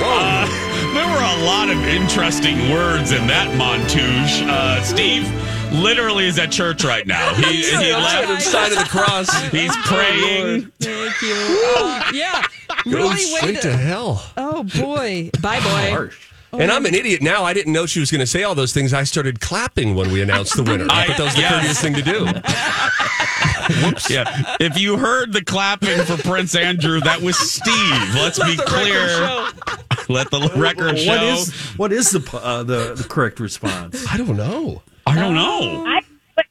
Uh, 0.01 0.62
there 0.93 1.07
were 1.07 1.23
a 1.41 1.45
lot 1.45 1.69
of 1.69 1.77
interesting 1.87 2.69
words 2.71 3.11
in 3.11 3.27
that 3.27 3.49
montage. 3.57 4.47
Uh, 4.47 4.81
Steve, 4.83 5.27
literally 5.73 6.27
is 6.27 6.37
at 6.37 6.51
church 6.51 6.83
right 6.83 7.07
now. 7.07 7.33
He, 7.33 7.63
he 7.63 7.91
left 7.93 8.41
side 8.43 8.71
of 8.71 8.77
the 8.77 8.85
cross. 8.85 9.29
He's 9.51 9.75
praying. 9.85 10.71
Thank 10.79 11.21
you. 11.21 11.33
Uh, 11.77 12.11
yeah. 12.13 12.43
Really 12.85 13.09
way 13.09 13.15
straight 13.17 13.61
to 13.61 13.75
hell. 13.75 14.23
Oh 14.37 14.63
boy. 14.63 15.29
Bye 15.41 15.59
boy. 15.61 16.09
And 16.51 16.71
I'm 16.71 16.85
an 16.85 16.93
idiot 16.93 17.23
now. 17.23 17.43
I 17.43 17.53
didn't 17.53 17.73
know 17.73 17.87
she 17.87 17.99
was 17.99 18.11
going 18.11 18.19
to 18.19 18.27
say 18.27 18.43
all 18.43 18.53
those 18.53 18.73
things. 18.73 18.93
I 18.93 19.03
started 19.05 19.39
clapping 19.41 19.95
when 19.95 20.11
we 20.11 20.21
announced 20.21 20.55
the 20.55 20.61
winner. 20.61 20.85
I 20.89 21.07
thought 21.07 21.17
that 21.17 21.23
was 21.23 21.33
the 21.33 21.41
Yes. 21.41 21.53
courteous 21.55 21.81
thing 21.81 21.93
to 21.95 22.01
do. 22.03 22.25
Whoops. 23.83 24.09
Yeah. 24.09 24.55
If 24.59 24.79
you 24.79 24.97
heard 24.97 25.33
the 25.33 25.43
clapping 25.43 26.03
for 26.03 26.17
Prince 26.17 26.55
Andrew, 26.55 26.99
that 27.01 27.21
was 27.21 27.37
Steve. 27.37 28.15
Let's 28.15 28.39
be 28.39 28.57
clear. 28.57 29.07
Let 30.09 30.31
the 30.31 30.51
record 30.55 30.99
show. 30.99 31.11
What 31.11 31.23
is 31.23 31.53
what 31.77 31.93
is 31.93 32.11
the 32.11 32.37
uh, 32.37 32.63
the, 32.63 32.93
the 32.95 33.03
correct 33.05 33.39
response? 33.39 34.05
I 34.11 34.17
don't 34.17 34.35
know. 34.35 34.81
I 35.05 35.15
don't 35.15 35.35
know. 35.35 35.85
I, 35.85 36.01
but 36.35 36.45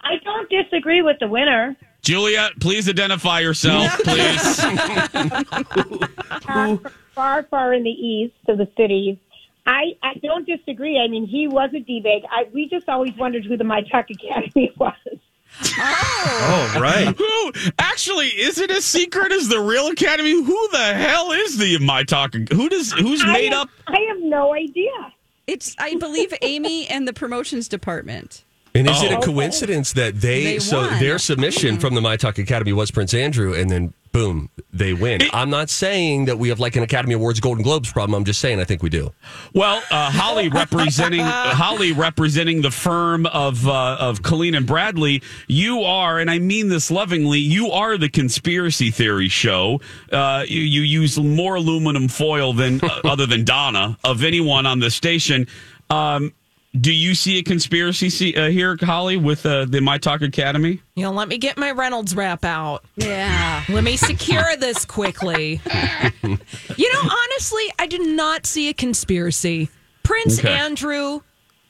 I 0.00 0.16
don't 0.24 0.48
disagree 0.48 1.02
with 1.02 1.18
the 1.20 1.28
winner. 1.28 1.76
Julia, 2.02 2.50
please 2.60 2.88
identify 2.88 3.40
yourself, 3.40 3.90
please. 4.04 4.60
Uh, 6.46 6.76
far, 7.12 7.42
far 7.44 7.74
in 7.74 7.82
the 7.82 7.90
east 7.90 8.34
of 8.46 8.58
the 8.58 8.68
city. 8.76 9.18
I, 9.66 9.96
I 10.04 10.14
don't 10.22 10.46
disagree. 10.46 11.00
I 11.00 11.08
mean, 11.08 11.26
he 11.26 11.48
was 11.48 11.70
a 11.74 11.80
D-bag. 11.80 12.22
I, 12.30 12.48
we 12.54 12.68
just 12.68 12.88
always 12.88 13.16
wondered 13.16 13.44
who 13.44 13.56
the 13.56 13.64
My 13.64 13.82
Talk 13.82 14.06
Academy 14.10 14.72
was. 14.78 14.94
Oh, 15.78 16.78
right. 16.80 17.14
Who 17.18 17.52
actually 17.78 18.28
is 18.28 18.58
it 18.58 18.70
as 18.70 18.84
secret 18.84 19.32
as 19.32 19.48
the 19.48 19.60
real 19.60 19.88
Academy? 19.88 20.32
Who 20.32 20.68
the 20.72 20.94
hell 20.94 21.32
is 21.32 21.58
the 21.58 21.78
My 21.78 22.02
Talk? 22.04 22.34
Who 22.34 22.68
does 22.68 22.92
who's 22.92 23.22
I 23.24 23.32
made 23.32 23.52
have- 23.52 23.62
up? 23.62 23.70
I 23.86 24.00
have 24.08 24.18
no 24.20 24.54
idea. 24.54 24.90
It's 25.46 25.74
I 25.78 25.94
believe 25.96 26.34
Amy 26.42 26.86
and 26.88 27.06
the 27.06 27.12
promotions 27.12 27.68
department. 27.68 28.42
And 28.74 28.86
is 28.90 29.02
it 29.02 29.12
Oh. 29.12 29.18
a 29.20 29.22
coincidence 29.22 29.94
that 29.94 30.20
they, 30.20 30.44
They 30.44 30.58
so 30.58 30.82
won. 30.82 31.00
their 31.00 31.18
submission 31.18 31.72
mm-hmm. 31.72 31.80
from 31.80 31.94
the 31.94 32.00
My 32.02 32.16
Talk 32.18 32.36
Academy 32.38 32.74
was 32.74 32.90
Prince 32.90 33.14
Andrew, 33.14 33.54
and 33.54 33.70
then 33.70 33.94
boom, 34.16 34.48
they 34.72 34.94
win. 34.94 35.20
I'm 35.34 35.50
not 35.50 35.68
saying 35.68 36.24
that 36.24 36.38
we 36.38 36.48
have 36.48 36.58
like 36.58 36.74
an 36.74 36.82
Academy 36.82 37.12
Awards 37.12 37.38
Golden 37.38 37.62
Globes 37.62 37.92
problem. 37.92 38.14
I'm 38.14 38.24
just 38.24 38.40
saying 38.40 38.58
I 38.58 38.64
think 38.64 38.82
we 38.82 38.88
do. 38.88 39.12
Well, 39.52 39.82
uh, 39.90 40.10
Holly 40.10 40.48
representing 40.62 41.20
Holly 41.20 41.92
representing 41.92 42.62
the 42.62 42.70
firm 42.70 43.26
of 43.26 43.68
uh, 43.68 43.98
of 44.00 44.22
Colleen 44.22 44.54
and 44.54 44.66
Bradley. 44.66 45.22
You 45.48 45.82
are, 45.82 46.18
and 46.18 46.30
I 46.30 46.38
mean 46.38 46.70
this 46.70 46.90
lovingly. 46.90 47.40
You 47.40 47.70
are 47.72 47.98
the 47.98 48.08
conspiracy 48.08 48.90
theory 48.90 49.28
show. 49.28 49.82
Uh, 50.10 50.46
you, 50.48 50.62
you 50.62 50.80
use 50.80 51.18
more 51.18 51.56
aluminum 51.56 52.08
foil 52.08 52.54
than 52.54 52.80
uh, 52.82 53.00
other 53.04 53.26
than 53.26 53.44
Donna 53.44 53.98
of 54.02 54.24
anyone 54.24 54.64
on 54.64 54.80
the 54.80 54.90
station. 54.90 55.46
Um, 55.90 56.32
do 56.80 56.92
you 56.92 57.14
see 57.14 57.38
a 57.38 57.42
conspiracy 57.42 58.10
see, 58.10 58.34
uh, 58.34 58.48
here, 58.48 58.76
Holly, 58.80 59.16
with 59.16 59.44
uh, 59.46 59.64
the 59.64 59.80
My 59.80 59.98
Talk 59.98 60.22
Academy? 60.22 60.80
You 60.94 61.04
know, 61.04 61.12
let 61.12 61.28
me 61.28 61.38
get 61.38 61.56
my 61.56 61.70
Reynolds 61.70 62.14
wrap 62.14 62.44
out. 62.44 62.84
Yeah. 62.96 63.64
Let 63.68 63.84
me 63.84 63.96
secure 63.96 64.56
this 64.56 64.84
quickly. 64.84 65.60
you 66.22 66.92
know, 66.92 67.10
honestly, 67.10 67.64
I 67.78 67.86
did 67.88 68.06
not 68.06 68.46
see 68.46 68.68
a 68.68 68.74
conspiracy. 68.74 69.68
Prince 70.02 70.38
Okay. 70.38 70.52
Andrew 70.52 71.20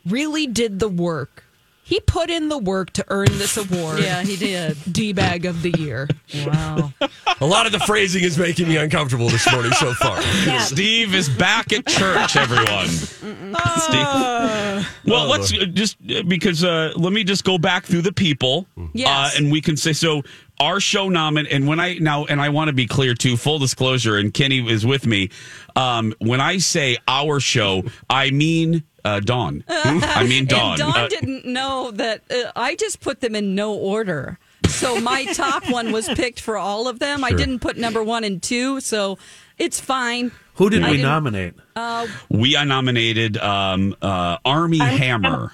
really 0.07 0.47
did 0.47 0.79
the 0.79 0.89
work. 0.89 1.45
He 1.87 2.01
put 2.01 2.31
in 2.31 2.49
the 2.49 2.59
work 2.59 2.91
to 2.95 3.05
earn 3.07 3.29
this 3.39 3.57
award. 3.57 4.01
Yeah, 4.01 4.25
he 4.25 4.35
did. 4.37 4.77
D 4.91 5.13
bag 5.13 5.47
of 5.47 5.63
the 5.63 5.71
year. 5.79 6.09
Wow. 6.45 6.93
A 7.41 7.47
lot 7.47 7.67
of 7.67 7.71
the 7.71 7.79
phrasing 7.79 8.25
is 8.25 8.37
making 8.37 8.67
me 8.69 8.77
uncomfortable 8.77 9.29
this 9.29 9.49
morning 9.53 9.71
so 9.71 9.95
far. 9.95 10.21
Steve 10.63 11.15
is 11.15 11.29
back 11.29 11.73
at 11.73 11.87
church, 11.87 12.35
everyone. 12.35 12.89
Steve. 12.89 14.89
Well, 15.07 15.29
let's 15.29 15.53
uh, 15.53 15.67
just 15.67 15.97
uh, 16.11 16.25
because 16.25 16.65
uh, 16.65 16.93
let 16.97 17.13
me 17.13 17.23
just 17.23 17.45
go 17.45 17.57
back 17.57 17.85
through 17.85 18.03
the 18.03 18.13
people, 18.13 18.67
Yes. 18.93 19.35
uh, 19.35 19.39
and 19.39 19.53
we 19.53 19.61
can 19.61 19.77
say 19.77 19.93
so. 19.93 20.23
Our 20.59 20.81
show 20.81 21.09
nomin 21.11 21.47
and 21.51 21.69
when 21.69 21.79
I 21.79 21.99
now 21.99 22.25
and 22.25 22.41
I 22.41 22.49
want 22.49 22.69
to 22.69 22.73
be 22.73 22.87
clear 22.87 23.13
too. 23.15 23.37
Full 23.37 23.59
disclosure, 23.61 24.17
and 24.17 24.33
Kenny 24.35 24.67
is 24.69 24.85
with 24.87 25.07
me. 25.07 25.29
Um, 25.77 26.15
when 26.19 26.41
I 26.41 26.57
say 26.59 26.97
our 27.07 27.39
show, 27.41 27.85
I 28.11 28.31
mean 28.31 28.83
uh, 29.07 29.21
Dawn. 29.21 29.65
I 29.69 30.25
mean 30.29 30.47
Dawn. 30.47 30.71
And 30.73 30.79
Dawn 30.81 30.97
Uh, 30.97 31.09
didn't 31.09 31.45
know 31.45 31.91
that 31.93 32.23
uh, 32.31 32.51
I 32.57 32.75
just 32.77 33.01
put 33.01 33.21
them 33.21 33.35
in 33.35 33.55
no 33.55 33.75
order. 33.75 34.39
So 34.69 35.01
my 35.01 35.25
top 35.33 35.71
one 35.71 35.93
was 35.93 36.09
picked 36.09 36.41
for 36.41 36.57
all 36.57 36.89
of 36.89 36.99
them. 36.99 37.25
I 37.25 37.33
didn't 37.33 37.61
put 37.61 37.77
number 37.77 38.03
one 38.03 38.25
and 38.25 38.43
two, 38.43 38.81
so 38.81 39.19
it's 39.59 39.81
fine. 39.81 40.33
Who 40.55 40.71
did 40.71 40.83
I 40.83 40.91
we 40.91 41.03
nominate? 41.03 41.55
Uh, 41.75 42.07
we 42.31 42.53
nominated 42.65 43.37
um, 43.39 43.95
uh, 44.03 44.39
Armie 44.45 44.79
Hammer. 44.79 45.53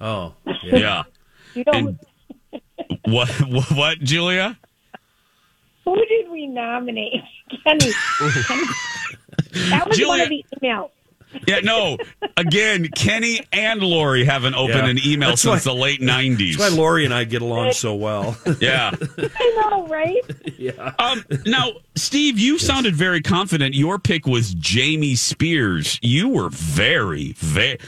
Oh, 0.00 0.34
Yeah. 0.62 1.04
You 1.54 1.64
know, 1.66 1.72
And 1.72 1.98
what, 3.04 3.28
what? 3.48 3.70
What? 3.72 3.98
Julia? 4.00 4.58
who 5.84 5.96
did 6.06 6.30
we 6.30 6.46
nominate? 6.46 7.22
Kenny. 7.64 7.90
Kenny. 8.18 8.64
That 9.70 9.88
was 9.88 10.00
one 10.06 10.20
of 10.20 10.28
the 10.28 10.44
emails. 10.62 10.90
Yeah, 11.46 11.60
no. 11.60 11.96
Again, 12.36 12.88
Kenny 12.94 13.40
and 13.52 13.80
Lori 13.82 14.24
haven't 14.24 14.54
opened 14.54 14.78
Yeah. 14.84 14.88
an 14.88 14.98
email 15.04 15.28
That's 15.30 15.42
since 15.42 15.64
why- 15.66 15.72
the 15.72 15.78
late 15.78 16.00
'90s. 16.00 16.56
That's 16.56 16.72
why 16.72 16.76
Lori 16.76 17.04
and 17.04 17.14
I 17.14 17.24
get 17.24 17.42
along 17.42 17.72
so 17.72 17.94
well. 17.94 18.36
yeah. 18.60 18.90
I 19.18 19.60
know, 19.70 19.86
right? 19.86 20.20
yeah. 20.58 20.92
Um, 20.98 21.24
now, 21.46 21.70
Steve, 21.94 22.38
you 22.38 22.58
sounded 22.58 22.94
very 22.96 23.22
confident. 23.22 23.74
Your 23.74 23.98
pick 23.98 24.26
was 24.26 24.54
Jamie 24.54 25.14
Spears. 25.14 25.98
You 26.02 26.28
were 26.28 26.50
very, 26.50 27.32
very 27.38 27.78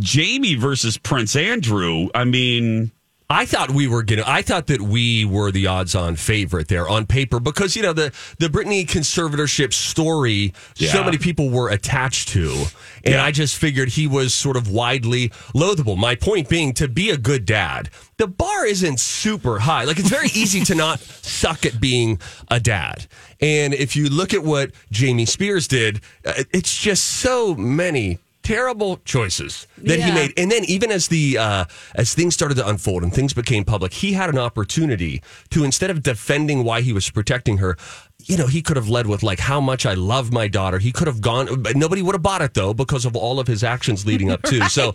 Jamie 0.00 0.54
versus 0.54 0.98
Prince 0.98 1.34
Andrew. 1.36 2.08
I 2.14 2.24
mean, 2.24 2.90
I 3.30 3.44
thought 3.44 3.70
we 3.70 3.86
were 3.86 4.02
gonna. 4.02 4.24
I 4.26 4.40
thought 4.40 4.68
that 4.68 4.80
we 4.80 5.26
were 5.26 5.50
the 5.50 5.66
odds-on 5.66 6.16
favorite 6.16 6.68
there 6.68 6.88
on 6.88 7.04
paper 7.04 7.38
because 7.38 7.76
you 7.76 7.82
know 7.82 7.92
the 7.92 8.10
the 8.38 8.46
Britney 8.48 8.86
conservatorship 8.86 9.74
story. 9.74 10.54
So 10.74 11.04
many 11.04 11.18
people 11.18 11.50
were 11.50 11.68
attached 11.68 12.28
to, 12.28 12.64
and 13.04 13.16
I 13.16 13.30
just 13.30 13.56
figured 13.56 13.90
he 13.90 14.06
was 14.06 14.32
sort 14.32 14.56
of 14.56 14.70
widely 14.70 15.28
loathable. 15.54 15.98
My 15.98 16.14
point 16.14 16.48
being, 16.48 16.72
to 16.74 16.88
be 16.88 17.10
a 17.10 17.18
good 17.18 17.44
dad, 17.44 17.90
the 18.16 18.26
bar 18.26 18.64
isn't 18.64 18.98
super 18.98 19.58
high. 19.58 19.84
Like 19.84 19.98
it's 19.98 20.08
very 20.08 20.28
easy 20.28 20.64
to 20.64 20.74
not 20.74 21.00
suck 21.22 21.66
at 21.66 21.78
being 21.80 22.20
a 22.50 22.58
dad. 22.58 23.06
And 23.42 23.74
if 23.74 23.94
you 23.94 24.08
look 24.08 24.32
at 24.32 24.42
what 24.42 24.70
Jamie 24.90 25.26
Spears 25.26 25.68
did, 25.68 26.00
uh, 26.24 26.44
it's 26.52 26.74
just 26.80 27.04
so 27.04 27.54
many 27.54 28.20
terrible 28.48 28.96
choices 29.04 29.66
that 29.76 30.00
he 30.00 30.10
made. 30.10 30.32
And 30.38 30.50
then 30.50 30.64
even 30.64 30.90
as 30.90 31.08
the 31.08 31.36
uh, 31.36 31.64
as 31.94 32.14
things 32.14 32.34
started 32.34 32.54
to 32.56 32.66
unfold 32.66 33.02
and 33.02 33.12
things 33.12 33.34
became 33.34 33.64
public 33.64 33.92
he 33.92 34.12
had 34.12 34.30
an 34.30 34.38
opportunity 34.38 35.22
to 35.50 35.64
instead 35.64 35.90
of 35.90 36.02
defending 36.02 36.64
why 36.64 36.80
he 36.80 36.94
was 36.94 37.10
protecting 37.10 37.58
her 37.58 37.76
you 38.24 38.38
know 38.38 38.46
he 38.46 38.62
could 38.62 38.76
have 38.76 38.88
led 38.88 39.06
with 39.06 39.22
like 39.22 39.38
how 39.38 39.60
much 39.60 39.84
i 39.84 39.92
love 39.92 40.32
my 40.32 40.48
daughter. 40.48 40.78
He 40.78 40.92
could 40.92 41.08
have 41.08 41.20
gone 41.20 41.62
but 41.62 41.76
nobody 41.76 42.00
would 42.00 42.14
have 42.14 42.22
bought 42.22 42.40
it 42.40 42.54
though 42.54 42.72
because 42.72 43.04
of 43.04 43.14
all 43.14 43.38
of 43.38 43.46
his 43.46 43.62
actions 43.62 44.06
leading 44.06 44.30
up 44.30 44.42
to. 44.50 44.66
So 44.70 44.92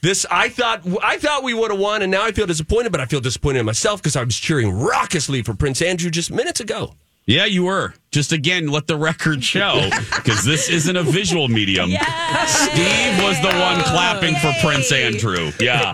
this 0.00 0.24
i 0.30 0.48
thought 0.48 0.80
i 1.02 1.18
thought 1.18 1.42
we 1.42 1.52
would 1.52 1.70
have 1.70 1.80
won 1.80 2.00
and 2.00 2.10
now 2.10 2.24
i 2.24 2.32
feel 2.32 2.46
disappointed 2.46 2.92
but 2.92 3.00
i 3.02 3.04
feel 3.04 3.20
disappointed 3.20 3.60
in 3.60 3.66
myself 3.66 4.00
because 4.00 4.16
i 4.16 4.24
was 4.24 4.36
cheering 4.38 4.70
raucously 4.70 5.42
for 5.42 5.52
prince 5.54 5.82
andrew 5.82 6.10
just 6.10 6.30
minutes 6.30 6.60
ago. 6.60 6.94
Yeah, 7.26 7.44
you 7.44 7.64
were. 7.64 7.92
Just 8.16 8.32
again, 8.32 8.68
let 8.68 8.86
the 8.86 8.96
record 8.96 9.44
show 9.44 9.90
because 10.14 10.42
this 10.42 10.70
isn't 10.70 10.96
a 10.96 11.02
visual 11.02 11.48
medium. 11.48 11.90
Steve 11.90 13.22
was 13.22 13.38
the 13.42 13.48
one 13.60 13.78
clapping 13.82 14.34
for 14.36 14.54
Prince 14.62 14.90
Andrew. 14.90 15.52
Yeah. 15.60 15.92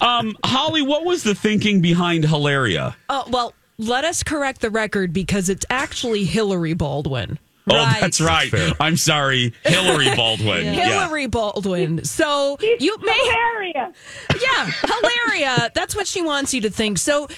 Um, 0.00 0.36
Holly, 0.44 0.82
what 0.82 1.04
was 1.04 1.22
the 1.22 1.32
thinking 1.32 1.80
behind 1.80 2.24
Hilaria? 2.24 2.96
Uh, 3.08 3.22
well, 3.28 3.52
let 3.78 4.04
us 4.04 4.24
correct 4.24 4.62
the 4.62 4.70
record 4.70 5.12
because 5.12 5.48
it's 5.48 5.64
actually 5.70 6.24
Hillary 6.24 6.74
Baldwin. 6.74 7.38
Oh, 7.70 7.96
that's 8.00 8.20
right. 8.20 8.52
I'm 8.80 8.96
sorry, 8.96 9.54
Hillary 9.62 10.12
Baldwin. 10.16 10.64
Yeah. 10.64 11.02
Hillary 11.04 11.28
Baldwin. 11.28 12.04
So 12.04 12.58
you 12.60 12.96
may 13.00 13.12
Hilarious. 13.16 13.96
Yeah, 14.42 14.70
Hilaria. 14.82 15.70
That's 15.72 15.94
what 15.94 16.08
she 16.08 16.20
wants 16.20 16.52
you 16.52 16.62
to 16.62 16.70
think. 16.70 16.98
So 16.98 17.28
Hil- 17.28 17.36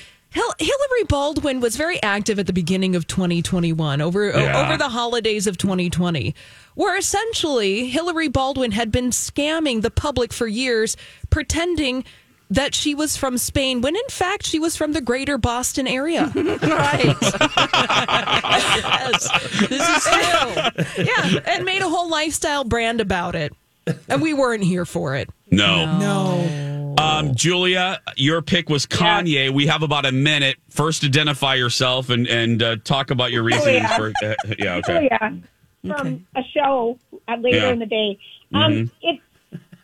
Hillary 0.58 1.04
Baldwin 1.08 1.60
was 1.60 1.76
very 1.76 2.02
active 2.02 2.38
at 2.38 2.46
the 2.46 2.52
beginning 2.52 2.94
of 2.96 3.06
2021 3.06 4.00
over 4.00 4.28
Yeah. 4.30 4.64
over 4.66 4.76
the 4.76 4.88
holidays 4.88 5.46
of 5.46 5.56
2020, 5.58 6.34
where 6.74 6.96
essentially 6.96 7.88
Hillary 7.88 8.28
Baldwin 8.28 8.72
had 8.72 8.90
been 8.92 9.10
scamming 9.10 9.82
the 9.82 9.90
public 9.90 10.32
for 10.32 10.46
years, 10.46 10.96
pretending 11.30 12.04
that 12.48 12.74
she 12.74 12.94
was 12.94 13.16
from 13.16 13.38
Spain 13.38 13.80
when 13.80 13.96
in 13.96 14.08
fact 14.08 14.46
she 14.46 14.58
was 14.60 14.76
from 14.76 14.92
the 14.92 15.00
greater 15.00 15.36
Boston 15.36 15.88
area. 15.88 16.30
right. 16.36 17.16
yes, 18.44 19.28
this 19.68 19.88
is 19.88 20.04
true. 20.04 21.04
yeah, 21.04 21.40
and 21.46 21.64
made 21.64 21.82
a 21.82 21.88
whole 21.88 22.08
lifestyle 22.08 22.62
brand 22.64 23.00
about 23.00 23.34
it. 23.34 23.52
And 24.08 24.20
we 24.22 24.34
weren't 24.34 24.64
here 24.64 24.84
for 24.84 25.14
it. 25.16 25.28
No. 25.50 25.98
No. 25.98 26.75
Um, 26.98 27.34
Julia, 27.34 28.00
your 28.16 28.42
pick 28.42 28.68
was 28.68 28.86
Kanye. 28.86 29.50
We 29.50 29.66
have 29.66 29.82
about 29.82 30.06
a 30.06 30.12
minute. 30.12 30.56
First, 30.70 31.04
identify 31.04 31.54
yourself 31.54 32.10
and 32.10 32.26
and 32.26 32.62
uh, 32.62 32.76
talk 32.84 33.10
about 33.10 33.32
your 33.32 33.42
reasons 33.42 33.64
Julia. 33.66 33.88
for. 33.96 34.12
Uh, 34.24 34.34
yeah, 34.58 34.74
Oh 34.74 34.78
okay. 34.78 35.08
yeah, 35.10 35.30
from 35.96 36.26
a 36.34 36.42
show 36.54 36.98
uh, 37.28 37.36
later 37.36 37.56
Yeah. 37.58 37.70
in 37.72 37.78
the 37.78 37.86
day. 37.86 38.18
Um, 38.54 38.72
Mhm. 38.72 38.90
It's 39.02 39.22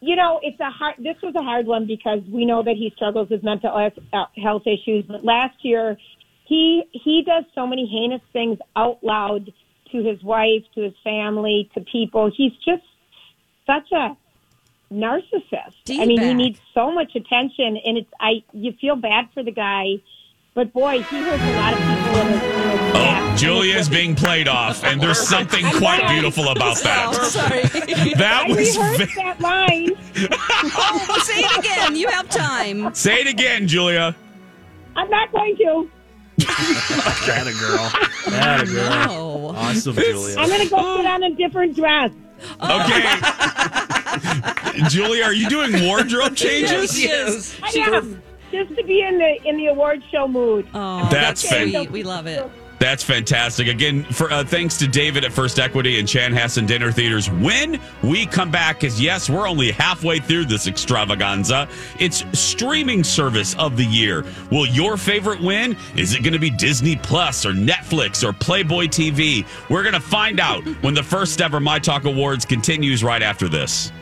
you 0.01 0.17
know, 0.17 0.41
it's 0.43 0.59
a 0.59 0.71
hard. 0.71 0.95
This 0.99 1.17
was 1.23 1.35
a 1.37 1.43
hard 1.43 1.67
one 1.67 1.87
because 1.87 2.21
we 2.29 2.45
know 2.45 2.63
that 2.65 2.75
he 2.77 2.93
struggles 2.97 3.29
with 3.31 3.43
mental 3.45 3.77
health- 3.79 3.99
uh, 4.13 4.25
health 4.43 4.67
issues. 4.67 5.05
But 5.07 5.25
last 5.25 5.57
year, 5.65 5.97
he 6.45 6.83
he 6.93 7.23
does 7.23 7.45
so 7.55 7.67
many 7.67 7.87
heinous 7.87 8.23
things 8.33 8.59
out 8.75 8.99
loud 9.05 9.53
to 9.93 10.03
his 10.03 10.21
wife, 10.23 10.65
to 10.75 10.81
his 10.83 10.95
family, 11.05 11.71
to 11.75 11.83
people. 11.83 12.31
He's 12.35 12.53
just 12.65 12.83
such 13.67 13.93
a 13.93 14.17
narcissist. 14.93 15.75
I 15.91 16.07
mean, 16.07 16.21
he 16.21 16.35
needs 16.35 16.61
so 16.75 16.93
much 16.93 17.15
attention, 17.15 17.79
and 17.85 17.99
it's 17.99 18.11
I. 18.21 18.43
You 18.53 18.73
feel 18.81 18.97
bad 18.97 19.29
for 19.35 19.43
the 19.43 19.51
guy, 19.51 19.97
but 20.55 20.73
boy, 20.73 21.03
he 21.03 21.17
hurts 21.23 21.43
a 21.43 21.57
lot 21.57 21.73
of 21.73 21.79
people 21.79 22.21
in 22.21 22.27
his, 22.29 22.43
in 22.43 22.71
his 22.71 22.81
oh, 22.81 22.93
past. 22.95 23.41
Julia 23.41 23.77
is 23.77 23.89
being 23.89 24.15
played 24.15 24.49
off, 24.49 24.85
and 24.85 25.01
there's 25.01 25.19
something 25.29 25.65
quite 25.73 26.07
beautiful 26.09 26.49
about 26.49 26.77
that. 26.83 27.15
sorry. 27.25 27.63
That 28.15 28.45
I 28.47 28.49
was. 28.49 28.77
rehearsed 28.77 29.17
that 29.17 29.41
line. 29.41 29.91
oh, 30.77 31.23
say 31.25 31.41
it 31.41 31.59
again. 31.59 31.97
You 31.97 32.09
have 32.09 32.29
time. 32.29 32.95
Say 32.95 33.23
it 33.23 33.27
again, 33.27 33.67
Julia. 33.67 34.15
I'm 34.95 35.09
not 35.09 35.33
going 35.33 35.57
to. 35.57 35.91
That 36.39 37.47
a 37.47 37.59
girl. 37.59 38.31
That 38.31 38.63
a 38.63 38.67
girl. 38.67 39.07
No. 39.07 39.57
Awesome, 39.57 39.95
Julia. 39.95 40.37
I'm 40.39 40.49
going 40.49 40.63
to 40.63 40.69
go 40.69 40.97
put 40.97 41.07
on 41.07 41.23
a 41.23 41.35
different 41.35 41.75
dress. 41.75 42.11
Oh. 42.61 42.83
Okay. 42.83 43.92
Julia, 44.89 45.25
are 45.25 45.35
you 45.35 45.49
doing 45.49 45.85
wardrobe 45.85 46.37
changes? 46.37 47.03
Yes, 47.03 47.59
I 47.63 47.71
am 47.79 48.23
just 48.51 48.77
to 48.77 48.85
be 48.85 49.03
in 49.03 49.19
the 49.19 49.43
in 49.49 49.57
the 49.57 49.67
award 49.67 50.03
show 50.11 50.29
mood. 50.29 50.69
Oh, 50.75 51.09
That's 51.11 51.49
fan- 51.49 51.71
sweet. 51.71 51.91
We 51.91 52.03
love 52.03 52.27
it. 52.27 52.49
That's 52.83 53.05
fantastic. 53.05 53.69
Again, 53.69 54.03
for 54.03 54.33
uh, 54.33 54.43
thanks 54.43 54.77
to 54.79 54.89
David 54.89 55.25
at 55.25 55.33
First 55.33 55.61
Equity 55.61 56.01
and 56.01 56.09
Chan 56.09 56.35
Chanhassen 56.35 56.67
Dinner 56.67 56.91
Theaters. 56.91 57.31
When 57.31 57.81
we 58.03 58.27
come 58.27 58.51
back, 58.51 58.81
because 58.81 59.01
yes, 59.01 59.31
we're 59.31 59.49
only 59.49 59.71
halfway 59.71 60.19
through 60.19 60.47
this 60.47 60.67
extravaganza. 60.67 61.69
It's 62.01 62.25
streaming 62.33 63.05
service 63.05 63.55
of 63.55 63.77
the 63.77 63.85
year. 63.85 64.25
Will 64.51 64.67
your 64.67 64.97
favorite 64.97 65.41
win? 65.41 65.77
Is 65.95 66.13
it 66.17 66.25
going 66.25 66.33
to 66.33 66.41
be 66.41 66.51
Disney 66.51 66.97
Plus 66.97 67.47
or 67.47 67.53
Netflix 67.53 68.29
or 68.29 68.33
Playboy 68.33 68.87
TV? 68.87 69.47
We're 69.71 69.85
going 69.85 69.95
to 69.95 70.01
find 70.01 70.41
out 70.41 70.65
when 70.83 70.95
the 70.95 71.05
first 71.05 71.41
ever 71.41 71.61
My 71.61 71.79
Talk 71.79 72.05
Awards 72.05 72.45
continues 72.45 73.05
right 73.05 73.23
after 73.23 73.49
this. 73.49 73.93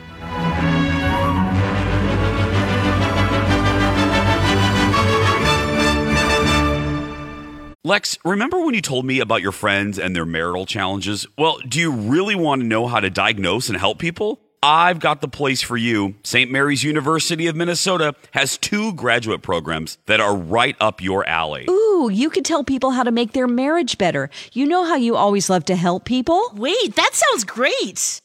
Lex, 7.83 8.17
remember 8.23 8.63
when 8.63 8.73
you 8.73 8.81
told 8.81 9.05
me 9.05 9.19
about 9.19 9.41
your 9.41 9.51
friends 9.51 9.99
and 9.99 10.15
their 10.15 10.25
marital 10.25 10.65
challenges? 10.65 11.27
Well, 11.37 11.57
do 11.67 11.77
you 11.77 11.91
really 11.91 12.35
want 12.35 12.61
to 12.61 12.65
know 12.65 12.87
how 12.87 13.01
to 13.01 13.09
diagnose 13.09 13.67
and 13.67 13.77
help 13.77 13.99
people? 13.99 14.39
I've 14.63 14.99
got 14.99 15.19
the 15.19 15.27
place 15.27 15.61
for 15.61 15.75
you. 15.75 16.15
St. 16.23 16.51
Mary's 16.51 16.83
University 16.83 17.47
of 17.47 17.55
Minnesota 17.55 18.13
has 18.33 18.57
two 18.57 18.93
graduate 18.93 19.41
programs 19.41 19.97
that 20.05 20.21
are 20.21 20.37
right 20.37 20.75
up 20.79 21.01
your 21.01 21.27
alley. 21.27 21.65
Ooh, 21.67 22.09
you 22.13 22.29
could 22.29 22.45
tell 22.45 22.63
people 22.63 22.91
how 22.91 23.01
to 23.03 23.11
make 23.11 23.33
their 23.33 23.47
marriage 23.47 23.97
better. 23.97 24.29
You 24.53 24.67
know 24.67 24.85
how 24.85 24.95
you 24.95 25.15
always 25.15 25.49
love 25.49 25.65
to 25.65 25.75
help 25.75 26.05
people. 26.05 26.51
Wait, 26.53 26.95
that 26.95 27.11
sounds 27.13 27.43
great. 27.43 28.21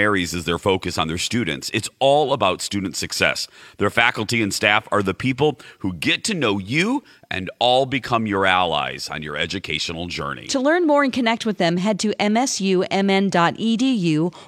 Mary's 0.00 0.32
is 0.32 0.46
their 0.46 0.58
focus 0.58 0.96
on 0.96 1.08
their 1.08 1.18
students. 1.18 1.70
It's 1.74 1.90
all 1.98 2.32
about 2.32 2.62
student 2.62 2.96
success. 2.96 3.46
Their 3.76 3.90
faculty 3.90 4.40
and 4.40 4.54
staff 4.54 4.88
are 4.90 5.02
the 5.02 5.12
people 5.12 5.58
who 5.80 5.92
get 5.92 6.24
to 6.24 6.32
know 6.32 6.56
you 6.56 7.04
and 7.30 7.50
all 7.58 7.84
become 7.84 8.26
your 8.26 8.46
allies 8.46 9.10
on 9.10 9.20
your 9.22 9.36
educational 9.36 10.06
journey. 10.06 10.46
To 10.46 10.58
learn 10.58 10.86
more 10.86 11.04
and 11.04 11.12
connect 11.12 11.44
with 11.44 11.58
them, 11.58 11.76
head 11.76 12.00
to 12.00 12.14
msumn.edu 12.14 12.80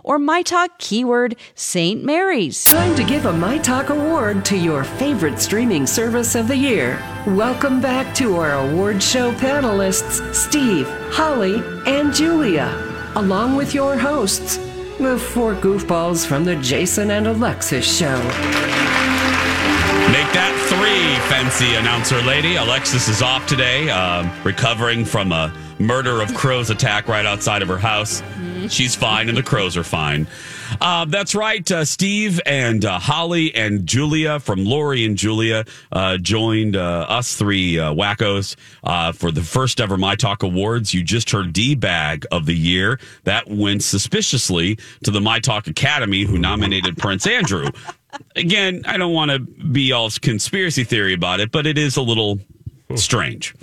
or 0.03 0.19
mytalk 0.19 0.69
keyword 0.79 1.37
St. 1.55 2.03
Mary's. 2.03 2.65
Time 2.65 2.95
to 2.97 3.05
give 3.05 3.27
a 3.27 3.33
My 3.35 3.59
Talk 3.59 3.91
award 3.91 4.47
to 4.47 4.57
your 4.57 4.85
favorite 4.85 5.39
streaming 5.39 5.87
service 5.87 6.35
of 6.35 6.49
the 6.49 6.57
year. 6.57 6.99
Welcome 7.27 7.83
back 7.83 8.15
to 8.15 8.37
our 8.37 8.55
award 8.55 9.03
show 9.03 9.33
panelists, 9.33 10.35
Steve, 10.35 10.89
Holly, 11.11 11.63
and 11.87 12.15
Julia, 12.15 12.73
along 13.17 13.55
with 13.55 13.75
your 13.75 13.99
hosts, 13.99 14.59
the 14.99 15.19
four 15.19 15.55
goofballs 15.55 16.27
from 16.27 16.45
the 16.45 16.57
Jason 16.57 17.11
and 17.11 17.27
Alexis 17.27 17.85
show. 17.85 18.17
Make 20.13 20.31
that 20.35 20.53
three, 20.69 21.17
fancy 21.29 21.75
announcer 21.75 22.21
lady. 22.23 22.57
Alexis 22.57 23.09
is 23.09 23.23
off 23.23 23.47
today, 23.47 23.89
um, 23.91 24.31
recovering 24.45 25.05
from 25.05 25.33
a 25.33 25.53
murder 25.79 26.21
of 26.21 26.35
crows 26.35 26.71
attack 26.71 27.09
right 27.09 27.25
outside 27.25 27.63
of 27.63 27.69
her 27.69 27.79
house. 27.79 28.23
She's 28.69 28.95
fine, 28.95 29.29
and 29.29 29.37
the 29.37 29.43
crows 29.43 29.77
are 29.77 29.85
fine. 29.85 30.27
Uh, 30.81 31.05
that's 31.05 31.35
right. 31.35 31.71
Uh, 31.71 31.85
Steve 31.85 32.41
and 32.47 32.85
uh, 32.85 32.99
Holly 32.99 33.55
and 33.55 33.87
Julia 33.87 34.41
from 34.41 34.65
Lori 34.65 35.05
and 35.05 35.17
Julia 35.17 35.65
uh, 35.93 36.19
joined 36.19 36.77
uh, 36.77 37.07
us 37.09 37.35
three 37.37 37.79
uh, 37.79 37.93
wackos 37.93 38.57
uh, 38.85 39.13
for 39.13 39.31
the 39.31 39.43
first 39.43 39.81
ever 39.81 39.97
My 39.97 40.15
Talk 40.15 40.43
Awards. 40.43 40.93
You 40.95 41.03
just 41.03 41.31
heard 41.31 41.53
D 41.53 41.75
Bag 41.75 42.27
of 42.31 42.47
the 42.47 42.55
Year. 42.55 42.99
That 43.25 43.49
went 43.49 43.83
suspiciously 43.83 44.79
to 45.05 45.11
the 45.11 45.21
My 45.21 45.39
Talk 45.41 45.67
Academy, 45.67 46.25
who 46.25 46.39
nominated 46.39 46.97
Prince 46.97 47.27
Andrew. 47.27 47.69
Again, 48.37 48.83
I 48.87 48.97
don't 48.99 49.15
want 49.15 49.31
to 49.31 49.39
be 49.39 49.93
all 49.93 50.11
conspiracy 50.11 50.85
theory 50.85 51.15
about 51.15 51.41
it, 51.41 51.51
but 51.51 51.67
it 51.67 51.79
is 51.79 51.97
a 51.97 52.03
little 52.03 52.39
strange. 52.95 53.55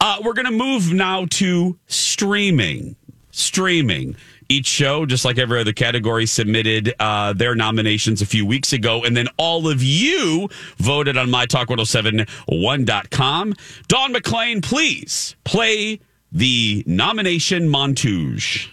Uh, 0.00 0.18
we're 0.22 0.34
going 0.34 0.44
to 0.46 0.50
move 0.52 0.92
now 0.92 1.26
to 1.30 1.78
streaming. 1.86 2.94
Streaming. 3.30 4.14
Each 4.48 4.66
show, 4.66 5.06
just 5.06 5.24
like 5.24 5.38
every 5.38 5.60
other 5.60 5.72
category, 5.72 6.26
submitted 6.26 6.92
uh, 7.00 7.32
their 7.32 7.54
nominations 7.54 8.20
a 8.22 8.26
few 8.26 8.44
weeks 8.44 8.72
ago, 8.72 9.04
and 9.04 9.16
then 9.16 9.28
all 9.36 9.68
of 9.68 9.80
you 9.82 10.48
voted 10.76 11.16
on 11.16 11.28
mytalk1071.com. 11.28 13.54
Don 13.88 14.14
McClain, 14.14 14.62
please 14.62 15.34
play 15.44 16.00
the 16.30 16.84
nomination 16.86 17.68
montage. 17.68 18.68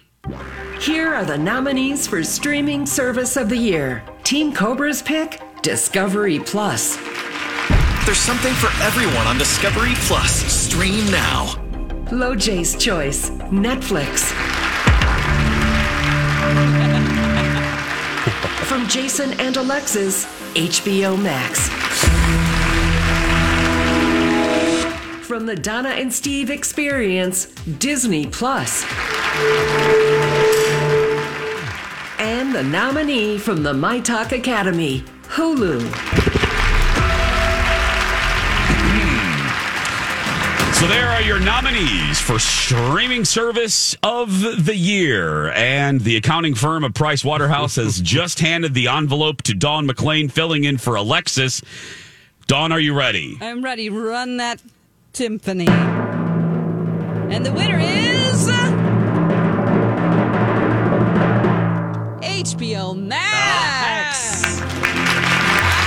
Here 0.80 1.14
are 1.14 1.26
the 1.26 1.38
nominees 1.38 2.08
for 2.08 2.24
Streaming 2.24 2.86
Service 2.86 3.36
of 3.38 3.50
the 3.50 3.58
Year. 3.58 4.04
Team 4.24 4.54
Cobra's 4.54 5.02
pick 5.02 5.42
Discovery 5.62 6.40
Plus. 6.40 6.98
There's 8.06 8.18
something 8.18 8.54
for 8.56 8.70
everyone 8.84 9.28
on 9.28 9.38
Discovery 9.38 9.94
Plus. 9.96 10.32
Stream 10.32 11.06
now. 11.12 11.54
Low 12.12 12.36
J's 12.36 12.76
Choice 12.76 13.30
Netflix. 13.52 14.32
From 18.66 18.86
Jason 18.90 19.32
and 19.40 19.56
Alexis, 19.56 20.26
HBO 20.54 21.18
Max. 21.22 21.70
From 25.26 25.46
the 25.46 25.56
Donna 25.56 25.90
and 25.90 26.14
Steve 26.14 26.50
Experience, 26.50 27.46
Disney 27.80 28.28
Plus. 28.28 28.84
And 32.20 32.54
the 32.54 32.64
nominee 32.64 33.38
from 33.38 33.64
the 33.64 33.74
My 33.74 34.02
Talk 34.02 34.34
Academy, 34.34 35.06
Hulu. 35.30 36.41
So 40.82 40.88
there 40.88 41.10
are 41.10 41.22
your 41.22 41.40
nominees 41.40 42.20
for 42.20 42.40
streaming 42.40 43.24
service 43.24 43.96
of 44.02 44.66
the 44.66 44.76
year. 44.76 45.52
And 45.52 46.02
the 46.02 46.18
accounting 46.18 46.56
firm 46.56 46.84
of 46.84 46.96
Price 46.96 47.24
Waterhouse 47.24 47.76
has 47.76 48.02
just 48.02 48.40
handed 48.40 48.74
the 48.74 48.88
envelope 48.88 49.44
to 49.44 49.54
Dawn 49.54 49.86
McLean, 49.86 50.28
filling 50.28 50.64
in 50.64 50.80
for 50.80 50.96
Alexis. 50.96 51.62
Dawn, 52.48 52.72
are 52.72 52.80
you 52.80 52.96
ready? 52.96 53.38
I'm 53.42 53.64
ready. 53.64 53.92
Run 53.92 54.38
that 54.38 54.60
symphony. 55.14 55.68
And 55.68 57.46
the 57.46 57.54
winner 57.54 57.78
is 57.78 58.50
uh, 58.50 58.72
HBO 62.24 62.98
Max. 62.98 63.31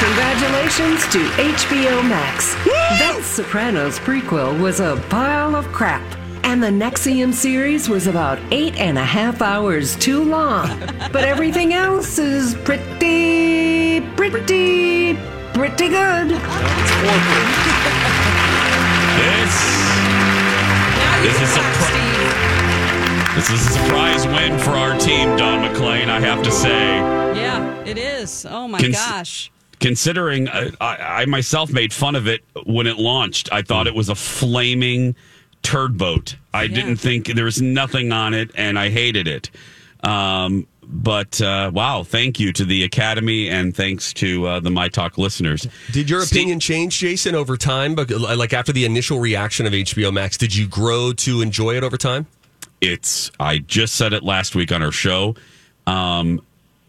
Congratulations 0.05 1.09
to 1.09 1.19
HBO 1.41 2.07
Max. 2.07 2.55
That 3.01 3.21
Sopranos 3.25 3.99
prequel 4.01 4.61
was 4.61 4.79
a 4.81 5.03
pile 5.09 5.57
of 5.57 5.65
crap. 5.69 6.03
And 6.45 6.63
the 6.63 6.67
NXIVM 6.67 7.33
series 7.33 7.89
was 7.89 8.07
about 8.07 8.39
eight 8.51 8.77
and 8.77 8.99
a 8.99 9.05
half 9.05 9.41
hours 9.41 9.97
too 9.97 10.23
long. 10.23 10.69
But 11.11 11.25
everything 11.25 11.73
else 11.73 12.19
is 12.19 12.55
pretty, 12.55 14.03
pretty, 14.15 15.15
pretty 15.55 15.89
good. 15.89 16.29
This, 19.17 19.55
this 21.25 21.41
is 21.41 21.57
a 21.57 21.65
pri- 21.79 23.35
this 23.37 23.51
is 23.51 23.67
a 23.67 23.71
surprise 23.71 24.27
win 24.27 24.59
for 24.59 24.73
our 24.73 24.99
team, 24.99 25.35
Don 25.39 25.65
McClain. 25.65 26.09
I 26.09 26.21
have 26.21 26.43
to 26.45 26.51
say. 26.51 26.99
Yeah, 27.41 27.83
it 27.87 27.97
is. 27.97 28.45
Oh 28.49 28.69
my 28.69 28.79
Cons- 28.81 28.97
gosh. 28.97 29.51
Considering 29.85 30.49
uh, 30.49 30.71
I, 30.81 30.97
I 30.97 31.27
myself 31.27 31.71
made 31.71 31.93
fun 31.93 32.15
of 32.17 32.27
it 32.27 32.43
when 32.65 32.87
it 32.87 32.97
launched, 32.97 33.53
I 33.53 33.61
thought 33.61 33.87
it 33.87 33.95
was 33.95 34.09
a 34.09 34.15
flaming 34.15 35.15
turd 35.63 35.99
boat. 35.99 36.37
I 36.55 36.69
didn't 36.69 36.97
think 36.97 37.27
there 37.27 37.45
was 37.45 37.61
nothing 37.61 38.11
on 38.11 38.33
it, 38.33 38.51
and 38.55 38.79
I 38.79 38.89
hated 38.89 39.29
it. 39.29 39.51
Um, 40.03 40.67
but 40.83 41.39
uh, 41.43 41.71
wow, 41.75 42.03
thank 42.03 42.41
you 42.41 42.51
to 42.55 42.65
the 42.65 42.83
Academy, 42.83 43.51
and 43.51 43.77
thanks 43.77 44.15
to 44.15 44.47
uh, 44.47 44.61
the 44.61 44.71
My 44.71 44.89
Talk 44.89 45.19
listeners. 45.19 45.69
Did 45.93 46.09
your 46.09 46.23
Steve- 46.23 46.39
opinion 46.39 46.61
change, 46.61 46.99
Jason, 46.99 47.35
over 47.35 47.59
time? 47.59 47.95
But 47.95 48.09
like 48.11 48.55
after 48.55 48.73
the 48.73 48.87
initial 48.87 49.21
reaction 49.21 49.67
of 49.67 49.75
HBO 49.75 50.11
Max, 50.15 50.39
did 50.39 50.57
you 50.57 50.67
grow 50.67 51.13
to 51.13 51.43
enjoy 51.43 51.77
it 51.77 51.85
over 51.85 51.99
time? 51.99 52.27
It's. 52.81 53.31
I 53.39 53.59
just 53.59 53.97
said 53.97 54.15
it 54.15 54.23
last 54.23 54.55
week 54.55 54.73
on 54.73 54.83
our 54.83 54.93
show. 54.93 55.37
Um, 55.87 56.41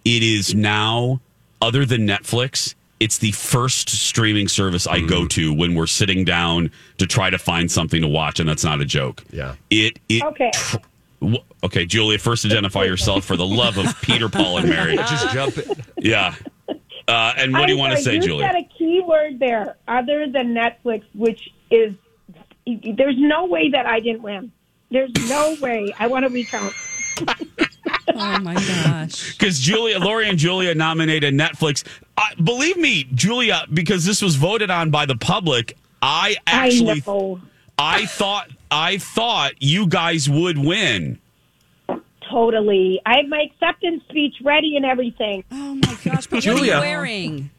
it 0.06 0.24
is 0.24 0.56
now, 0.56 1.20
other 1.62 1.86
than 1.86 2.08
Netflix, 2.08 2.74
it's 3.00 3.18
the 3.18 3.32
first 3.32 3.90
streaming 3.90 4.48
service 4.48 4.88
I 4.88 5.02
go 5.02 5.28
to 5.28 5.54
when 5.54 5.76
we're 5.76 5.88
sitting 5.88 6.24
down 6.24 6.72
to 6.98 7.06
try 7.06 7.30
to 7.30 7.38
find 7.38 7.70
something 7.72 8.02
to 8.02 8.08
watch, 8.08 8.40
and 8.40 8.48
that's 8.48 8.64
not 8.64 8.80
a 8.82 8.86
joke. 8.86 9.24
Yeah. 9.32 9.56
It. 9.70 10.00
it 10.10 10.24
Okay. 10.24 10.52
tr- 10.54 10.78
w- 11.22 11.44
okay, 11.64 11.86
Julia. 11.86 12.18
First, 12.18 12.46
identify 12.46 12.84
yourself 12.86 13.26
for 13.26 13.36
the 13.36 13.46
love 13.46 13.78
of 13.78 14.00
Peter, 14.02 14.30
Paul, 14.30 14.58
and 14.60 14.70
Mary. 14.70 14.96
Just 14.98 15.30
jump 15.32 15.58
it. 15.58 15.78
Yeah. 15.98 16.36
Uh, 17.08 17.34
and 17.38 17.54
what 17.54 17.68
do 17.68 17.74
you 17.74 17.78
want 17.78 17.92
to 17.96 18.02
sorry, 18.02 18.16
say, 18.16 18.22
you 18.22 18.22
Julia? 18.22 18.48
said 18.48 18.56
a 18.56 18.70
key 18.78 19.02
word 19.06 19.40
there, 19.40 19.76
other 19.88 20.28
than 20.28 20.56
Netflix, 20.56 21.04
which 21.14 21.50
is 21.70 21.94
there's 22.66 23.18
no 23.20 23.46
way 23.46 23.70
that 23.70 23.86
I 23.86 24.00
didn't 24.00 24.24
win. 24.24 24.52
There's 24.90 25.12
no 25.30 25.56
way. 25.62 25.94
I 26.00 26.08
want 26.08 26.26
to 26.26 26.30
recount. 26.34 26.74
Oh 28.14 28.40
my 28.40 28.54
gosh. 28.54 29.38
Because 29.38 29.60
Julia, 29.60 30.00
Lori, 30.00 30.30
and 30.30 30.38
Julia 30.38 30.74
nominated 30.76 31.34
Netflix. 31.34 31.84
Uh, 32.18 32.22
believe 32.44 32.78
me, 32.78 33.06
Julia, 33.14 33.66
because 33.74 34.06
this 34.06 34.22
was 34.22 34.36
voted 34.36 34.70
on 34.70 34.92
by 34.92 35.06
the 35.06 35.16
public. 35.16 35.78
I 36.02 36.38
actually, 36.48 37.04
I. 37.08 37.38
I 37.78 38.06
thought, 38.06 38.50
I 38.72 38.98
thought 38.98 39.54
you 39.60 39.88
guys 39.88 40.30
would 40.30 40.58
win. 40.58 41.20
Totally. 42.30 43.02
I 43.06 43.18
have 43.18 43.28
my 43.28 43.42
acceptance 43.42 44.04
speech 44.10 44.36
ready 44.44 44.76
and 44.78 44.86
everything. 44.86 45.44
Oh 45.52 45.76
my 45.76 45.98
gosh. 46.04 46.28
But 46.28 46.46
what 46.46 46.48
are 46.48 46.66
you 46.66 46.72
wearing? 46.72 47.50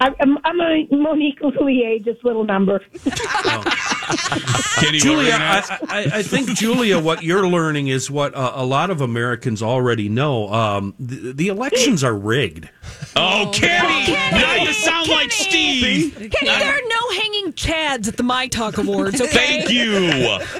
I'm, 0.00 0.14
I'm, 0.20 0.38
I'm 0.44 0.60
a 0.60 0.86
Monique 0.90 1.40
Lhuillier, 1.40 2.04
just 2.04 2.24
little 2.24 2.44
number. 2.44 2.80
Kenny, 2.80 3.04
what 3.04 3.64
were 3.64 3.72
you 3.72 3.93
Julia, 4.92 5.32
I. 5.34 5.78
I, 5.88 6.10
I 6.18 6.22
think 6.22 6.50
Julia, 6.50 6.98
what 6.98 7.22
you're 7.22 7.46
learning 7.46 7.88
is 7.88 8.10
what 8.10 8.34
uh, 8.34 8.52
a 8.54 8.64
lot 8.64 8.90
of 8.90 9.00
Americans 9.00 9.62
already 9.62 10.08
know. 10.08 10.52
Um, 10.52 10.94
the, 10.98 11.32
the 11.32 11.48
elections 11.48 12.04
are 12.04 12.14
rigged. 12.14 12.68
Oh, 13.16 13.50
Kenny! 13.54 14.12
Now 14.12 14.54
you 14.56 14.72
sound 14.72 15.08
like 15.08 15.32
Steve. 15.32 16.14
Kenny, 16.14 16.30
there 16.42 16.74
are 16.74 16.88
no 16.88 17.03
hanging 17.14 17.52
chads 17.52 18.08
at 18.08 18.16
the 18.16 18.22
My 18.22 18.48
Talk 18.48 18.78
Awards, 18.78 19.20
okay? 19.20 19.30
Thank 19.30 19.70
you. 19.70 20.10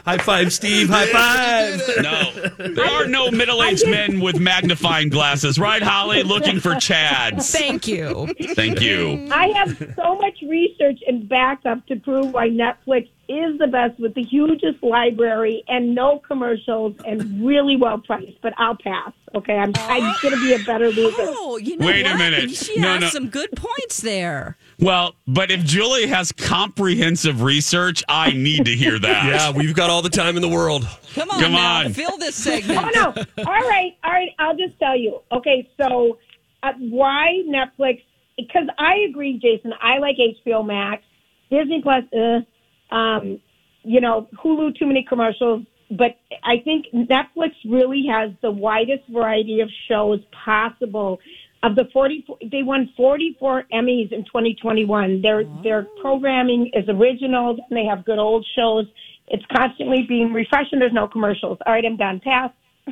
High 0.04 0.18
five, 0.18 0.52
Steve. 0.52 0.88
High 0.88 1.06
five. 1.06 1.82
No, 2.02 2.68
there 2.68 2.84
are 2.84 3.06
no 3.06 3.30
middle-aged 3.30 3.88
men 3.88 4.20
with 4.20 4.38
magnifying 4.38 5.08
glasses, 5.08 5.58
right, 5.58 5.82
Holly? 5.82 6.22
Looking 6.22 6.60
for 6.60 6.70
Chads. 6.70 7.50
Thank 7.50 7.88
you. 7.88 8.34
Thank 8.54 8.80
you. 8.80 9.28
I 9.30 9.48
have 9.48 9.76
so 9.96 10.16
much 10.16 10.40
research 10.42 11.00
and 11.06 11.28
backup 11.28 11.86
to 11.86 11.96
prove 11.96 12.32
why 12.32 12.48
Netflix 12.48 13.08
is 13.26 13.58
the 13.58 13.66
best 13.66 13.98
with 13.98 14.14
the 14.14 14.22
hugest 14.22 14.82
library 14.82 15.64
and 15.66 15.94
no 15.94 16.18
commercials 16.18 16.94
and 17.06 17.44
really 17.44 17.74
well 17.74 17.98
priced. 17.98 18.38
But 18.42 18.52
I'll 18.58 18.76
pass. 18.76 19.12
Okay, 19.34 19.54
I'm, 19.54 19.72
I'm 19.76 20.02
oh. 20.02 20.16
going 20.22 20.34
to 20.34 20.40
be 20.40 20.52
a 20.52 20.64
better 20.64 20.90
loser. 20.90 21.16
Oh, 21.18 21.56
you 21.56 21.76
know 21.78 21.86
Wait 21.86 22.06
a 22.06 22.16
minute. 22.16 22.50
She 22.50 22.78
No, 22.78 22.92
has 22.92 23.00
no. 23.00 23.08
some 23.08 23.30
good 23.30 23.50
points 23.56 24.02
there. 24.02 24.56
Well, 24.78 25.16
but 25.26 25.50
if 25.50 25.64
Julie 25.64 26.06
has 26.06 26.30
comprehensive 26.44 27.42
research, 27.42 28.04
I 28.08 28.30
need 28.32 28.66
to 28.66 28.74
hear 28.76 28.98
that. 28.98 29.24
Yeah, 29.24 29.50
we've 29.52 29.74
got 29.74 29.88
all 29.90 30.02
the 30.02 30.10
time 30.10 30.36
in 30.36 30.42
the 30.42 30.48
world. 30.48 30.86
Come 31.14 31.30
on, 31.30 31.40
Come 31.40 31.52
now, 31.52 31.84
on. 31.84 31.92
fill 31.92 32.18
this 32.18 32.34
segment. 32.36 32.78
Oh 32.78 32.90
no! 32.94 33.44
All 33.44 33.68
right, 33.68 33.96
all 34.04 34.12
right. 34.12 34.28
I'll 34.38 34.56
just 34.56 34.78
tell 34.78 34.96
you. 34.96 35.20
Okay, 35.32 35.68
so 35.80 36.18
uh, 36.62 36.72
why 36.78 37.42
Netflix? 37.48 38.02
Because 38.36 38.68
I 38.78 38.96
agree, 39.08 39.40
Jason. 39.42 39.72
I 39.80 39.98
like 39.98 40.16
HBO 40.16 40.64
Max, 40.66 41.02
Disney 41.50 41.80
Plus. 41.82 42.04
Uh, 42.12 42.94
um, 42.94 43.40
you 43.82 44.00
know, 44.00 44.28
Hulu. 44.44 44.76
Too 44.78 44.86
many 44.86 45.04
commercials. 45.08 45.64
But 45.90 46.18
I 46.42 46.56
think 46.64 46.86
Netflix 46.94 47.52
really 47.68 48.04
has 48.10 48.30
the 48.42 48.50
widest 48.50 49.04
variety 49.10 49.60
of 49.60 49.68
shows 49.88 50.20
possible. 50.44 51.18
Of 51.64 51.76
the 51.76 51.84
forty, 51.94 52.26
they 52.52 52.62
won 52.62 52.90
forty-four 52.94 53.64
Emmys 53.72 54.12
in 54.12 54.24
2021. 54.24 55.22
Their 55.22 55.44
their 55.62 55.86
programming 56.02 56.70
is 56.74 56.86
original, 56.88 57.56
and 57.70 57.76
they 57.78 57.86
have 57.86 58.04
good 58.04 58.18
old 58.18 58.46
shows. 58.54 58.84
It's 59.28 59.44
constantly 59.56 60.02
being 60.06 60.34
refreshed, 60.34 60.72
and 60.72 60.82
there's 60.82 60.92
no 60.92 61.08
commercials. 61.08 61.56
All 61.64 61.72
right, 61.72 61.84
I'm 61.84 61.96
done. 61.96 62.20
Pass. 62.20 62.50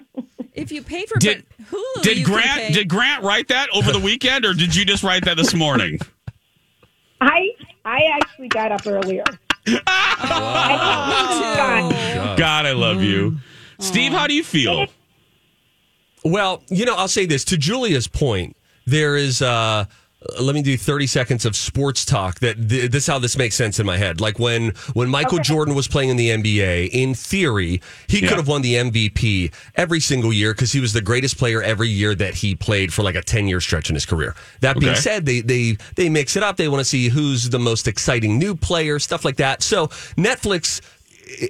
If 0.55 0.71
you 0.71 0.83
pay 0.83 1.07
for 1.07 1.19
Did- 1.19 1.47
Hulu, 1.71 2.03
Did 2.03 2.19
you 2.19 2.27
Grant 2.27 2.75
did 2.75 2.87
Grant 2.87 3.25
write 3.25 3.49
that 3.49 3.69
over 3.75 3.91
the 3.91 3.99
weekend, 3.99 4.45
or 4.45 4.53
did 4.53 4.77
you 4.77 4.85
just 4.85 5.03
write 5.03 5.25
that 5.25 5.39
this 5.39 5.55
morning? 5.55 5.99
I 7.23 7.53
I 7.87 8.01
actually 8.21 8.49
got 8.49 8.71
up 8.71 8.87
earlier. 8.87 9.25
I, 9.67 9.83
God, 12.37 12.67
I 12.67 12.73
love 12.73 13.03
you, 13.03 13.39
Steve. 13.79 14.13
How 14.13 14.27
do 14.27 14.35
you 14.35 14.45
feel? 14.45 14.89
Well, 16.25 16.63
you 16.69 16.85
know, 16.85 16.95
I'll 16.97 17.09
say 17.09 17.27
this 17.27 17.45
to 17.47 17.57
Julia's 17.57 18.07
point. 18.07 18.57
There 18.87 19.17
is, 19.17 19.43
uh, 19.43 19.85
let 20.41 20.55
me 20.55 20.63
do 20.63 20.77
30 20.77 21.09
seconds 21.09 21.45
of 21.45 21.57
sports 21.57 22.05
talk 22.05 22.39
that 22.41 22.55
th- 22.69 22.93
this 22.93 23.05
is 23.05 23.07
how 23.09 23.19
this 23.19 23.37
makes 23.37 23.57
sense 23.57 23.81
in 23.81 23.87
my 23.87 23.97
head. 23.97 24.21
Like 24.21 24.39
when, 24.39 24.69
when 24.93 25.09
Michael 25.09 25.39
Jordan 25.41 25.75
was 25.75 25.89
playing 25.89 26.11
in 26.11 26.17
the 26.17 26.29
NBA, 26.31 26.91
in 26.93 27.15
theory, 27.15 27.81
he 28.07 28.21
Yeah. 28.21 28.29
could 28.29 28.37
have 28.39 28.47
won 28.47 28.63
the 28.63 28.75
MVP 28.77 29.51
every 29.75 29.99
single 29.99 30.33
year 30.33 30.53
because 30.55 30.71
he 30.71 30.79
was 30.79 30.93
the 30.93 31.01
greatest 31.01 31.39
player 31.39 31.61
every 31.61 31.89
year 31.89 32.15
that 32.15 32.35
he 32.35 32.55
played 32.55 32.93
for 32.95 33.03
like 33.03 33.17
a 33.17 33.23
10 33.23 33.49
year 33.49 33.61
stretch 33.61 33.89
in 33.89 33.95
his 33.97 34.07
career. 34.07 34.37
That 34.61 34.79
being 34.79 34.93
Okay. 34.93 35.01
said, 35.01 35.27
they, 35.27 35.41
they, 35.41 35.77
they 35.97 36.09
mix 36.09 36.37
it 36.37 36.45
up. 36.45 36.57
They 36.57 36.69
want 36.69 36.81
to 36.83 36.85
see 36.85 37.09
who's 37.09 37.51
the 37.51 37.59
most 37.59 37.89
exciting 37.89 38.39
new 38.39 38.55
player, 38.55 39.01
stuff 39.01 39.25
like 39.25 39.37
that. 39.39 39.61
So 39.63 39.89
Netflix 40.17 40.81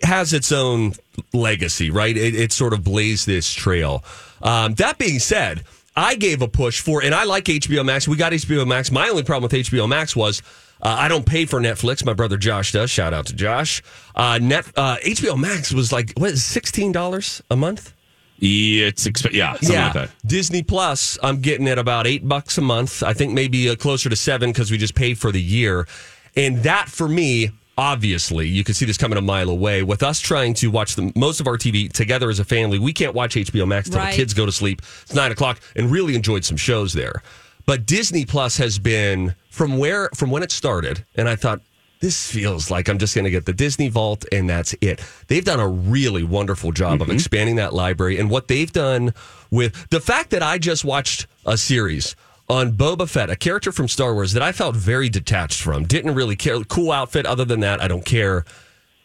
has 0.03 0.33
its 0.33 0.51
own 0.51 0.93
legacy, 1.35 1.91
right? 1.91 2.17
It, 2.17 2.35
it 2.35 2.53
sort 2.53 2.73
of 2.73 2.85
blazed 2.85 3.27
this 3.27 3.53
trail. 3.53 4.03
Um, 4.41 4.75
that 4.77 4.97
being 4.97 5.19
said, 5.19 5.65
I 5.95 6.15
gave 6.15 6.43
a 6.43 6.49
push 6.49 6.81
for, 6.81 7.03
and 7.03 7.15
I 7.15 7.25
like 7.25 7.45
HBO 7.45 7.85
Max. 7.85 8.09
We 8.09 8.17
got 8.17 8.33
HBO 8.33 8.67
Max. 8.67 8.91
My 8.91 9.09
only 9.09 9.23
problem 9.23 9.51
with 9.51 9.67
HBO 9.67 9.89
Max 9.89 10.17
was 10.17 10.43
uh, 10.83 10.97
I 10.99 11.09
don't 11.09 11.27
pay 11.27 11.45
for 11.45 11.61
Netflix. 11.61 12.05
My 12.05 12.15
brother 12.15 12.37
Josh 12.37 12.73
does. 12.73 12.91
Shout 12.91 13.13
out 13.13 13.27
to 13.27 13.35
Josh. 13.35 13.83
Uh, 14.15 14.39
Net 14.41 14.67
uh, 14.77 14.97
HBO 15.05 15.39
Max 15.39 15.73
was 15.73 15.93
like 15.93 16.13
what 16.17 16.31
is 16.31 16.45
sixteen 16.45 16.93
dollars 16.93 17.43
a 17.51 17.57
month? 17.57 17.93
Yeah, 18.39 18.87
it's 18.87 19.07
exp- 19.07 19.33
yeah, 19.33 19.53
something 19.55 19.77
like 19.77 19.93
that. 19.93 20.11
Disney 20.27 20.65
Plus, 20.65 21.17
I'm 21.23 21.41
getting 21.41 21.69
at 21.69 21.79
about 21.79 22.09
eight 22.09 22.27
bucks 22.27 22.59
a 22.59 22.61
month. 22.61 23.03
I 23.05 23.13
think 23.13 23.33
maybe 23.33 23.69
uh, 23.69 23.77
closer 23.77 24.09
to 24.09 24.17
seven 24.17 24.51
because 24.51 24.71
we 24.71 24.79
just 24.79 24.97
paid 24.97 25.17
for 25.19 25.31
the 25.31 25.41
year. 25.41 25.87
And 26.35 26.65
that 26.65 26.89
for 26.89 27.07
me, 27.09 27.51
obviously, 27.77 28.49
you 28.49 28.65
can 28.65 28.75
see 28.75 28.85
this 28.85 28.97
coming 28.97 29.19
a 29.19 29.23
mile 29.23 29.51
away. 29.51 29.83
With 29.83 30.03
us 30.03 30.21
trying 30.21 30.55
to 30.55 30.71
watch 30.71 30.95
the, 30.95 31.13
most 31.17 31.41
of 31.41 31.47
our 31.47 31.57
TV 31.57 31.91
together 31.93 32.31
as 32.31 32.39
a 32.39 32.45
family, 32.45 32.79
we 32.79 32.93
can't 32.93 33.15
watch 33.15 33.35
HBO 33.35 33.67
Max 33.67 33.89
till 33.89 33.99
Right. 33.99 34.11
the 34.11 34.17
kids 34.17 34.35
go 34.35 34.47
to 34.47 34.53
sleep. 34.53 34.83
It's 35.03 35.15
nine 35.15 35.33
o'clock, 35.33 35.61
and 35.77 35.91
really 35.91 36.15
enjoyed 36.15 36.45
some 36.45 36.57
shows 36.57 36.93
there. 36.93 37.23
But 37.67 37.87
Disney 37.87 38.25
Plus 38.25 38.57
has 38.57 38.79
been 38.79 39.35
from 39.51 39.79
where 39.79 40.11
from 40.15 40.31
when 40.31 40.43
it 40.43 40.51
started, 40.51 41.05
and 41.15 41.29
I 41.29 41.37
thought 41.37 41.61
this 42.03 42.31
feels 42.31 42.69
like 42.71 42.89
I'm 42.89 42.99
just 42.99 43.15
going 43.15 43.25
to 43.25 43.31
get 43.31 43.47
the 43.47 43.53
Disney 43.53 43.89
Vault 43.89 44.25
and 44.33 44.51
that's 44.51 44.75
it. 44.81 45.01
They've 45.29 45.45
done 45.45 45.61
a 45.61 45.69
really 45.69 46.25
wonderful 46.25 46.73
job 46.73 47.01
of 47.01 47.07
mm-hmm. 47.07 47.15
expanding 47.15 47.57
that 47.57 47.73
library 47.73 48.19
and 48.19 48.29
what 48.29 48.49
they've 48.49 48.71
done 48.73 49.15
with 49.53 49.89
the 49.91 50.01
fact 50.01 50.31
that 50.31 50.43
I 50.43 50.59
just 50.59 50.85
watched 50.85 51.29
a 51.47 51.57
series 51.57 52.17
on 52.53 52.73
Boba 52.73 53.09
Fett, 53.09 53.31
a 53.31 53.37
character 53.37 53.73
from 53.73 53.89
Star 53.89 54.13
Wars 54.13 54.35
that 54.35 54.43
I 54.43 54.53
felt 54.53 54.77
very 54.77 55.09
detached 55.09 55.63
from. 55.63 55.85
Didn't 55.85 56.15
really 56.15 56.37
care. 56.37 56.63
Cool 56.65 56.93
outfit. 56.93 57.25
Other 57.25 57.47
than 57.47 57.61
that, 57.61 57.81
I 57.81 57.89
don't 57.89 58.05
care. 58.05 58.45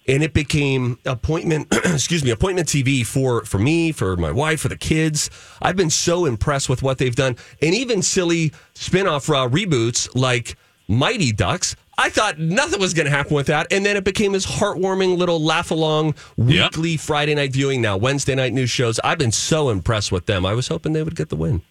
And 0.06 0.22
it 0.22 0.34
became 0.34 1.00
appointment, 1.06 1.68
excuse 1.86 2.26
me, 2.26 2.32
appointment 2.32 2.68
TV 2.68 3.06
for 3.06 3.46
for 3.46 3.58
me, 3.58 3.94
for 3.94 4.18
my 4.18 4.32
wife, 4.32 4.60
for 4.60 4.68
the 4.68 4.78
kids. 4.78 5.30
I've 5.62 5.78
been 5.78 5.90
so 5.90 6.26
impressed 6.26 6.68
with 6.68 6.84
what 6.84 6.98
they've 6.98 7.16
done, 7.16 7.38
and 7.62 7.74
even 7.74 8.02
silly 8.02 8.52
spin-off 8.74 9.30
uh, 9.30 9.48
reboots 9.48 10.10
like 10.14 10.58
Mighty 10.90 11.32
Ducks. 11.32 11.78
I 11.98 12.10
thought 12.10 12.38
nothing 12.38 12.80
was 12.80 12.94
going 12.94 13.06
to 13.06 13.12
happen 13.12 13.34
with 13.34 13.48
that, 13.48 13.68
and 13.72 13.86
then 13.86 13.96
it 13.98 14.04
became 14.04 14.34
this 14.34 14.46
heartwarming 14.46 15.18
little 15.18 15.42
laugh 15.42 15.72
along 15.72 16.16
weekly 16.36 16.96
Friday 16.98 17.34
night 17.34 17.54
viewing. 17.54 17.82
Now 17.82 17.96
Wednesday 17.96 18.36
night 18.36 18.54
news 18.54 18.70
shows. 18.70 19.00
I've 19.06 19.18
been 19.18 19.32
so 19.32 19.70
impressed 19.70 20.12
with 20.12 20.26
them. 20.26 20.46
I 20.46 20.54
was 20.54 20.68
hoping 20.68 20.94
they 20.94 21.02
would 21.02 21.16
get 21.16 21.30
the 21.30 21.38
win. 21.38 21.62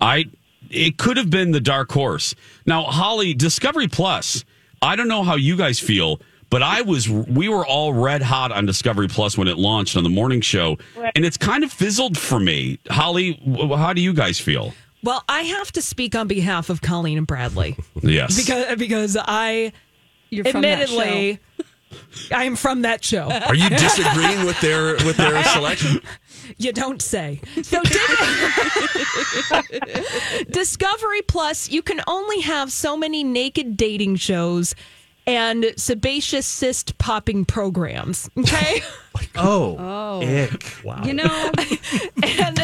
I 0.00 0.26
it 0.68 0.98
could 0.98 1.16
have 1.16 1.30
been 1.30 1.52
the 1.52 1.60
dark 1.60 1.90
horse. 1.92 2.34
Now, 2.66 2.82
Holly, 2.84 3.34
Discovery 3.34 3.88
Plus. 3.88 4.44
I 4.82 4.96
don't 4.96 5.08
know 5.08 5.22
how 5.22 5.36
you 5.36 5.56
guys 5.56 5.78
feel, 5.78 6.20
but 6.48 6.62
I 6.62 6.82
was 6.82 7.08
we 7.08 7.48
were 7.48 7.66
all 7.66 7.92
red 7.92 8.22
hot 8.22 8.50
on 8.50 8.66
Discovery 8.66 9.08
Plus 9.08 9.36
when 9.36 9.46
it 9.46 9.58
launched 9.58 9.96
on 9.96 10.04
the 10.04 10.10
morning 10.10 10.40
show, 10.40 10.78
and 11.14 11.24
it's 11.24 11.36
kind 11.36 11.64
of 11.64 11.72
fizzled 11.72 12.16
for 12.16 12.40
me. 12.40 12.78
Holly, 12.88 13.40
how 13.76 13.92
do 13.92 14.00
you 14.00 14.12
guys 14.14 14.40
feel? 14.40 14.72
Well, 15.02 15.24
I 15.28 15.42
have 15.42 15.72
to 15.72 15.82
speak 15.82 16.14
on 16.14 16.28
behalf 16.28 16.68
of 16.68 16.82
Colleen 16.82 17.18
and 17.18 17.26
Bradley. 17.26 17.76
Yes. 18.02 18.36
Because 18.36 18.76
because 18.76 19.16
I 19.18 19.72
You're 20.30 20.44
from 20.44 20.62
that 20.62 20.82
admittedly 20.82 21.40
I 22.32 22.44
am 22.44 22.56
from 22.56 22.82
that 22.82 23.04
show. 23.04 23.30
Are 23.30 23.54
you 23.54 23.68
disagreeing 23.68 24.44
with 24.44 24.60
their 24.60 24.94
with 25.04 25.16
their 25.16 25.42
selection? 25.44 26.00
You 26.58 26.72
don't 26.72 27.02
say. 27.02 27.40
So 27.62 27.80
Discovery 30.50 31.22
Plus, 31.22 31.70
you 31.70 31.82
can 31.82 32.00
only 32.06 32.40
have 32.40 32.72
so 32.72 32.96
many 32.96 33.24
naked 33.24 33.76
dating 33.76 34.16
shows 34.16 34.74
and 35.26 35.72
sebaceous 35.76 36.46
cyst 36.46 36.98
popping 36.98 37.44
programs. 37.44 38.30
Okay. 38.36 38.82
Oh, 39.34 39.76
Oh. 39.78 40.22
ick. 40.22 40.84
Wow. 40.84 41.02
You 41.02 41.14
know, 41.14 41.24
and 42.22 42.58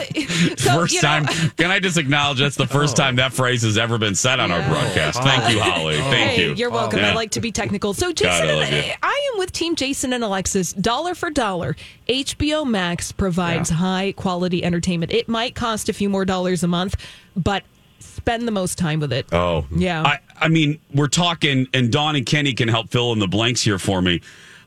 so, 0.56 0.74
first 0.74 0.94
you 0.94 1.02
know- 1.02 1.08
time. 1.08 1.26
Can 1.56 1.72
I 1.72 1.80
just 1.80 1.98
acknowledge 1.98 2.38
that's 2.38 2.54
the 2.54 2.68
first 2.68 2.98
oh. 2.98 3.02
time 3.02 3.16
that 3.16 3.32
phrase 3.32 3.62
has 3.62 3.76
ever 3.76 3.98
been 3.98 4.14
said 4.14 4.38
on 4.38 4.52
our 4.52 4.62
broadcast? 4.68 5.18
Oh, 5.20 5.24
Thank 5.24 5.52
you, 5.52 5.60
Holly. 5.60 5.96
Oh. 5.96 6.02
Thank 6.10 6.30
hey, 6.30 6.46
you. 6.46 6.54
You're 6.54 6.70
welcome. 6.70 7.00
Yeah. 7.00 7.10
I 7.10 7.14
like 7.14 7.32
to 7.32 7.40
be 7.40 7.50
technical. 7.50 7.94
So, 7.94 8.08
God, 8.08 8.16
Jason, 8.16 8.48
I 8.48 8.64
and. 8.64 8.98
I 9.02 9.30
am 9.32 9.38
with 9.40 9.50
Team 9.50 9.74
Jason 9.74 10.12
and 10.12 10.22
Alexis. 10.22 10.72
Dollar 10.72 11.16
for 11.16 11.30
dollar, 11.30 11.74
HBO 12.08 12.64
Max 12.64 13.10
provides 13.10 13.70
high 13.70 14.12
quality 14.12 14.62
entertainment. 14.62 15.12
It 15.12 15.28
might 15.28 15.56
cost 15.56 15.88
a 15.88 15.92
few 15.92 16.08
more 16.08 16.24
dollars 16.24 16.62
a 16.62 16.68
month, 16.68 16.94
but 17.36 17.64
spend 17.98 18.46
the 18.46 18.52
most 18.52 18.78
time 18.78 19.00
with 19.00 19.12
it. 19.12 19.26
Oh, 19.32 19.66
Yeah. 19.74 20.02
I, 20.02 20.18
I 20.40 20.48
mean, 20.48 20.78
we're 20.94 21.08
talking, 21.08 21.66
and 21.72 21.90
Don 21.92 22.16
and 22.16 22.26
Kenny 22.26 22.52
can 22.54 22.68
help 22.68 22.90
fill 22.90 23.12
in 23.12 23.18
the 23.18 23.28
blanks 23.28 23.62
here 23.62 23.78
for 23.78 24.02
me 24.02 24.20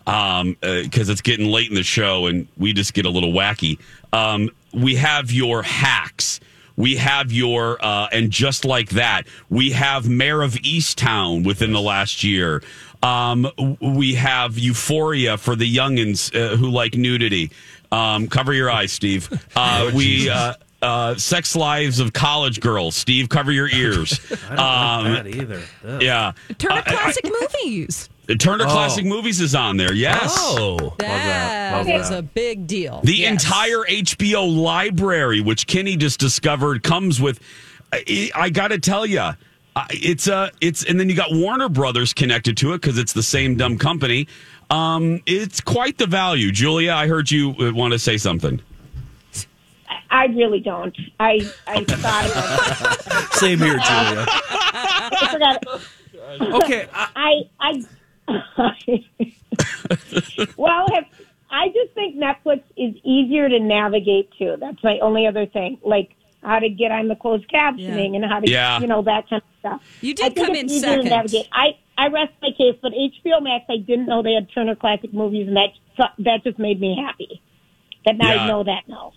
because 0.05 1.09
it's 1.09 1.21
getting 1.21 1.47
late 1.47 1.69
in 1.69 1.75
the 1.75 1.83
show 1.83 2.25
and 2.25 2.47
we 2.57 2.73
just 2.73 2.93
get 2.93 3.05
a 3.05 3.09
little 3.09 3.31
wacky. 3.31 3.77
Um, 4.11 4.49
we 4.73 4.95
have 4.95 5.31
your 5.31 5.61
hacks. 5.61 6.39
We 6.75 6.95
have 6.95 7.31
your, 7.31 7.77
uh, 7.83 8.07
and 8.11 8.31
just 8.31 8.63
like 8.65 8.89
that, 8.91 9.23
we 9.49 9.71
have 9.71 10.07
Mare 10.07 10.41
of 10.41 10.53
Easttown 10.53 11.45
within 11.45 11.73
the 11.73 11.81
last 11.81 12.23
year. 12.23 12.63
Um, 13.03 13.51
we 13.81 14.15
have 14.15 14.57
Euphoria 14.57 15.37
for 15.37 15.55
the 15.57 15.71
youngins 15.75 16.33
uh, 16.33 16.55
who 16.55 16.69
like 16.69 16.95
nudity. 16.95 17.51
Um, 17.91 18.27
cover 18.29 18.53
your 18.53 18.71
eyes, 18.71 18.91
Steve. 18.93 19.29
Uh, 19.55 19.91
we, 19.93 20.29
uh, 20.29 20.53
uh, 20.81 21.15
Sex 21.15 21.55
Lives 21.55 21.99
of 21.99 22.13
College 22.13 22.59
Girls. 22.61 22.95
Steve, 22.95 23.29
cover 23.29 23.51
your 23.51 23.67
ears. 23.69 24.19
I 24.49 25.03
don't 25.03 25.13
like 25.13 25.23
that 25.33 25.35
either. 25.41 25.61
Ugh. 25.85 26.01
Yeah. 26.01 26.31
Turner 26.57 26.75
I- 26.75 26.79
I- 26.79 26.81
Classic 26.93 27.25
Movies. 27.25 28.09
Turner 28.37 28.65
Oh. 28.67 28.71
Classic 28.71 29.05
Movies 29.05 29.41
is 29.41 29.55
on 29.55 29.77
there. 29.77 29.91
Yes. 29.93 30.35
Oh, 30.37 30.93
that 30.99 31.73
Love 31.77 31.89
is 31.89 32.11
a 32.11 32.21
big 32.21 32.67
deal. 32.67 33.01
The 33.03 33.15
Yes. 33.15 33.31
entire 33.43 33.83
HBO 33.89 34.45
library, 34.61 35.41
which 35.41 35.65
Kenny 35.65 35.97
just 35.97 36.19
discovered, 36.19 36.83
comes 36.83 37.19
with. 37.19 37.39
I, 37.91 38.29
I 38.35 38.49
got 38.51 38.67
to 38.67 38.77
tell 38.77 39.03
you, 39.07 39.29
it's 39.89 40.27
a 40.27 40.51
it's, 40.61 40.83
and 40.85 40.99
then 40.99 41.09
you 41.09 41.15
got 41.15 41.29
Warner 41.31 41.69
Brothers 41.69 42.13
connected 42.13 42.55
to 42.57 42.73
it 42.73 42.81
because 42.81 42.99
it's 42.99 43.13
the 43.13 43.23
same 43.23 43.55
dumb 43.57 43.79
company. 43.79 44.27
Um, 44.69 45.23
it's 45.25 45.59
quite 45.59 45.97
the 45.97 46.05
value. 46.05 46.51
Julia, 46.51 46.93
I 46.93 47.07
heard 47.07 47.31
you 47.31 47.55
uh, 47.59 47.73
want 47.73 47.93
to 47.93 47.99
say 47.99 48.17
something. 48.17 48.61
I 50.11 50.25
really 50.25 50.59
don't. 50.59 50.95
I 51.19 51.39
I 51.67 51.83
thought 51.87 52.29
about 52.29 53.21
it. 53.23 53.33
Same 53.33 53.59
here, 53.59 53.77
Julia. 53.77 54.25
I 54.27 55.29
forgot. 55.31 56.63
Okay, 56.63 56.87
I 56.93 57.41
I. 57.59 57.83
I 58.29 59.05
well, 60.57 60.85
have, 60.93 61.05
I 61.49 61.67
just 61.69 61.93
think 61.95 62.15
Netflix 62.15 62.61
is 62.77 62.95
easier 63.03 63.49
to 63.49 63.59
navigate 63.59 64.31
to. 64.37 64.55
That's 64.59 64.83
my 64.83 64.99
only 64.99 65.25
other 65.25 65.45
thing. 65.47 65.79
Like 65.83 66.11
how 66.43 66.59
to 66.59 66.69
get 66.69 66.91
on 66.91 67.07
the 67.07 67.15
closed 67.15 67.47
captioning 67.49 68.15
and 68.15 68.23
how 68.23 68.39
to, 68.39 68.49
Yeah. 68.49 68.79
you 68.79 68.87
know, 68.87 69.01
that 69.01 69.27
kind 69.29 69.41
of 69.41 69.59
stuff. 69.59 69.81
You 70.01 70.13
did 70.13 70.25
I 70.25 70.29
think 70.29 70.47
come 70.47 70.55
it's 70.55 70.71
in 70.71 70.77
easier 70.77 70.89
second. 70.89 71.03
To 71.05 71.09
navigate. 71.09 71.47
I 71.51 71.77
I 71.97 72.07
rest 72.09 72.33
my 72.41 72.49
case, 72.57 72.75
but 72.81 72.91
HBO 72.93 73.41
Max, 73.41 73.65
I 73.69 73.77
didn't 73.77 74.05
know 74.05 74.21
they 74.21 74.33
had 74.33 74.47
Turner 74.53 74.75
Classic 74.75 75.11
Movies, 75.13 75.47
and 75.47 75.57
that 75.57 75.69
that 76.19 76.43
just 76.43 76.59
made 76.59 76.79
me 76.79 76.95
happy. 77.03 77.41
That 78.05 78.17
now 78.17 78.33
Yeah. 78.33 78.43
I 78.43 78.47
know 78.47 78.63
that 78.63 78.87
now. 78.87 79.13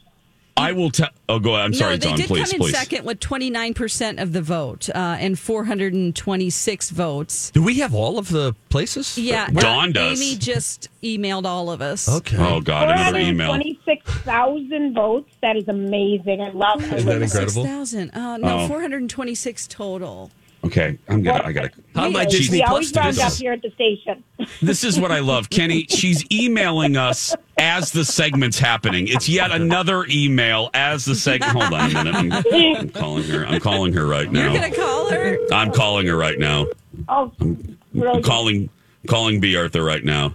I 0.57 0.73
will 0.73 0.91
tell. 0.91 1.09
Oh, 1.29 1.39
go 1.39 1.55
ahead. 1.55 1.65
I'm 1.65 1.75
sorry, 1.75 1.93
no, 1.93 1.97
they 1.97 2.07
Dawn. 2.09 2.17
did 2.19 2.27
Please, 2.29 2.51
come 2.53 2.61
in 2.61 2.67
please. 2.67 2.77
second 2.77 3.05
with 3.07 3.21
29% 3.21 4.21
of 4.21 4.33
the 4.33 4.43
vote 4.43 4.89
uh, 4.91 5.17
and 5.19 5.39
426 5.39 6.91
votes. 6.91 7.51
do 7.53 7.63
we 7.63 7.79
have 7.81 7.95
all 7.95 8.19
of 8.19 8.29
the 8.29 8.55
places? 8.69 9.17
Yeah, 9.17 9.51
Where- 9.51 9.63
Dawn 9.63 9.89
uh, 9.91 9.93
does. 9.93 10.21
Amy 10.21 10.37
just 10.37 10.89
emailed 11.03 11.47
all 11.47 11.71
of 11.71 11.81
us. 11.81 12.09
Okay. 12.09 12.37
Oh 12.39 12.61
God, 12.61 12.91
another 12.91 13.19
email. 13.19 13.49
Twenty-six 13.49 14.05
thousand 14.21 14.95
votes. 14.95 15.31
That 15.41 15.57
is 15.57 15.69
amazing. 15.69 16.41
I 16.43 16.51
love 16.51 16.83
it. 16.85 16.93
Isn't 16.93 17.09
that 17.09 17.23
incredible? 17.23 17.63
6,000. 17.63 18.11
Uh, 18.11 18.37
no, 18.37 18.59
Oh. 18.61 18.69
426 18.69 19.67
total. 19.69 20.31
Okay, 20.65 20.97
I'm 21.09 21.23
gonna. 21.23 21.43
I 21.45 21.53
gotta. 21.53 21.71
How 21.95 22.09
my 22.09 22.21
we, 22.21 22.27
Disney 22.31 22.59
we 22.59 22.63
Plus 22.63 22.71
always 22.71 22.95
round 22.95 23.19
up 23.19 23.33
here 23.33 23.53
at 23.53 23.63
the 23.63 23.71
station. 23.71 24.23
This 24.61 24.83
is 24.85 24.99
what 24.99 25.13
I 25.13 25.21
love, 25.21 25.51
Kenny. 25.51 25.87
She's 25.89 26.25
emailing 26.33 26.97
us 26.97 27.35
as 27.59 27.93
the 27.93 28.05
segment's 28.05 28.59
happening. 28.59 29.07
It's 29.09 29.29
yet 29.29 29.53
another 29.53 30.05
email 30.09 30.69
as 30.75 31.05
the 31.05 31.15
segment. 31.15 31.53
Hold 31.59 31.73
on 31.73 31.91
a 31.91 32.05
minute. 32.05 32.15
I'm, 32.17 32.77
I'm 32.77 32.91
calling 32.91 33.25
her. 33.25 33.47
I'm 33.47 33.61
calling 33.61 33.93
her 33.93 34.05
right 34.07 34.31
now. 34.31 34.53
You're 34.53 34.61
going 34.61 34.73
to 34.73 34.81
call 34.81 35.11
her? 35.11 35.39
I'm 35.53 35.73
calling 35.73 36.07
her 36.09 36.17
right 36.17 36.39
now. 36.39 36.67
Oh, 37.09 37.33
I'm 37.41 37.79
really? 37.95 38.23
calling 38.23 38.69
calling 39.07 39.39
B 39.41 39.57
Arthur 39.57 39.85
right 39.85 40.05
now. 40.05 40.35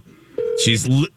She's. 0.64 0.88
Li- 0.88 1.08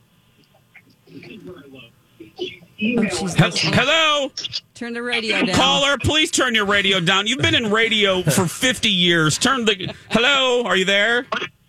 Oh, 2.84 3.02
He- 3.04 3.70
Hello, 3.74 4.32
Turn 4.74 4.94
the 4.94 5.04
radio 5.04 5.44
down. 5.46 5.56
caller. 5.56 5.98
Please 6.00 6.32
turn 6.32 6.56
your 6.56 6.66
radio 6.66 7.00
down. 7.00 7.28
You've 7.28 7.40
been 7.42 7.54
in 7.54 7.72
radio 7.72 8.24
for 8.24 8.48
50 8.48 8.90
years. 8.90 9.38
Turn 9.38 9.66
the. 9.66 9.94
Hello, 10.10 10.64
are 10.66 10.76
you 10.76 10.86
there? 10.86 11.28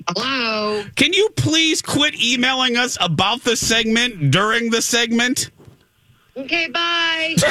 Hello. 0.09 0.83
Can 0.97 1.13
you 1.13 1.29
please 1.37 1.83
quit 1.83 2.15
emailing 2.23 2.77
us 2.79 2.97
about 3.01 3.43
the 3.45 3.57
segment 3.57 4.31
during 4.31 4.71
the 4.71 4.81
segment? 4.81 5.51
Okay, 6.37 6.69
bye. 6.69 7.37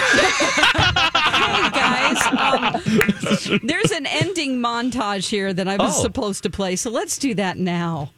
Hey, 1.51 1.70
guys. 1.70 2.18
Um, 2.28 3.59
there's 3.64 3.91
an 3.91 4.05
ending 4.07 4.57
montage 4.59 5.28
here 5.30 5.53
that 5.53 5.68
I 5.68 5.78
was 5.78 5.99
Oh. 5.99 6.01
supposed 6.01 6.43
to 6.43 6.49
play, 6.49 6.76
so 6.76 6.89
let's 6.89 7.18
do 7.18 7.34
that 7.36 7.57
now. 7.57 8.12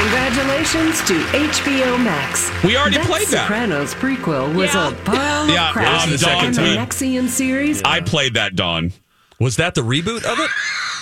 Congratulations 0.00 0.98
to 1.08 1.12
HBO 1.34 2.02
Max. 2.02 2.50
We 2.64 2.74
already 2.74 2.98
played 3.00 3.28
that. 3.28 3.42
Sopranos 3.46 3.94
prequel 3.94 4.54
was 4.54 4.72
Yeah. 4.72 4.88
a 4.88 4.94
pile 5.04 5.46
Yeah, 5.50 5.66
of 5.68 5.72
crap. 5.74 6.08
um, 6.08 6.16
Dawn, 6.16 6.44
and 6.46 6.54
the 6.54 6.62
uh, 6.80 6.86
NXIVM 6.86 7.28
series. 7.28 7.82
I 7.84 8.00
played 8.00 8.32
that, 8.34 8.56
Dawn. 8.56 8.92
Was 9.38 9.56
that 9.56 9.74
the 9.74 9.82
reboot 9.82 10.24
of 10.24 10.38
it? 10.40 10.50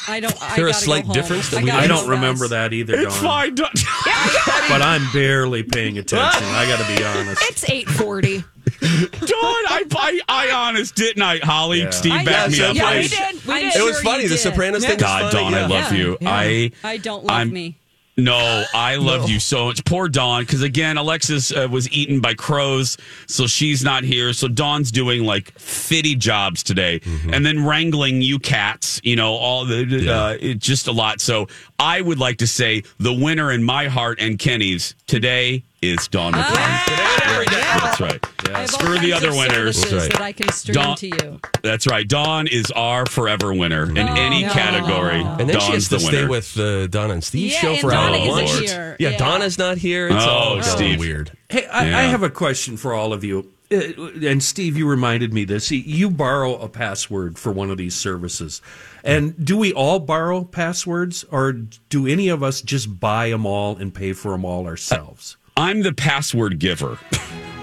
I 0.09 0.19
don't. 0.19 0.35
I 0.43 0.57
there 0.57 0.67
a 0.67 0.75
slight 0.75 1.09
difference 1.13 1.51
that 1.51 1.59
I 1.59 1.63
we 1.63 1.71
I 1.71 1.87
don't 1.87 2.09
remember 2.09 2.41
fast. 2.49 2.51
that 2.51 2.73
either, 2.73 2.95
It's 2.97 3.15
Dawn. 3.21 3.23
fine. 3.23 3.55
Dawn. 3.55 3.71
But 4.69 4.83
I'm 4.83 5.07
barely 5.13 5.63
paying 5.63 5.97
attention. 5.99 6.43
I 6.45 6.67
got 6.67 6.85
to 6.85 6.97
be 6.97 7.05
honest. 7.05 7.41
It's 7.49 7.71
840. 7.71 8.39
Dawn, 8.39 8.45
I, 8.81 9.85
I, 9.97 10.21
I 10.29 10.51
honest, 10.51 10.95
didn't 10.97 11.23
I, 11.23 11.39
Holly? 11.39 11.81
Yeah. 11.83 11.91
Steve, 11.91 12.13
I 12.13 12.25
back 12.25 12.51
me 12.51 12.61
up. 12.63 12.75
Yeah, 12.77 12.91
we 12.97 13.09
did. 13.09 13.47
We 13.47 13.55
did. 13.61 13.77
It 13.77 13.83
was 13.83 13.95
Sure 13.95 14.03
funny. 14.03 14.25
The 14.25 14.29
did. 14.31 14.39
Sopranos 14.41 14.85
thing. 14.85 14.99
God, 14.99 15.33
funny, 15.33 15.45
Dawn, 15.45 15.55
I 15.55 15.67
love 15.67 15.93
you. 15.93 16.19
I 16.27 16.73
I 16.85 16.97
don't 16.99 17.25
love 17.25 17.37
I'm- 17.37 17.51
me. 17.53 17.78
No, 18.19 18.65
I 18.75 18.97
love 19.01 19.31
you 19.31 19.41
so 19.41 19.67
much. 19.67 19.85
Poor 19.85 20.09
Dawn, 20.09 20.43
because 20.43 20.63
again, 20.63 20.99
Alexis 20.99 21.53
uh, 21.53 21.69
was 21.71 21.91
eaten 21.91 22.21
by 22.21 22.35
crows, 22.35 22.99
so 23.27 23.47
she's 23.47 23.83
not 23.85 24.05
here. 24.05 24.33
So 24.33 24.49
Dawn's 24.49 24.91
doing 24.91 25.25
like 25.25 25.57
fitty 25.59 26.17
jobs 26.17 26.63
today, 26.63 27.01
and 27.33 27.47
then 27.47 27.65
wrangling 27.65 28.21
you 28.21 28.39
cats. 28.39 29.01
You 29.05 29.17
know, 29.17 29.35
all 29.35 29.65
the 29.65 30.13
uh, 30.13 30.37
it, 30.41 30.59
just 30.59 30.89
a 30.89 30.93
lot. 30.93 31.21
So 31.21 31.47
I 31.79 32.01
would 32.01 32.19
like 32.19 32.39
to 32.39 32.47
say 32.47 32.83
the 32.99 33.13
winner 33.13 33.53
in 33.53 33.63
my 33.63 33.87
heart 33.87 34.19
and 34.21 34.39
Kenny's 34.39 34.95
today 35.07 35.63
is 35.81 36.09
Dawn 36.09 36.33
McClain. 36.33 36.85
Today 36.85 37.09
and 37.23 37.33
every 37.33 37.47
day. 37.47 37.61
That's 37.61 38.01
right. 38.01 38.27
I 38.55 38.61
have 38.61 38.75
all 38.75 38.81
Screw 38.81 38.99
the 38.99 39.13
other 39.13 39.29
of 39.31 39.37
winners. 39.37 39.77
services 39.79 40.09
that 40.09 40.21
I 40.21 40.33
can 40.33 40.49
stream 40.51 40.75
Dawn- 40.75 40.97
to 40.97 41.07
you. 41.07 41.41
That's 41.63 41.87
right. 41.87 42.07
Dawn 42.09 42.47
is 42.47 42.71
our 42.73 43.07
forever 43.07 43.53
winner 43.55 43.85
in 43.89 43.99
any 43.99 44.43
no. 44.45 44.53
category. 44.53 45.21
And 45.21 45.49
then 45.49 45.61
she 45.61 45.73
has 45.73 45.85
to 45.89 45.95
the 45.97 46.01
stay 46.01 46.17
winner. 46.21 46.29
with 46.29 46.59
uh, 46.59 46.87
Donna 46.89 47.15
and 47.15 47.25
Steve's 47.25 47.55
Yeah, 47.55 47.61
show 47.61 47.71
and 47.73 47.81
for 47.81 47.91
Donna 47.91 48.17
hour 48.19 48.41
isn't 48.43 48.55
one. 48.57 48.63
here. 48.65 48.97
Yeah, 48.99 49.09
Yeah. 49.11 49.19
Donna's 49.19 49.59
not 49.59 49.79
here. 49.79 50.07
It's 50.09 50.25
Oh, 50.25 50.29
all, 50.29 50.59
it's 50.59 50.71
all 50.71 50.77
Steve. 50.77 50.99
weird. 50.99 51.33
Hey, 51.49 51.67
I, 51.67 51.89
Yeah. 51.89 51.99
I 51.99 52.03
have 52.03 52.23
a 52.23 52.31
question 52.31 52.77
for 52.77 52.95
all 52.95 53.13
of 53.13 53.25
you. 53.25 53.51
Uh, 53.71 53.81
and 54.27 54.43
Steve, 54.43 54.79
you 54.79 54.89
reminded 54.89 55.35
me 55.35 55.45
this. 55.45 55.71
You 55.71 56.09
borrow 56.09 56.55
a 56.57 56.69
password 56.71 57.39
for 57.39 57.53
one 57.53 57.71
of 57.71 57.77
these 57.77 57.95
services. 57.95 58.63
And 59.05 59.45
do 59.45 59.59
we 59.59 59.73
all 59.75 59.99
borrow 59.99 60.43
passwords 60.45 61.25
or 61.31 61.53
do 61.53 62.07
any 62.07 62.29
of 62.29 62.43
us 62.43 62.63
just 62.63 62.99
buy 62.99 63.29
them 63.31 63.45
all 63.45 63.77
and 63.77 63.93
pay 63.95 64.15
for 64.15 64.33
them 64.33 64.45
all 64.47 64.67
ourselves? 64.67 65.37
I'm 65.59 65.83
the 65.83 65.93
password 65.93 66.59
giver. 66.61 66.99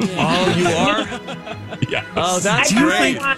Oh, 0.01 0.53
you 0.57 0.67
are? 0.67 1.79
yeah. 1.89 2.05
Oh, 2.17 2.39
that's 2.39 2.69
Do 2.69 2.75
you 2.79 2.85
great. 2.85 3.19
think 3.21 3.37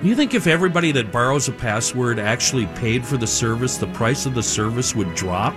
Do 0.00 0.08
you 0.08 0.16
think 0.16 0.32
if 0.34 0.46
everybody 0.46 0.90
that 0.92 1.12
borrows 1.12 1.48
a 1.48 1.52
password 1.52 2.18
actually 2.18 2.66
paid 2.68 3.04
for 3.06 3.18
the 3.18 3.26
service, 3.26 3.76
the 3.76 3.86
price 3.88 4.24
of 4.24 4.34
the 4.34 4.42
service 4.42 4.94
would 4.96 5.14
drop? 5.14 5.54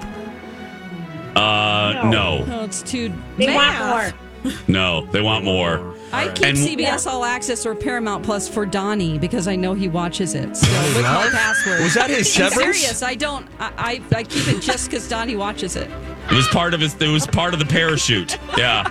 Uh, 1.38 2.02
no. 2.12 2.44
No, 2.46 2.64
it's 2.66 2.82
too. 2.82 3.14
They 3.38 3.48
math. 3.48 4.14
want 4.14 4.16
more. 4.44 4.54
No, 4.68 5.06
they 5.08 5.22
want 5.22 5.44
more. 5.46 5.95
I 6.14 6.30
keep 6.30 6.46
And- 6.46 6.58
CBS 6.58 7.08
All 7.08 7.26
Access 7.26 7.66
or 7.66 7.76
Paramount 7.76 8.24
Plus 8.24 8.48
for 8.48 8.66
Donnie 8.66 9.18
because 9.18 9.48
I 9.48 9.56
know 9.56 9.74
he 9.74 9.88
watches 9.88 10.34
it. 10.36 10.56
So 10.56 10.68
with 10.96 11.04
my 11.04 11.30
password. 11.32 11.82
Was 11.82 11.94
that 11.96 12.10
his 12.10 12.40
I'm 12.40 12.52
serious. 12.52 13.04
I 13.04 13.16
don't. 13.16 13.48
I 13.60 14.02
I, 14.12 14.18
I 14.18 14.24
keep 14.24 14.48
it 14.48 14.62
just 14.62 14.90
because 14.90 15.08
Donnie 15.10 15.36
watches 15.36 15.76
it. 15.76 15.90
It 16.30 16.34
was 16.34 16.48
part 16.48 16.74
of 16.74 16.80
his. 16.80 16.96
It 17.02 17.10
was 17.10 17.28
part 17.28 17.54
of 17.54 17.60
the 17.60 17.66
parachute. 17.66 18.38
Yeah. 18.58 18.84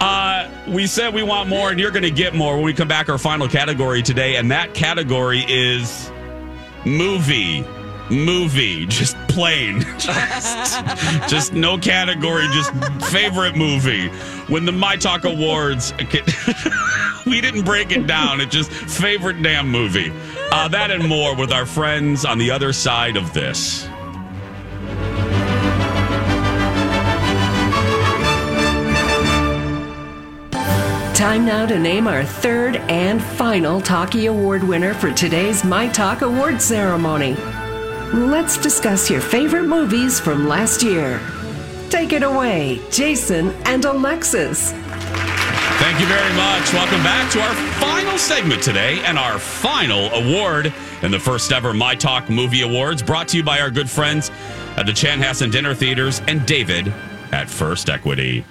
Uh, 0.00 0.50
we 0.68 0.86
said 0.86 1.14
we 1.14 1.22
want 1.22 1.48
more, 1.48 1.70
and 1.70 1.78
you're 1.80 1.90
going 1.90 2.02
to 2.02 2.10
get 2.10 2.34
more 2.34 2.56
when 2.56 2.64
we 2.64 2.74
come 2.74 2.88
back. 2.88 3.08
Our 3.08 3.18
final 3.18 3.48
category 3.48 4.02
today, 4.02 4.36
and 4.36 4.50
that 4.50 4.74
category 4.74 5.44
is 5.48 6.10
movie. 6.84 7.64
Movie, 8.10 8.86
just 8.86 9.16
plain, 9.28 9.80
just, 9.98 10.86
just 11.28 11.52
no 11.52 11.76
category, 11.76 12.46
just 12.52 12.72
favorite 13.10 13.56
movie. 13.56 14.08
When 14.46 14.64
the 14.64 14.72
My 14.72 14.96
Talk 14.96 15.24
Awards, 15.24 15.92
we 17.26 17.40
didn't 17.40 17.64
break 17.64 17.90
it 17.90 18.06
down. 18.06 18.40
It 18.40 18.50
just 18.50 18.70
favorite 18.70 19.42
damn 19.42 19.68
movie. 19.68 20.12
Uh, 20.52 20.68
that 20.68 20.92
and 20.92 21.08
more 21.08 21.34
with 21.34 21.52
our 21.52 21.66
friends 21.66 22.24
on 22.24 22.38
the 22.38 22.50
other 22.50 22.72
side 22.72 23.16
of 23.16 23.32
this. 23.34 23.88
Time 31.16 31.46
now 31.46 31.64
to 31.66 31.78
name 31.78 32.06
our 32.06 32.24
third 32.24 32.76
and 32.76 33.22
final 33.22 33.80
Talkie 33.80 34.26
Award 34.26 34.62
winner 34.62 34.94
for 34.94 35.10
today's 35.12 35.64
My 35.64 35.88
Talk 35.88 36.20
Award 36.22 36.60
ceremony. 36.60 37.34
Let's 38.14 38.56
discuss 38.56 39.10
your 39.10 39.20
favorite 39.20 39.64
movies 39.66 40.20
from 40.20 40.46
last 40.46 40.80
year. 40.80 41.20
Take 41.90 42.12
it 42.12 42.22
away, 42.22 42.80
Jason 42.88 43.50
and 43.64 43.84
Alexis. 43.84 44.70
Thank 44.70 45.98
you 45.98 46.06
very 46.06 46.34
much. 46.34 46.72
Welcome 46.72 47.02
back 47.02 47.32
to 47.32 47.40
our 47.40 47.54
final 47.80 48.16
segment 48.16 48.62
today 48.62 49.00
and 49.04 49.18
our 49.18 49.40
final 49.40 50.06
award 50.10 50.72
in 51.02 51.10
the 51.10 51.18
first 51.18 51.50
ever 51.50 51.74
My 51.74 51.96
Talk 51.96 52.30
Movie 52.30 52.62
Awards, 52.62 53.02
brought 53.02 53.26
to 53.28 53.38
you 53.38 53.42
by 53.42 53.58
our 53.58 53.72
good 53.72 53.90
friends 53.90 54.30
at 54.76 54.86
the 54.86 54.92
Chanhassen 54.92 55.50
Dinner 55.50 55.74
Theaters 55.74 56.22
and 56.28 56.46
David 56.46 56.94
at 57.32 57.50
First 57.50 57.90
Equity. 57.90 58.44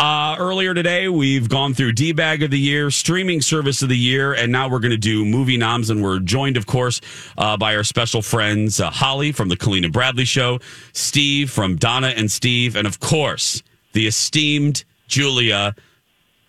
Uh, 0.00 0.34
earlier 0.38 0.72
today, 0.72 1.10
we've 1.10 1.50
gone 1.50 1.74
through 1.74 1.92
D 1.92 2.12
Bag 2.12 2.42
of 2.42 2.50
the 2.50 2.58
Year, 2.58 2.90
Streaming 2.90 3.42
Service 3.42 3.82
of 3.82 3.90
the 3.90 3.98
Year, 3.98 4.32
and 4.32 4.50
now 4.50 4.66
we're 4.66 4.78
going 4.78 4.92
to 4.92 4.96
do 4.96 5.26
Movie 5.26 5.58
Noms. 5.58 5.90
And 5.90 6.02
we're 6.02 6.20
joined, 6.20 6.56
of 6.56 6.64
course, 6.64 7.02
uh, 7.36 7.58
by 7.58 7.76
our 7.76 7.84
special 7.84 8.22
friends 8.22 8.80
uh, 8.80 8.88
Holly 8.88 9.30
from 9.30 9.50
the 9.50 9.58
Colleen 9.58 9.84
and 9.84 9.92
Bradley 9.92 10.24
Show, 10.24 10.58
Steve 10.94 11.50
from 11.50 11.76
Donna 11.76 12.14
and 12.16 12.32
Steve, 12.32 12.76
and 12.76 12.86
of 12.86 12.98
course, 12.98 13.62
the 13.92 14.06
esteemed 14.06 14.84
Julia 15.06 15.74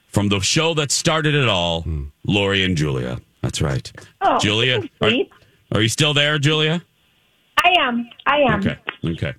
from 0.07 0.29
the 0.29 0.39
show 0.39 0.73
that 0.75 0.89
started 0.89 1.35
it 1.35 1.49
all, 1.49 1.85
Lori 2.25 2.63
and 2.63 2.77
Julia. 2.77 3.19
That's 3.41 3.61
right. 3.61 3.91
Oh, 4.21 4.39
Julia, 4.39 4.81
are, 5.01 5.11
are 5.73 5.81
you 5.81 5.89
still 5.89 6.13
there, 6.13 6.39
Julia? 6.39 6.81
I 7.57 7.75
am. 7.81 8.09
I 8.25 8.37
am. 8.37 8.59
Okay. 8.61 8.77
Okay. 9.03 9.33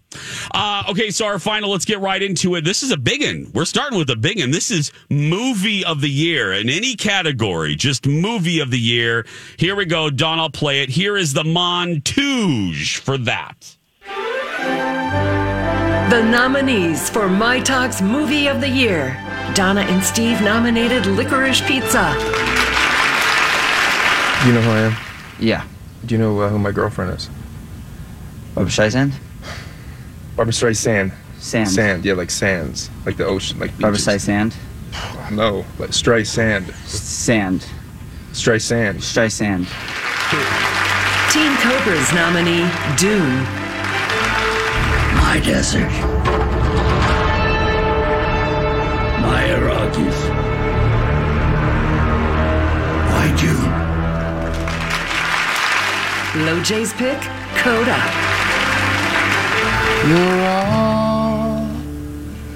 Uh, 0.53 0.83
okay. 0.91 1.11
So 1.11 1.25
our 1.27 1.39
final. 1.39 1.71
Let's 1.71 1.85
get 1.85 2.01
right 2.01 2.21
into 2.21 2.57
it. 2.57 2.65
This 2.65 2.83
is 2.83 2.91
a 2.91 2.97
big 2.97 3.23
one. 3.23 3.53
We're 3.55 3.65
starting 3.65 3.97
with 3.97 4.11
a 4.11 4.17
big 4.17 4.41
one. 4.41 4.51
This 4.51 4.73
is 4.73 4.91
movie 5.09 5.85
of 5.85 6.01
the 6.01 6.11
year 6.11 6.53
in 6.53 6.69
any 6.69 6.97
category. 6.97 7.77
Just 7.77 8.05
movie 8.07 8.59
of 8.59 8.73
the 8.73 8.79
year. 8.79 9.25
Here 9.59 9.77
we 9.77 9.85
go. 9.85 10.11
Don, 10.11 10.41
I'll 10.41 10.51
play 10.51 10.83
it. 10.83 10.89
Here 10.89 11.17
is 11.17 11.33
the 11.33 11.45
montage 11.45 12.99
for 12.99 13.17
that. 13.19 13.77
The 16.11 16.23
nominees 16.25 17.09
for 17.09 17.29
My 17.29 17.61
Talk's 17.61 18.03
Movie 18.03 18.49
of 18.49 18.61
the 18.61 18.69
Year. 18.69 19.17
Donna 19.55 19.83
and 19.83 20.03
Steve 20.03 20.43
nominated 20.43 21.07
Licorice 21.07 21.61
Pizza. 21.63 22.13
Do 24.43 24.49
you 24.49 24.55
know 24.55 24.61
who 24.61 24.71
I 24.71 24.81
am? 24.81 24.97
Yeah. 25.39 25.65
Do 26.05 26.15
you 26.15 26.21
know 26.21 26.41
uh, 26.41 26.49
who 26.49 26.59
my 26.59 26.73
girlfriend 26.73 27.17
is? 27.17 27.31
Barbra 28.55 28.71
Streisand? 28.71 29.15
Barbra 30.37 30.53
Streisand. 30.53 31.13
Sand. 31.39 31.69
Sand, 31.69 32.05
yeah, 32.05 32.15
like 32.15 32.31
sands. 32.31 32.89
Like 33.05 33.17
the 33.17 33.27
ocean, 33.27 33.59
like 33.59 33.71
Barbara 33.79 33.99
beaches. 33.99 34.07
Streisand? 34.27 34.55
No, 35.33 35.65
like 35.79 35.91
Streisand. 35.91 36.73
Sand. 36.87 37.67
Streisand. 38.33 38.97
Streisand. 38.97 39.67
Team 41.33 41.57
Cobra's 41.57 42.13
nominee, 42.13 42.69
Dune. 42.99 43.43
My 45.17 45.41
desert. 45.45 45.91
My 49.23 49.45
Arrakis. 49.57 50.19
Why 53.11 53.27
Dune? 53.41 53.73
Low 56.47 56.63
J's 56.63 56.93
pick, 56.93 57.21
Coda. 57.57 58.32
You're 60.05 60.19
all 60.19 61.65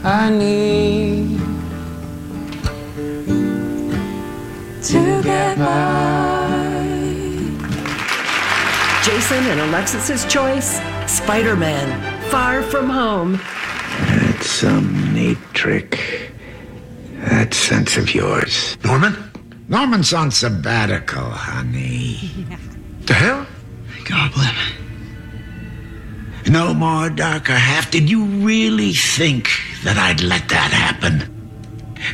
I 0.02 0.30
need 0.30 1.38
to 4.82 5.22
get 5.22 5.56
by. 5.56 6.26
Jason 9.04 9.46
and 9.46 9.60
Alexis's 9.60 10.24
choice, 10.26 10.80
Spider 11.06 11.54
Man, 11.54 11.86
Far 12.30 12.64
From 12.64 12.90
Home. 12.90 13.40
That's 14.00 14.50
some 14.50 15.14
neat 15.14 15.38
trick. 15.52 16.32
That 17.28 17.54
sense 17.54 17.96
of 17.96 18.12
yours. 18.12 18.76
Norman? 18.84 19.14
Norman's 19.68 20.12
on 20.12 20.32
sabbatical, 20.32 21.30
honey. 21.30 22.18
The 23.02 23.14
hell? 23.14 23.46
Goblin. 24.04 24.55
No 26.56 26.72
more 26.72 27.10
darker 27.10 27.52
half. 27.52 27.90
Did 27.90 28.08
you 28.08 28.24
really 28.24 28.94
think 28.94 29.50
that 29.84 29.98
I'd 29.98 30.22
let 30.22 30.48
that 30.48 30.72
happen? 30.72 31.14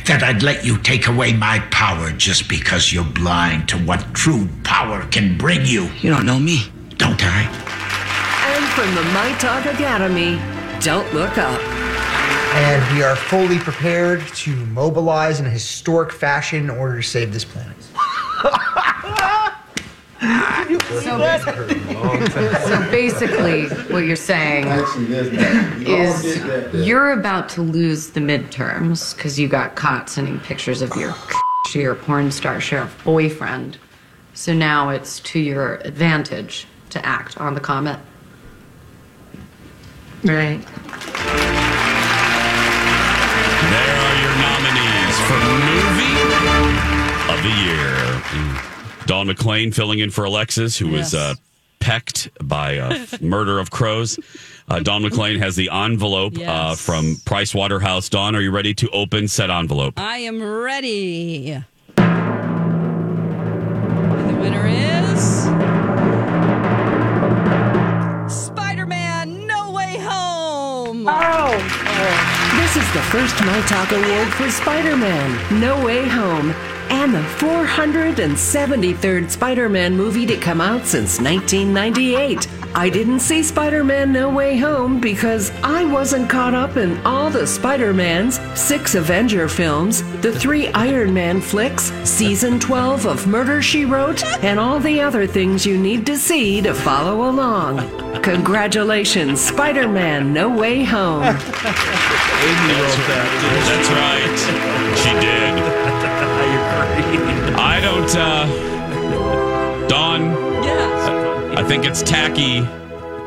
That 0.05 0.21
I'd 0.21 0.43
let 0.43 0.65
you 0.65 0.77
take 0.79 1.07
away 1.07 1.31
my 1.31 1.59
power 1.71 2.11
just 2.11 2.49
because 2.49 2.91
you're 2.91 3.05
blind 3.05 3.69
to 3.69 3.77
what 3.77 4.13
true 4.13 4.49
power 4.65 5.07
can 5.11 5.37
bring 5.37 5.65
you? 5.65 5.89
You 6.01 6.09
don't 6.09 6.25
know 6.25 6.39
me, 6.39 6.69
don't 6.97 7.21
I? 7.23 7.43
And 8.53 8.65
from 8.75 8.93
the 8.95 9.03
My 9.13 9.31
Talk 9.39 9.65
Academy, 9.65 10.41
Don't 10.81 11.07
Look 11.13 11.37
Up. 11.37 11.61
And 12.53 12.97
we 12.97 13.01
are 13.01 13.15
fully 13.15 13.59
prepared 13.59 14.27
to 14.43 14.53
mobilize 14.65 15.39
in 15.39 15.45
a 15.45 15.49
historic 15.49 16.11
fashion 16.11 16.65
in 16.65 16.69
order 16.69 16.97
to 16.97 17.07
save 17.07 17.31
this 17.31 17.45
planet. 17.45 17.77
So 22.63 22.79
basically, 22.89 23.67
what 23.93 24.05
you're 24.05 24.15
saying 24.15 24.67
is 25.85 26.37
you're 26.73 27.11
about 27.11 27.49
to 27.49 27.61
lose 27.61 28.11
the 28.11 28.21
midterms 28.21 29.15
because 29.15 29.37
you 29.37 29.47
got 29.47 29.75
caught 29.75 30.09
sending 30.09 30.39
pictures 30.39 30.81
of 30.81 30.95
your 30.95 31.13
to 31.71 31.79
your 31.79 31.95
porn 31.95 32.31
star 32.31 32.61
sheriff 32.61 33.03
boyfriend. 33.03 33.77
So 34.33 34.53
now 34.53 34.89
it's 34.89 35.19
to 35.21 35.39
your 35.39 35.75
advantage 35.77 36.67
to 36.91 37.05
act 37.05 37.37
on 37.37 37.53
the 37.53 37.59
comment. 37.59 37.99
Right. 40.23 40.61
There 43.69 43.95
are 43.99 44.15
your 44.21 44.35
nominees 44.39 45.17
for 45.27 45.37
movie 45.67 46.17
of 47.33 47.43
the 47.43 47.49
year. 47.49 47.93
Mm. 48.31 48.82
Dawn 49.05 49.27
McClain 49.27 49.73
filling 49.73 49.99
in 49.99 50.09
for 50.09 50.23
Alexis, 50.25 50.77
who 50.77 50.87
was 50.89 51.13
Yes. 51.13 51.21
uh, 51.21 51.35
pecked 51.79 52.29
by 52.41 52.73
a 52.73 53.05
murder 53.21 53.59
of 53.59 53.69
crows. 53.71 54.17
Uh, 54.69 54.79
Dawn 54.79 55.03
McClain 55.03 55.37
has 55.39 55.55
the 55.57 55.69
envelope 55.69 56.37
uh, 56.39 56.75
from 56.75 57.17
Price 57.25 57.53
Waterhouse. 57.53 58.07
Dawn, 58.09 58.33
are 58.35 58.41
you 58.41 58.51
ready 58.51 58.73
to 58.75 58.89
open 58.91 59.27
said 59.27 59.49
envelope? 59.51 59.99
I 59.99 60.17
am 60.19 60.41
ready. 60.41 61.51
And 61.97 62.45
the 64.29 64.35
winner 64.39 64.65
is 64.67 65.43
Spider 68.33 68.85
Man 68.85 69.45
No 69.45 69.71
Way 69.71 69.97
Home. 69.99 71.05
Oh. 71.09 71.51
This 72.61 72.77
is 72.77 72.93
the 72.93 73.01
first 73.11 73.35
My 73.45 73.59
Talk 73.67 73.91
Award 73.91 74.29
for 74.33 74.49
Spider 74.49 74.95
Man 74.95 75.59
No 75.59 75.83
Way 75.85 76.07
Home. 76.07 76.53
And 76.93 77.13
the 77.13 77.17
473rd 77.17 79.29
Spider 79.29 79.67
Man 79.67 79.97
movie 79.97 80.25
to 80.27 80.37
come 80.37 80.61
out 80.61 80.85
since 80.85 81.19
1998. 81.19 82.47
I 82.75 82.89
didn't 82.89 83.19
see 83.19 83.41
Spider 83.41 83.83
Man 83.83 84.13
No 84.13 84.29
Way 84.29 84.57
Home 84.57 84.99
because 84.99 85.49
I 85.63 85.85
wasn't 85.85 86.29
caught 86.29 86.53
up 86.53 86.77
in 86.77 86.99
all 86.99 87.31
the 87.31 87.47
Spider 87.47 87.95
Mans, 87.95 88.39
six 88.53 88.93
Avenger 88.93 89.47
films, 89.47 90.03
the 90.21 90.31
three 90.31 90.67
Iron 90.69 91.15
Man 91.15 91.41
flicks, 91.41 91.91
season 92.07 92.59
12 92.59 93.07
of 93.07 93.25
Murder 93.25 93.63
She 93.63 93.85
Wrote, 93.85 94.23
and 94.43 94.59
all 94.59 94.79
the 94.79 95.01
other 95.01 95.25
things 95.25 95.65
you 95.65 95.79
need 95.79 96.05
to 96.05 96.15
see 96.15 96.61
to 96.61 96.75
follow 96.75 97.27
along. 97.27 97.89
Congratulations, 98.21 99.41
Spider 99.41 99.87
Man 99.87 100.31
No 100.31 100.47
Way 100.47 100.83
Home. 100.83 101.21
That's 101.23 101.43
right. 103.89 104.37
She 104.95 105.09
did. 105.19 106.32
I 108.03 108.05
don't, 108.05 108.17
uh, 108.17 109.87
Dawn. 109.87 110.31
Yes. 110.63 111.57
I 111.57 111.63
think 111.63 111.85
it's 111.85 112.01
tacky 112.03 112.57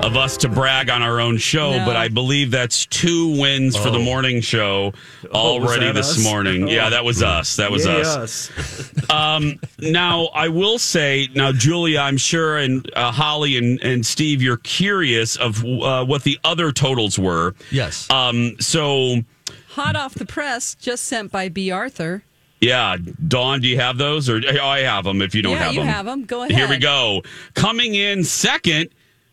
of 0.05 0.19
us 0.19 0.37
to 0.39 0.51
brag 0.51 0.91
on 0.91 1.01
our 1.01 1.19
own 1.19 1.39
show, 1.39 1.79
No. 1.79 1.87
but 1.87 1.97
I 1.97 2.09
believe 2.09 2.51
that's 2.51 2.85
two 2.85 3.29
wins 3.41 3.75
for 3.75 3.89
the 3.89 3.99
Oh. 3.99 4.03
morning 4.03 4.43
show 4.43 4.93
Oh, 5.33 5.39
already 5.63 5.87
that 5.87 5.95
this 5.95 6.11
us? 6.19 6.23
morning. 6.23 6.69
Yeah, 6.69 6.89
Oh. 6.89 6.91
that 6.91 7.07
was 7.07 7.23
us. 7.23 7.57
That 7.57 7.71
was 7.71 7.87
Yay, 7.87 8.03
us. 8.03 8.51
us. 8.51 8.91
Um, 9.11 9.59
now, 9.79 10.27
I 10.35 10.49
will 10.49 10.79
say, 10.79 11.29
now, 11.35 11.53
Julia, 11.53 12.01
I'm 12.01 12.19
sure, 12.19 12.59
and 12.59 12.91
uh, 12.95 13.13
Holly 13.13 13.57
and, 13.57 13.81
and 13.83 14.05
Steve, 14.05 14.43
you're 14.43 14.57
curious 14.59 15.37
of 15.37 15.65
uh, 15.65 16.05
what 16.05 16.23
the 16.25 16.39
other 16.45 16.71
totals 16.71 17.19
were. 17.19 17.55
Yes. 17.71 18.07
Um, 18.11 18.57
so, 18.61 19.23
Hot 19.71 19.97
off 19.97 20.15
the 20.15 20.27
press, 20.27 20.75
just 20.75 21.05
sent 21.05 21.33
by 21.33 21.49
B. 21.49 21.71
Arthur. 21.71 22.25
Yeah, 22.61 22.97
Dawn, 23.29 23.61
do 23.61 23.69
you 23.69 23.79
have 23.79 23.99
those? 23.99 24.29
Or 24.29 24.41
oh, 24.61 24.67
I 24.67 24.81
have 24.81 25.05
them 25.05 25.21
if 25.23 25.35
you 25.35 25.43
don't 25.43 25.57
have 25.57 25.75
them. 25.75 25.85
Yeah, 25.87 25.93
have 25.93 26.07
you 26.07 26.07
them. 26.07 26.07
have 26.07 26.09
'em. 26.09 26.25
Go 26.25 26.43
ahead. 26.43 26.53
Here 26.57 26.69
we 26.69 26.79
go. 26.79 27.23
Coming 27.55 27.95
in 27.95 28.25
second, 28.25 28.89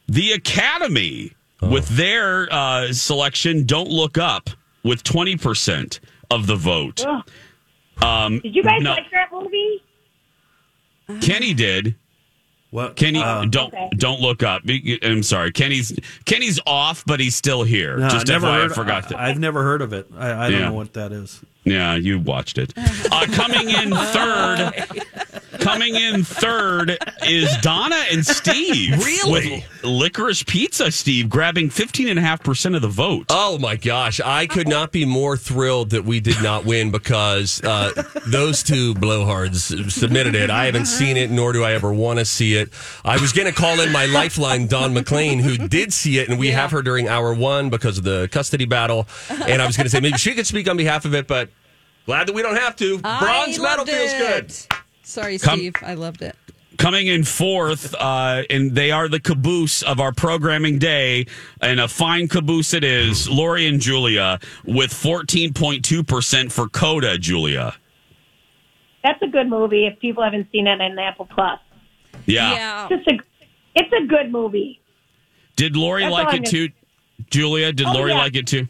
the 0.08 0.32
Academy 0.34 1.34
with 1.62 1.88
their 1.90 2.52
uh, 2.52 2.92
selection, 2.92 3.66
Don't 3.66 3.90
Look 3.90 4.18
Up, 4.18 4.50
with 4.84 5.04
20% 5.04 6.00
of 6.30 6.46
the 6.48 6.56
vote. 6.58 7.06
Um, 8.02 8.40
Did 8.40 8.54
you 8.56 8.64
guys 8.64 8.82
no- 8.82 8.92
like 8.92 9.10
that 9.12 9.30
movie? 9.32 9.82
Kenny 11.22 11.54
did. 11.54 11.96
What? 12.72 12.96
Kenny, 12.96 13.22
Uh, 13.22 13.46
don't 13.46 13.72
Okay. 13.72 13.90
don't 13.98 14.20
look 14.20 14.42
up. 14.42 14.64
I'm 15.04 15.22
sorry, 15.22 15.52
Kenny's 15.52 15.98
Kenny's 16.26 16.60
off, 16.66 17.04
but 17.06 17.20
he's 17.20 17.36
still 17.36 17.62
here. 17.64 17.98
No, 17.98 18.10
Just 18.10 18.28
never 18.28 18.48
heard, 18.48 18.72
I 18.72 18.74
forgot 18.74 19.10
to. 19.10 19.20
I, 19.22 19.28
have 19.28 19.38
never 19.40 19.62
heard 19.62 19.82
of 19.84 19.94
it. 19.94 20.08
I, 20.18 20.48
I 20.48 20.50
don't 20.50 20.60
Yeah. 20.60 20.66
know 20.70 20.74
what 20.74 20.94
that 20.94 21.12
is. 21.12 21.40
Yeah, 21.66 21.96
you 21.96 22.20
watched 22.20 22.58
it. 22.58 22.74
Uh, 22.78 23.26
coming 23.32 23.70
in 23.70 23.92
third, 23.96 24.74
coming 25.64 25.96
in 25.96 26.24
third 26.24 26.98
is 27.26 27.56
Donna 27.62 28.04
and 28.12 28.26
Steve. 28.26 29.04
Really? 29.04 29.66
With 29.82 29.84
licorice 29.84 30.44
pizza, 30.44 30.92
Steve, 30.92 31.30
grabbing 31.30 31.70
15.5% 31.70 32.76
of 32.76 32.82
the 32.82 32.88
vote. 32.88 33.26
Oh 33.30 33.58
my 33.58 33.76
gosh, 33.76 34.20
I 34.24 34.48
could 34.48 34.68
not 34.68 34.92
be 34.92 35.06
more 35.06 35.38
thrilled 35.38 35.92
that 35.92 36.04
we 36.04 36.20
did 36.20 36.42
not 36.44 36.66
win 36.66 36.92
because 36.92 37.62
uh, 37.64 38.04
those 38.28 38.64
two 38.64 38.94
blowhards 38.96 39.92
submitted 39.92 40.36
it. 40.36 40.50
I 40.50 40.66
haven't 40.66 40.86
seen 40.86 41.18
it, 41.18 41.32
nor 41.32 41.54
do 41.54 41.64
I 41.64 41.74
ever 41.74 41.94
want 41.94 42.20
to 42.20 42.26
see 42.26 42.56
it. 42.56 42.70
I 43.06 43.20
was 43.20 43.32
going 43.32 43.48
to 43.48 43.54
call 43.54 43.80
in 43.80 43.92
my 43.92 44.06
lifeline, 44.06 44.68
Dawn 44.68 44.94
McClain, 44.94 45.40
who 45.42 45.68
did 45.68 45.94
see 45.94 46.20
it, 46.20 46.30
and 46.30 46.38
we 46.40 46.50
have 46.52 46.72
her 46.72 46.82
during 46.82 47.08
hour 47.08 47.34
one 47.34 47.70
because 47.70 47.98
of 47.98 48.04
the 48.04 48.28
custody 48.32 48.66
battle. 48.66 49.08
And 49.30 49.62
I 49.62 49.66
was 49.66 49.78
going 49.78 49.86
to 49.86 49.90
say 49.90 50.00
maybe 50.00 50.18
she 50.18 50.34
could 50.36 50.48
speak 50.48 50.70
on 50.70 50.78
behalf 50.78 51.06
of 51.06 51.14
it, 51.14 51.28
but 51.28 51.50
glad 52.06 52.28
that 52.28 52.34
we 52.34 52.42
don't 52.42 52.58
have 52.58 52.76
to. 52.78 53.00
Bronze 53.00 53.60
medal 53.60 53.86
loved 53.86 53.90
feels 53.90 54.14
good. 54.14 54.83
It. 55.04 55.08
Sorry, 55.08 55.38
Come- 55.38 55.60
Steve. 55.60 55.76
I 55.82 55.94
loved 55.96 56.22
it. 56.22 56.36
Coming 56.78 57.06
in 57.06 57.24
fourth, 57.24 57.94
uh, 58.00 58.42
and 58.50 58.74
they 58.74 58.90
are 58.90 59.08
the 59.08 59.20
caboose 59.20 59.84
of 59.84 60.00
our 60.00 60.12
programming 60.12 60.80
day, 60.80 61.28
and 61.62 61.80
a 61.80 61.88
fine 61.88 62.28
caboose 62.28 62.74
it 62.74 62.84
is. 62.84 63.30
Lori 63.30 63.68
and 63.68 63.80
Julia 63.80 64.40
with 64.66 64.92
14.2% 64.92 66.52
for 66.52 66.68
Coda, 66.70 67.20
Julia. 67.20 67.76
That's 69.04 69.22
a 69.22 69.28
good 69.28 69.50
movie. 69.50 69.86
If 69.86 70.00
people 70.00 70.24
haven't 70.24 70.48
seen 70.52 70.66
it 70.66 70.82
on 70.82 70.98
Apple 70.98 71.28
Plus, 71.28 71.60
Yeah. 72.26 72.88
it's 72.90 73.06
just 73.06 73.08
a 73.20 73.24
it's 73.76 73.92
a 73.94 74.06
good 74.08 74.32
movie. 74.32 74.80
Did 75.56 75.76
Lori 75.76 76.02
That's 76.04 76.14
like 76.14 76.28
I'm 76.30 76.44
it 76.44 76.46
too? 76.46 76.70
Julia, 77.30 77.72
did 77.72 77.86
Oh, 77.88 77.94
Lori 77.94 78.12
yeah. 78.12 78.18
like 78.18 78.36
it 78.36 78.48
too? 78.48 78.68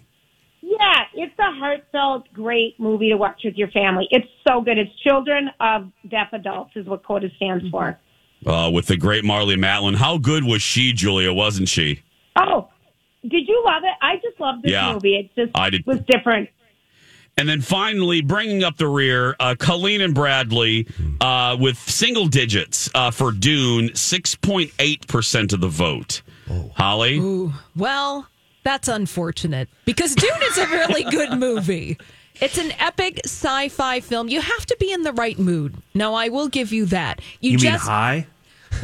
Yeah, 1.23 1.29
it's 1.29 1.39
a 1.39 1.59
heartfelt, 1.59 2.31
great 2.33 2.79
movie 2.79 3.09
to 3.09 3.15
watch 3.17 3.41
with 3.43 3.55
your 3.55 3.69
family. 3.69 4.07
It's 4.11 4.27
so 4.47 4.61
good. 4.61 4.77
It's 4.77 4.91
Children 5.07 5.49
of 5.59 5.91
Deaf 6.09 6.27
Adults 6.33 6.71
is 6.75 6.85
what 6.87 7.03
CODA 7.03 7.29
stands 7.35 7.67
for. 7.69 7.97
Uh, 8.45 8.69
with 8.73 8.87
the 8.87 8.97
great 8.97 9.23
Marlee 9.23 9.55
Matlin. 9.57 9.95
How 9.95 10.17
good 10.17 10.43
was 10.43 10.61
she, 10.61 10.91
Julia, 10.93 11.31
wasn't 11.31 11.69
she? 11.69 12.01
Oh, 12.35 12.69
did 13.21 13.47
you 13.47 13.63
love 13.65 13.83
it? 13.83 13.93
I 14.01 14.15
just 14.15 14.39
love 14.39 14.61
this 14.61 14.71
Yeah, 14.71 14.93
movie. 14.93 15.15
It 15.15 15.29
just 15.35 15.57
I 15.57 15.69
did. 15.69 15.85
was 15.85 15.99
different. 16.07 16.49
And 17.37 17.47
then 17.49 17.61
finally, 17.61 18.21
bringing 18.21 18.63
up 18.63 18.77
the 18.77 18.87
rear, 18.87 19.35
uh, 19.39 19.55
Colleen 19.57 20.01
and 20.01 20.13
Bradley 20.13 20.87
uh, 21.21 21.57
with 21.59 21.77
single 21.79 22.27
digits 22.27 22.89
uh, 22.93 23.09
for 23.09 23.31
Dune, 23.31 23.89
6.8% 23.89 25.53
of 25.53 25.61
the 25.61 25.67
vote. 25.67 26.21
Holly? 26.75 27.17
Ooh, 27.17 27.51
well, 27.75 28.27
that's 28.63 28.87
unfortunate 28.87 29.69
because 29.85 30.15
Dune 30.15 30.41
is 30.43 30.57
a 30.57 30.67
really 30.67 31.03
good 31.03 31.37
movie. 31.37 31.97
It's 32.41 32.57
an 32.57 32.71
epic 32.79 33.21
sci-fi 33.25 33.99
film. 33.99 34.27
You 34.27 34.41
have 34.41 34.65
to 34.65 34.77
be 34.79 34.91
in 34.91 35.03
the 35.03 35.13
right 35.13 35.37
mood. 35.37 35.75
No, 35.93 36.15
I 36.15 36.29
will 36.29 36.47
give 36.47 36.73
you 36.73 36.85
that. 36.85 37.21
You, 37.41 37.51
You, 37.51 37.57
mean 37.59 37.79
high? 37.79 38.27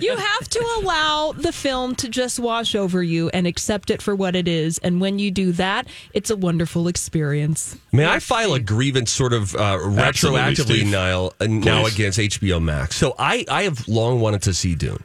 you 0.00 0.16
have 0.16 0.48
to 0.48 0.78
allow 0.78 1.32
the 1.36 1.52
film 1.52 1.94
to 1.96 2.08
just 2.08 2.38
wash 2.40 2.74
over 2.74 3.02
you 3.02 3.28
and 3.30 3.46
accept 3.46 3.90
it 3.90 4.00
for 4.00 4.14
what 4.16 4.34
it 4.34 4.48
is. 4.48 4.78
And 4.78 5.00
when 5.00 5.18
you 5.18 5.30
do 5.30 5.52
that, 5.52 5.86
it's 6.14 6.30
a 6.30 6.36
wonderful 6.36 6.88
experience. 6.88 7.76
May 7.92 8.06
I 8.06 8.18
file 8.18 8.54
a 8.54 8.60
grievance 8.60 9.10
sort 9.10 9.32
of 9.32 9.54
uh, 9.54 9.78
Absolutely, 9.98 10.40
retroactively 10.40 10.64
Steve. 10.78 10.90
now, 10.90 11.30
uh, 11.40 11.46
now 11.46 11.86
against 11.86 12.18
HBO 12.18 12.60
Max? 12.62 12.96
So 12.96 13.14
I, 13.18 13.44
I 13.48 13.64
have 13.64 13.86
long 13.86 14.20
wanted 14.20 14.42
to 14.42 14.54
see 14.54 14.74
Dune. 14.74 15.04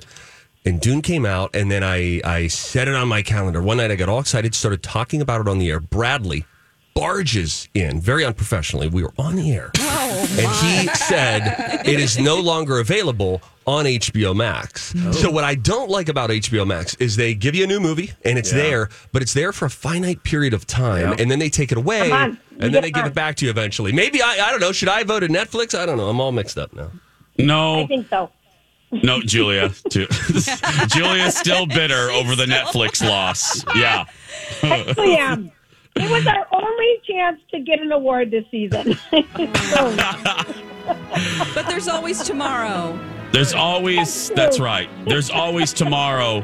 And 0.66 0.82
Dune 0.82 1.02
came 1.04 1.26
out, 1.26 1.56
and 1.56 1.70
then 1.70 1.84
I, 1.84 2.22
I 2.24 2.48
set 2.48 2.88
it 2.88 2.96
on 2.96 3.08
my 3.08 3.22
calendar. 3.22 3.62
One 3.62 3.78
night 3.78 3.92
I 3.92 3.96
got 3.96 4.10
all 4.10 4.20
excited, 4.20 4.56
started 4.56 4.82
talking 4.82 5.22
about 5.22 5.42
it 5.42 5.48
on 5.48 5.60
the 5.60 5.70
air. 5.70 5.80
Bradley 5.80 6.44
barges 6.96 7.68
in 7.74 8.00
very 8.00 8.24
unprofessionally. 8.26 8.88
We 8.88 9.04
were 9.04 9.14
on 9.18 9.36
the 9.36 9.52
air. 9.52 9.70
Oh, 9.78 10.28
and 10.40 10.88
he 10.88 10.88
said 10.96 11.82
it 11.86 12.00
is 12.00 12.18
no 12.18 12.38
longer 12.40 12.80
available 12.80 13.42
on 13.68 13.86
HBO 13.86 14.34
Max. 14.36 14.94
Oh. 14.98 15.12
So 15.12 15.30
what 15.30 15.44
I 15.44 15.56
don't 15.56 15.90
like 15.90 16.08
about 16.08 16.30
HBO 16.30 16.66
Max 16.66 16.94
is 16.96 17.16
they 17.18 17.34
give 17.36 17.54
you 17.54 17.66
a 17.66 17.68
new 17.68 17.80
movie 17.82 18.14
and 18.24 18.38
it's 18.38 18.52
Yeah. 18.54 18.58
there, 18.64 18.90
but 19.12 19.22
it's 19.22 19.34
there 19.34 19.52
for 19.52 19.66
a 19.66 19.70
finite 19.70 20.24
period 20.24 20.54
of 20.54 20.66
time, 20.66 21.10
Yeah. 21.12 21.16
and 21.20 21.30
then 21.30 21.40
they 21.40 21.50
take 21.50 21.72
it 21.74 21.78
away, 21.78 22.10
and 22.12 22.38
then 22.60 22.82
they 22.82 22.92
give 22.92 23.06
it 23.06 23.14
back 23.14 23.36
to 23.38 23.46
you 23.46 23.52
eventually. 23.52 23.92
Maybe 23.92 24.22
I, 24.22 24.38
I 24.48 24.52
don't 24.52 24.62
know. 24.62 24.72
Should 24.72 24.90
I 24.90 25.04
vote 25.04 25.24
at 25.24 25.30
Netflix? 25.32 25.78
I 25.78 25.86
don't 25.86 25.98
know. 25.98 26.08
I'm 26.10 26.20
all 26.22 26.32
mixed 26.32 26.58
up 26.58 26.74
now. 26.74 26.92
No, 27.38 27.82
I 27.84 27.88
think 27.88 28.08
so. 28.10 28.30
No, 28.92 29.22
Julia. 29.22 29.72
Ju- 29.90 30.08
Julia's 30.88 31.36
still 31.38 31.66
bitter 31.66 32.10
over 32.12 32.36
the 32.36 32.46
Netflix 32.46 33.02
loss. 33.08 33.64
Yeah. 33.76 34.06
Actually, 34.64 35.18
am. 35.18 35.52
It 35.96 36.10
was 36.12 36.28
our 36.28 36.46
only 36.52 37.00
chance 37.10 37.40
to 37.52 37.60
get 37.60 37.80
an 37.80 37.92
award 37.92 38.32
this 38.32 38.46
season. 38.52 38.98
So, 39.66 39.96
But 41.56 41.68
there's 41.68 41.88
always 41.88 42.22
tomorrow. 42.24 43.00
There's 43.32 43.54
always 43.54 44.30
that's 44.30 44.60
right. 44.60 44.90
There's 45.08 45.30
always 45.30 45.74
tomorrow, 45.74 46.44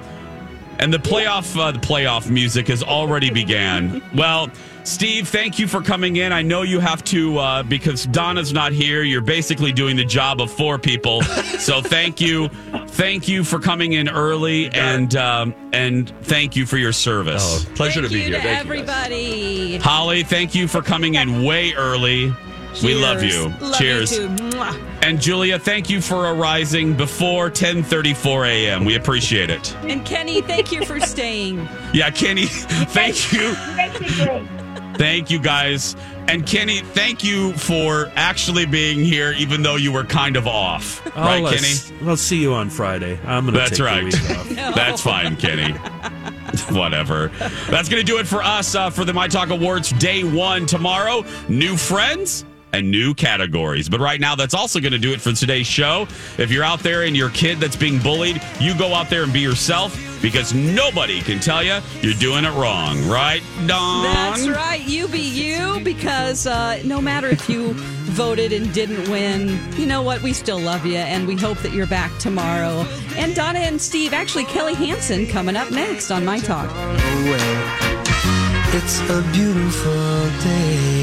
and 0.80 0.94
the 0.94 0.98
playoff 0.98 1.58
uh, 1.60 1.72
the 1.72 1.80
playoff 1.80 2.30
music 2.30 2.68
has 2.68 2.82
already 2.84 3.30
began. 3.30 4.02
Well, 4.16 4.50
Steve, 4.84 5.28
thank 5.28 5.60
you 5.60 5.68
for 5.68 5.82
coming 5.82 6.16
in. 6.16 6.34
I 6.34 6.42
know 6.42 6.64
you 6.64 6.80
have 6.80 7.04
to 7.06 7.38
uh, 7.38 7.64
because 7.64 8.06
Donna's 8.08 8.52
not 8.52 8.72
here. 8.72 9.04
You're 9.04 9.22
basically 9.22 9.72
doing 9.72 9.96
the 9.96 10.04
job 10.06 10.42
of 10.42 10.52
four 10.52 10.78
people. 10.80 11.22
So 11.62 11.80
thank 11.80 12.20
you, 12.20 12.48
thank 12.88 13.28
you 13.28 13.44
for 13.44 13.60
coming 13.60 13.94
in 13.94 14.10
early, 14.10 14.72
and 14.74 15.16
um, 15.16 15.54
and 15.74 16.10
thank 16.24 16.56
you 16.56 16.66
for 16.66 16.78
your 16.78 16.92
service. 16.92 17.44
Oh, 17.68 17.76
pleasure 17.76 18.00
Thank 18.02 18.12
to 18.12 18.18
be 18.18 18.20
you 18.22 18.26
here. 18.30 18.38
to 18.38 18.42
Thank 18.42 18.66
you. 18.66 18.72
everybody. 18.74 19.78
Holly, 19.78 20.24
thank 20.24 20.56
you 20.56 20.68
for 20.68 20.82
coming 20.82 21.16
in 21.16 21.44
way 21.44 21.74
early. 21.74 22.34
We 22.82 22.96
love 22.96 23.22
you. 23.22 23.50
Love 23.62 23.76
Cheers. 23.78 24.18
You 24.18 24.28
too. 24.28 24.44
Mwah. 24.44 24.91
And 25.04 25.20
Julia, 25.20 25.58
thank 25.58 25.90
you 25.90 26.00
for 26.00 26.32
arising 26.34 26.96
before 26.96 27.50
10:34 27.50 28.48
a.m. 28.48 28.86
We 28.86 28.96
appreciate 28.96 29.50
it. 29.50 29.76
And 29.84 30.06
Kenny, 30.06 30.42
thank 30.42 30.72
you 30.72 30.86
for 30.86 31.00
staying. 31.00 31.68
Yeah, 31.94 32.10
Kenny, 32.10 32.46
thank 32.46 33.34
you. 33.34 33.50
you 33.50 33.56
guys 33.56 34.00
did 34.00 34.26
great. 34.26 34.98
Thank 34.98 35.30
you 35.30 35.40
guys. 35.40 35.96
And 36.30 36.46
Kenny, 36.46 36.80
thank 36.80 37.22
you 37.22 37.52
for 37.54 38.10
actually 38.16 38.66
being 38.66 39.00
here 39.00 39.34
even 39.38 39.62
though 39.62 39.76
you 39.76 39.92
were 39.92 40.06
kind 40.06 40.38
of 40.38 40.48
off. 40.48 41.02
Oh, 41.18 41.22
right, 41.22 41.44
let's, 41.44 41.90
Kenny? 41.90 42.06
We'll 42.06 42.16
see 42.16 42.42
you 42.42 42.54
on 42.54 42.70
Friday. 42.70 43.20
I'm 43.26 43.44
going 43.44 43.56
to 43.56 43.60
That's 43.60 43.72
take 43.72 43.86
right. 43.86 44.10
the 44.12 44.48
week 44.50 44.60
off. 44.60 44.76
That's 44.76 45.02
fine, 45.02 45.36
Kenny. 45.36 45.74
Whatever. 46.70 47.30
That's 47.70 47.90
going 47.90 48.00
to 48.00 48.04
do 48.06 48.20
it 48.20 48.28
for 48.28 48.42
us 48.44 48.74
uh, 48.76 48.90
for 48.90 49.04
the 49.04 49.14
My 49.14 49.28
Talk 49.28 49.50
Awards 49.50 49.92
day 49.94 50.24
one 50.24 50.66
tomorrow. 50.66 51.26
New 51.50 51.76
friends, 51.76 52.46
and 52.74 52.90
new 52.90 53.14
categories. 53.14 53.90
But 53.90 54.00
right 54.00 54.20
now, 54.20 54.36
that's 54.36 54.54
also 54.54 54.80
going 54.80 54.94
to 54.94 55.00
do 55.00 55.14
it 55.14 55.22
for 55.22 55.32
today's 55.34 55.68
show. 55.68 56.08
If 56.38 56.52
you're 56.52 56.64
out 56.64 56.80
there 56.80 57.04
and 57.04 57.16
your 57.16 57.30
kid 57.30 57.60
that's 57.60 57.76
being 57.76 58.00
bullied, 58.00 58.42
you 58.60 58.78
go 58.78 58.94
out 58.94 59.10
there 59.10 59.24
and 59.24 59.34
be 59.34 59.40
yourself 59.40 59.98
because 60.22 60.54
nobody 60.54 61.22
can 61.22 61.40
tell 61.40 61.64
you 61.64 61.80
you're 62.02 62.14
doing 62.14 62.46
it 62.46 62.52
wrong, 62.52 63.08
right, 63.08 63.42
Dawn? 63.66 64.04
That's 64.04 64.48
right. 64.48 64.82
You 64.82 65.08
be 65.08 65.20
you 65.20 65.80
because 65.84 66.46
uh, 66.46 66.82
no 66.86 67.02
matter 67.02 67.28
if 67.28 67.50
you 67.50 67.74
voted 68.12 68.54
and 68.54 68.72
didn't 68.74 69.10
win, 69.10 69.60
you 69.76 69.86
know 69.86 70.02
what? 70.02 70.22
We 70.22 70.34
still 70.34 70.60
love 70.60 70.86
you 70.86 70.98
and 70.98 71.28
we 71.28 71.36
hope 71.36 71.58
that 71.60 71.74
you're 71.74 71.88
back 71.88 72.16
tomorrow. 72.20 72.86
And 73.16 73.34
Donna 73.36 73.60
and 73.60 73.82
Steve, 73.82 74.14
actually, 74.14 74.46
Kelly 74.46 74.76
Hansen 74.76 75.28
coming 75.28 75.56
up 75.56 75.72
next 75.72 76.12
on 76.12 76.24
My 76.26 76.40
Talk. 76.40 76.70
It's 78.74 79.02
a 79.10 79.22
beautiful 79.34 80.30
day. 80.44 81.01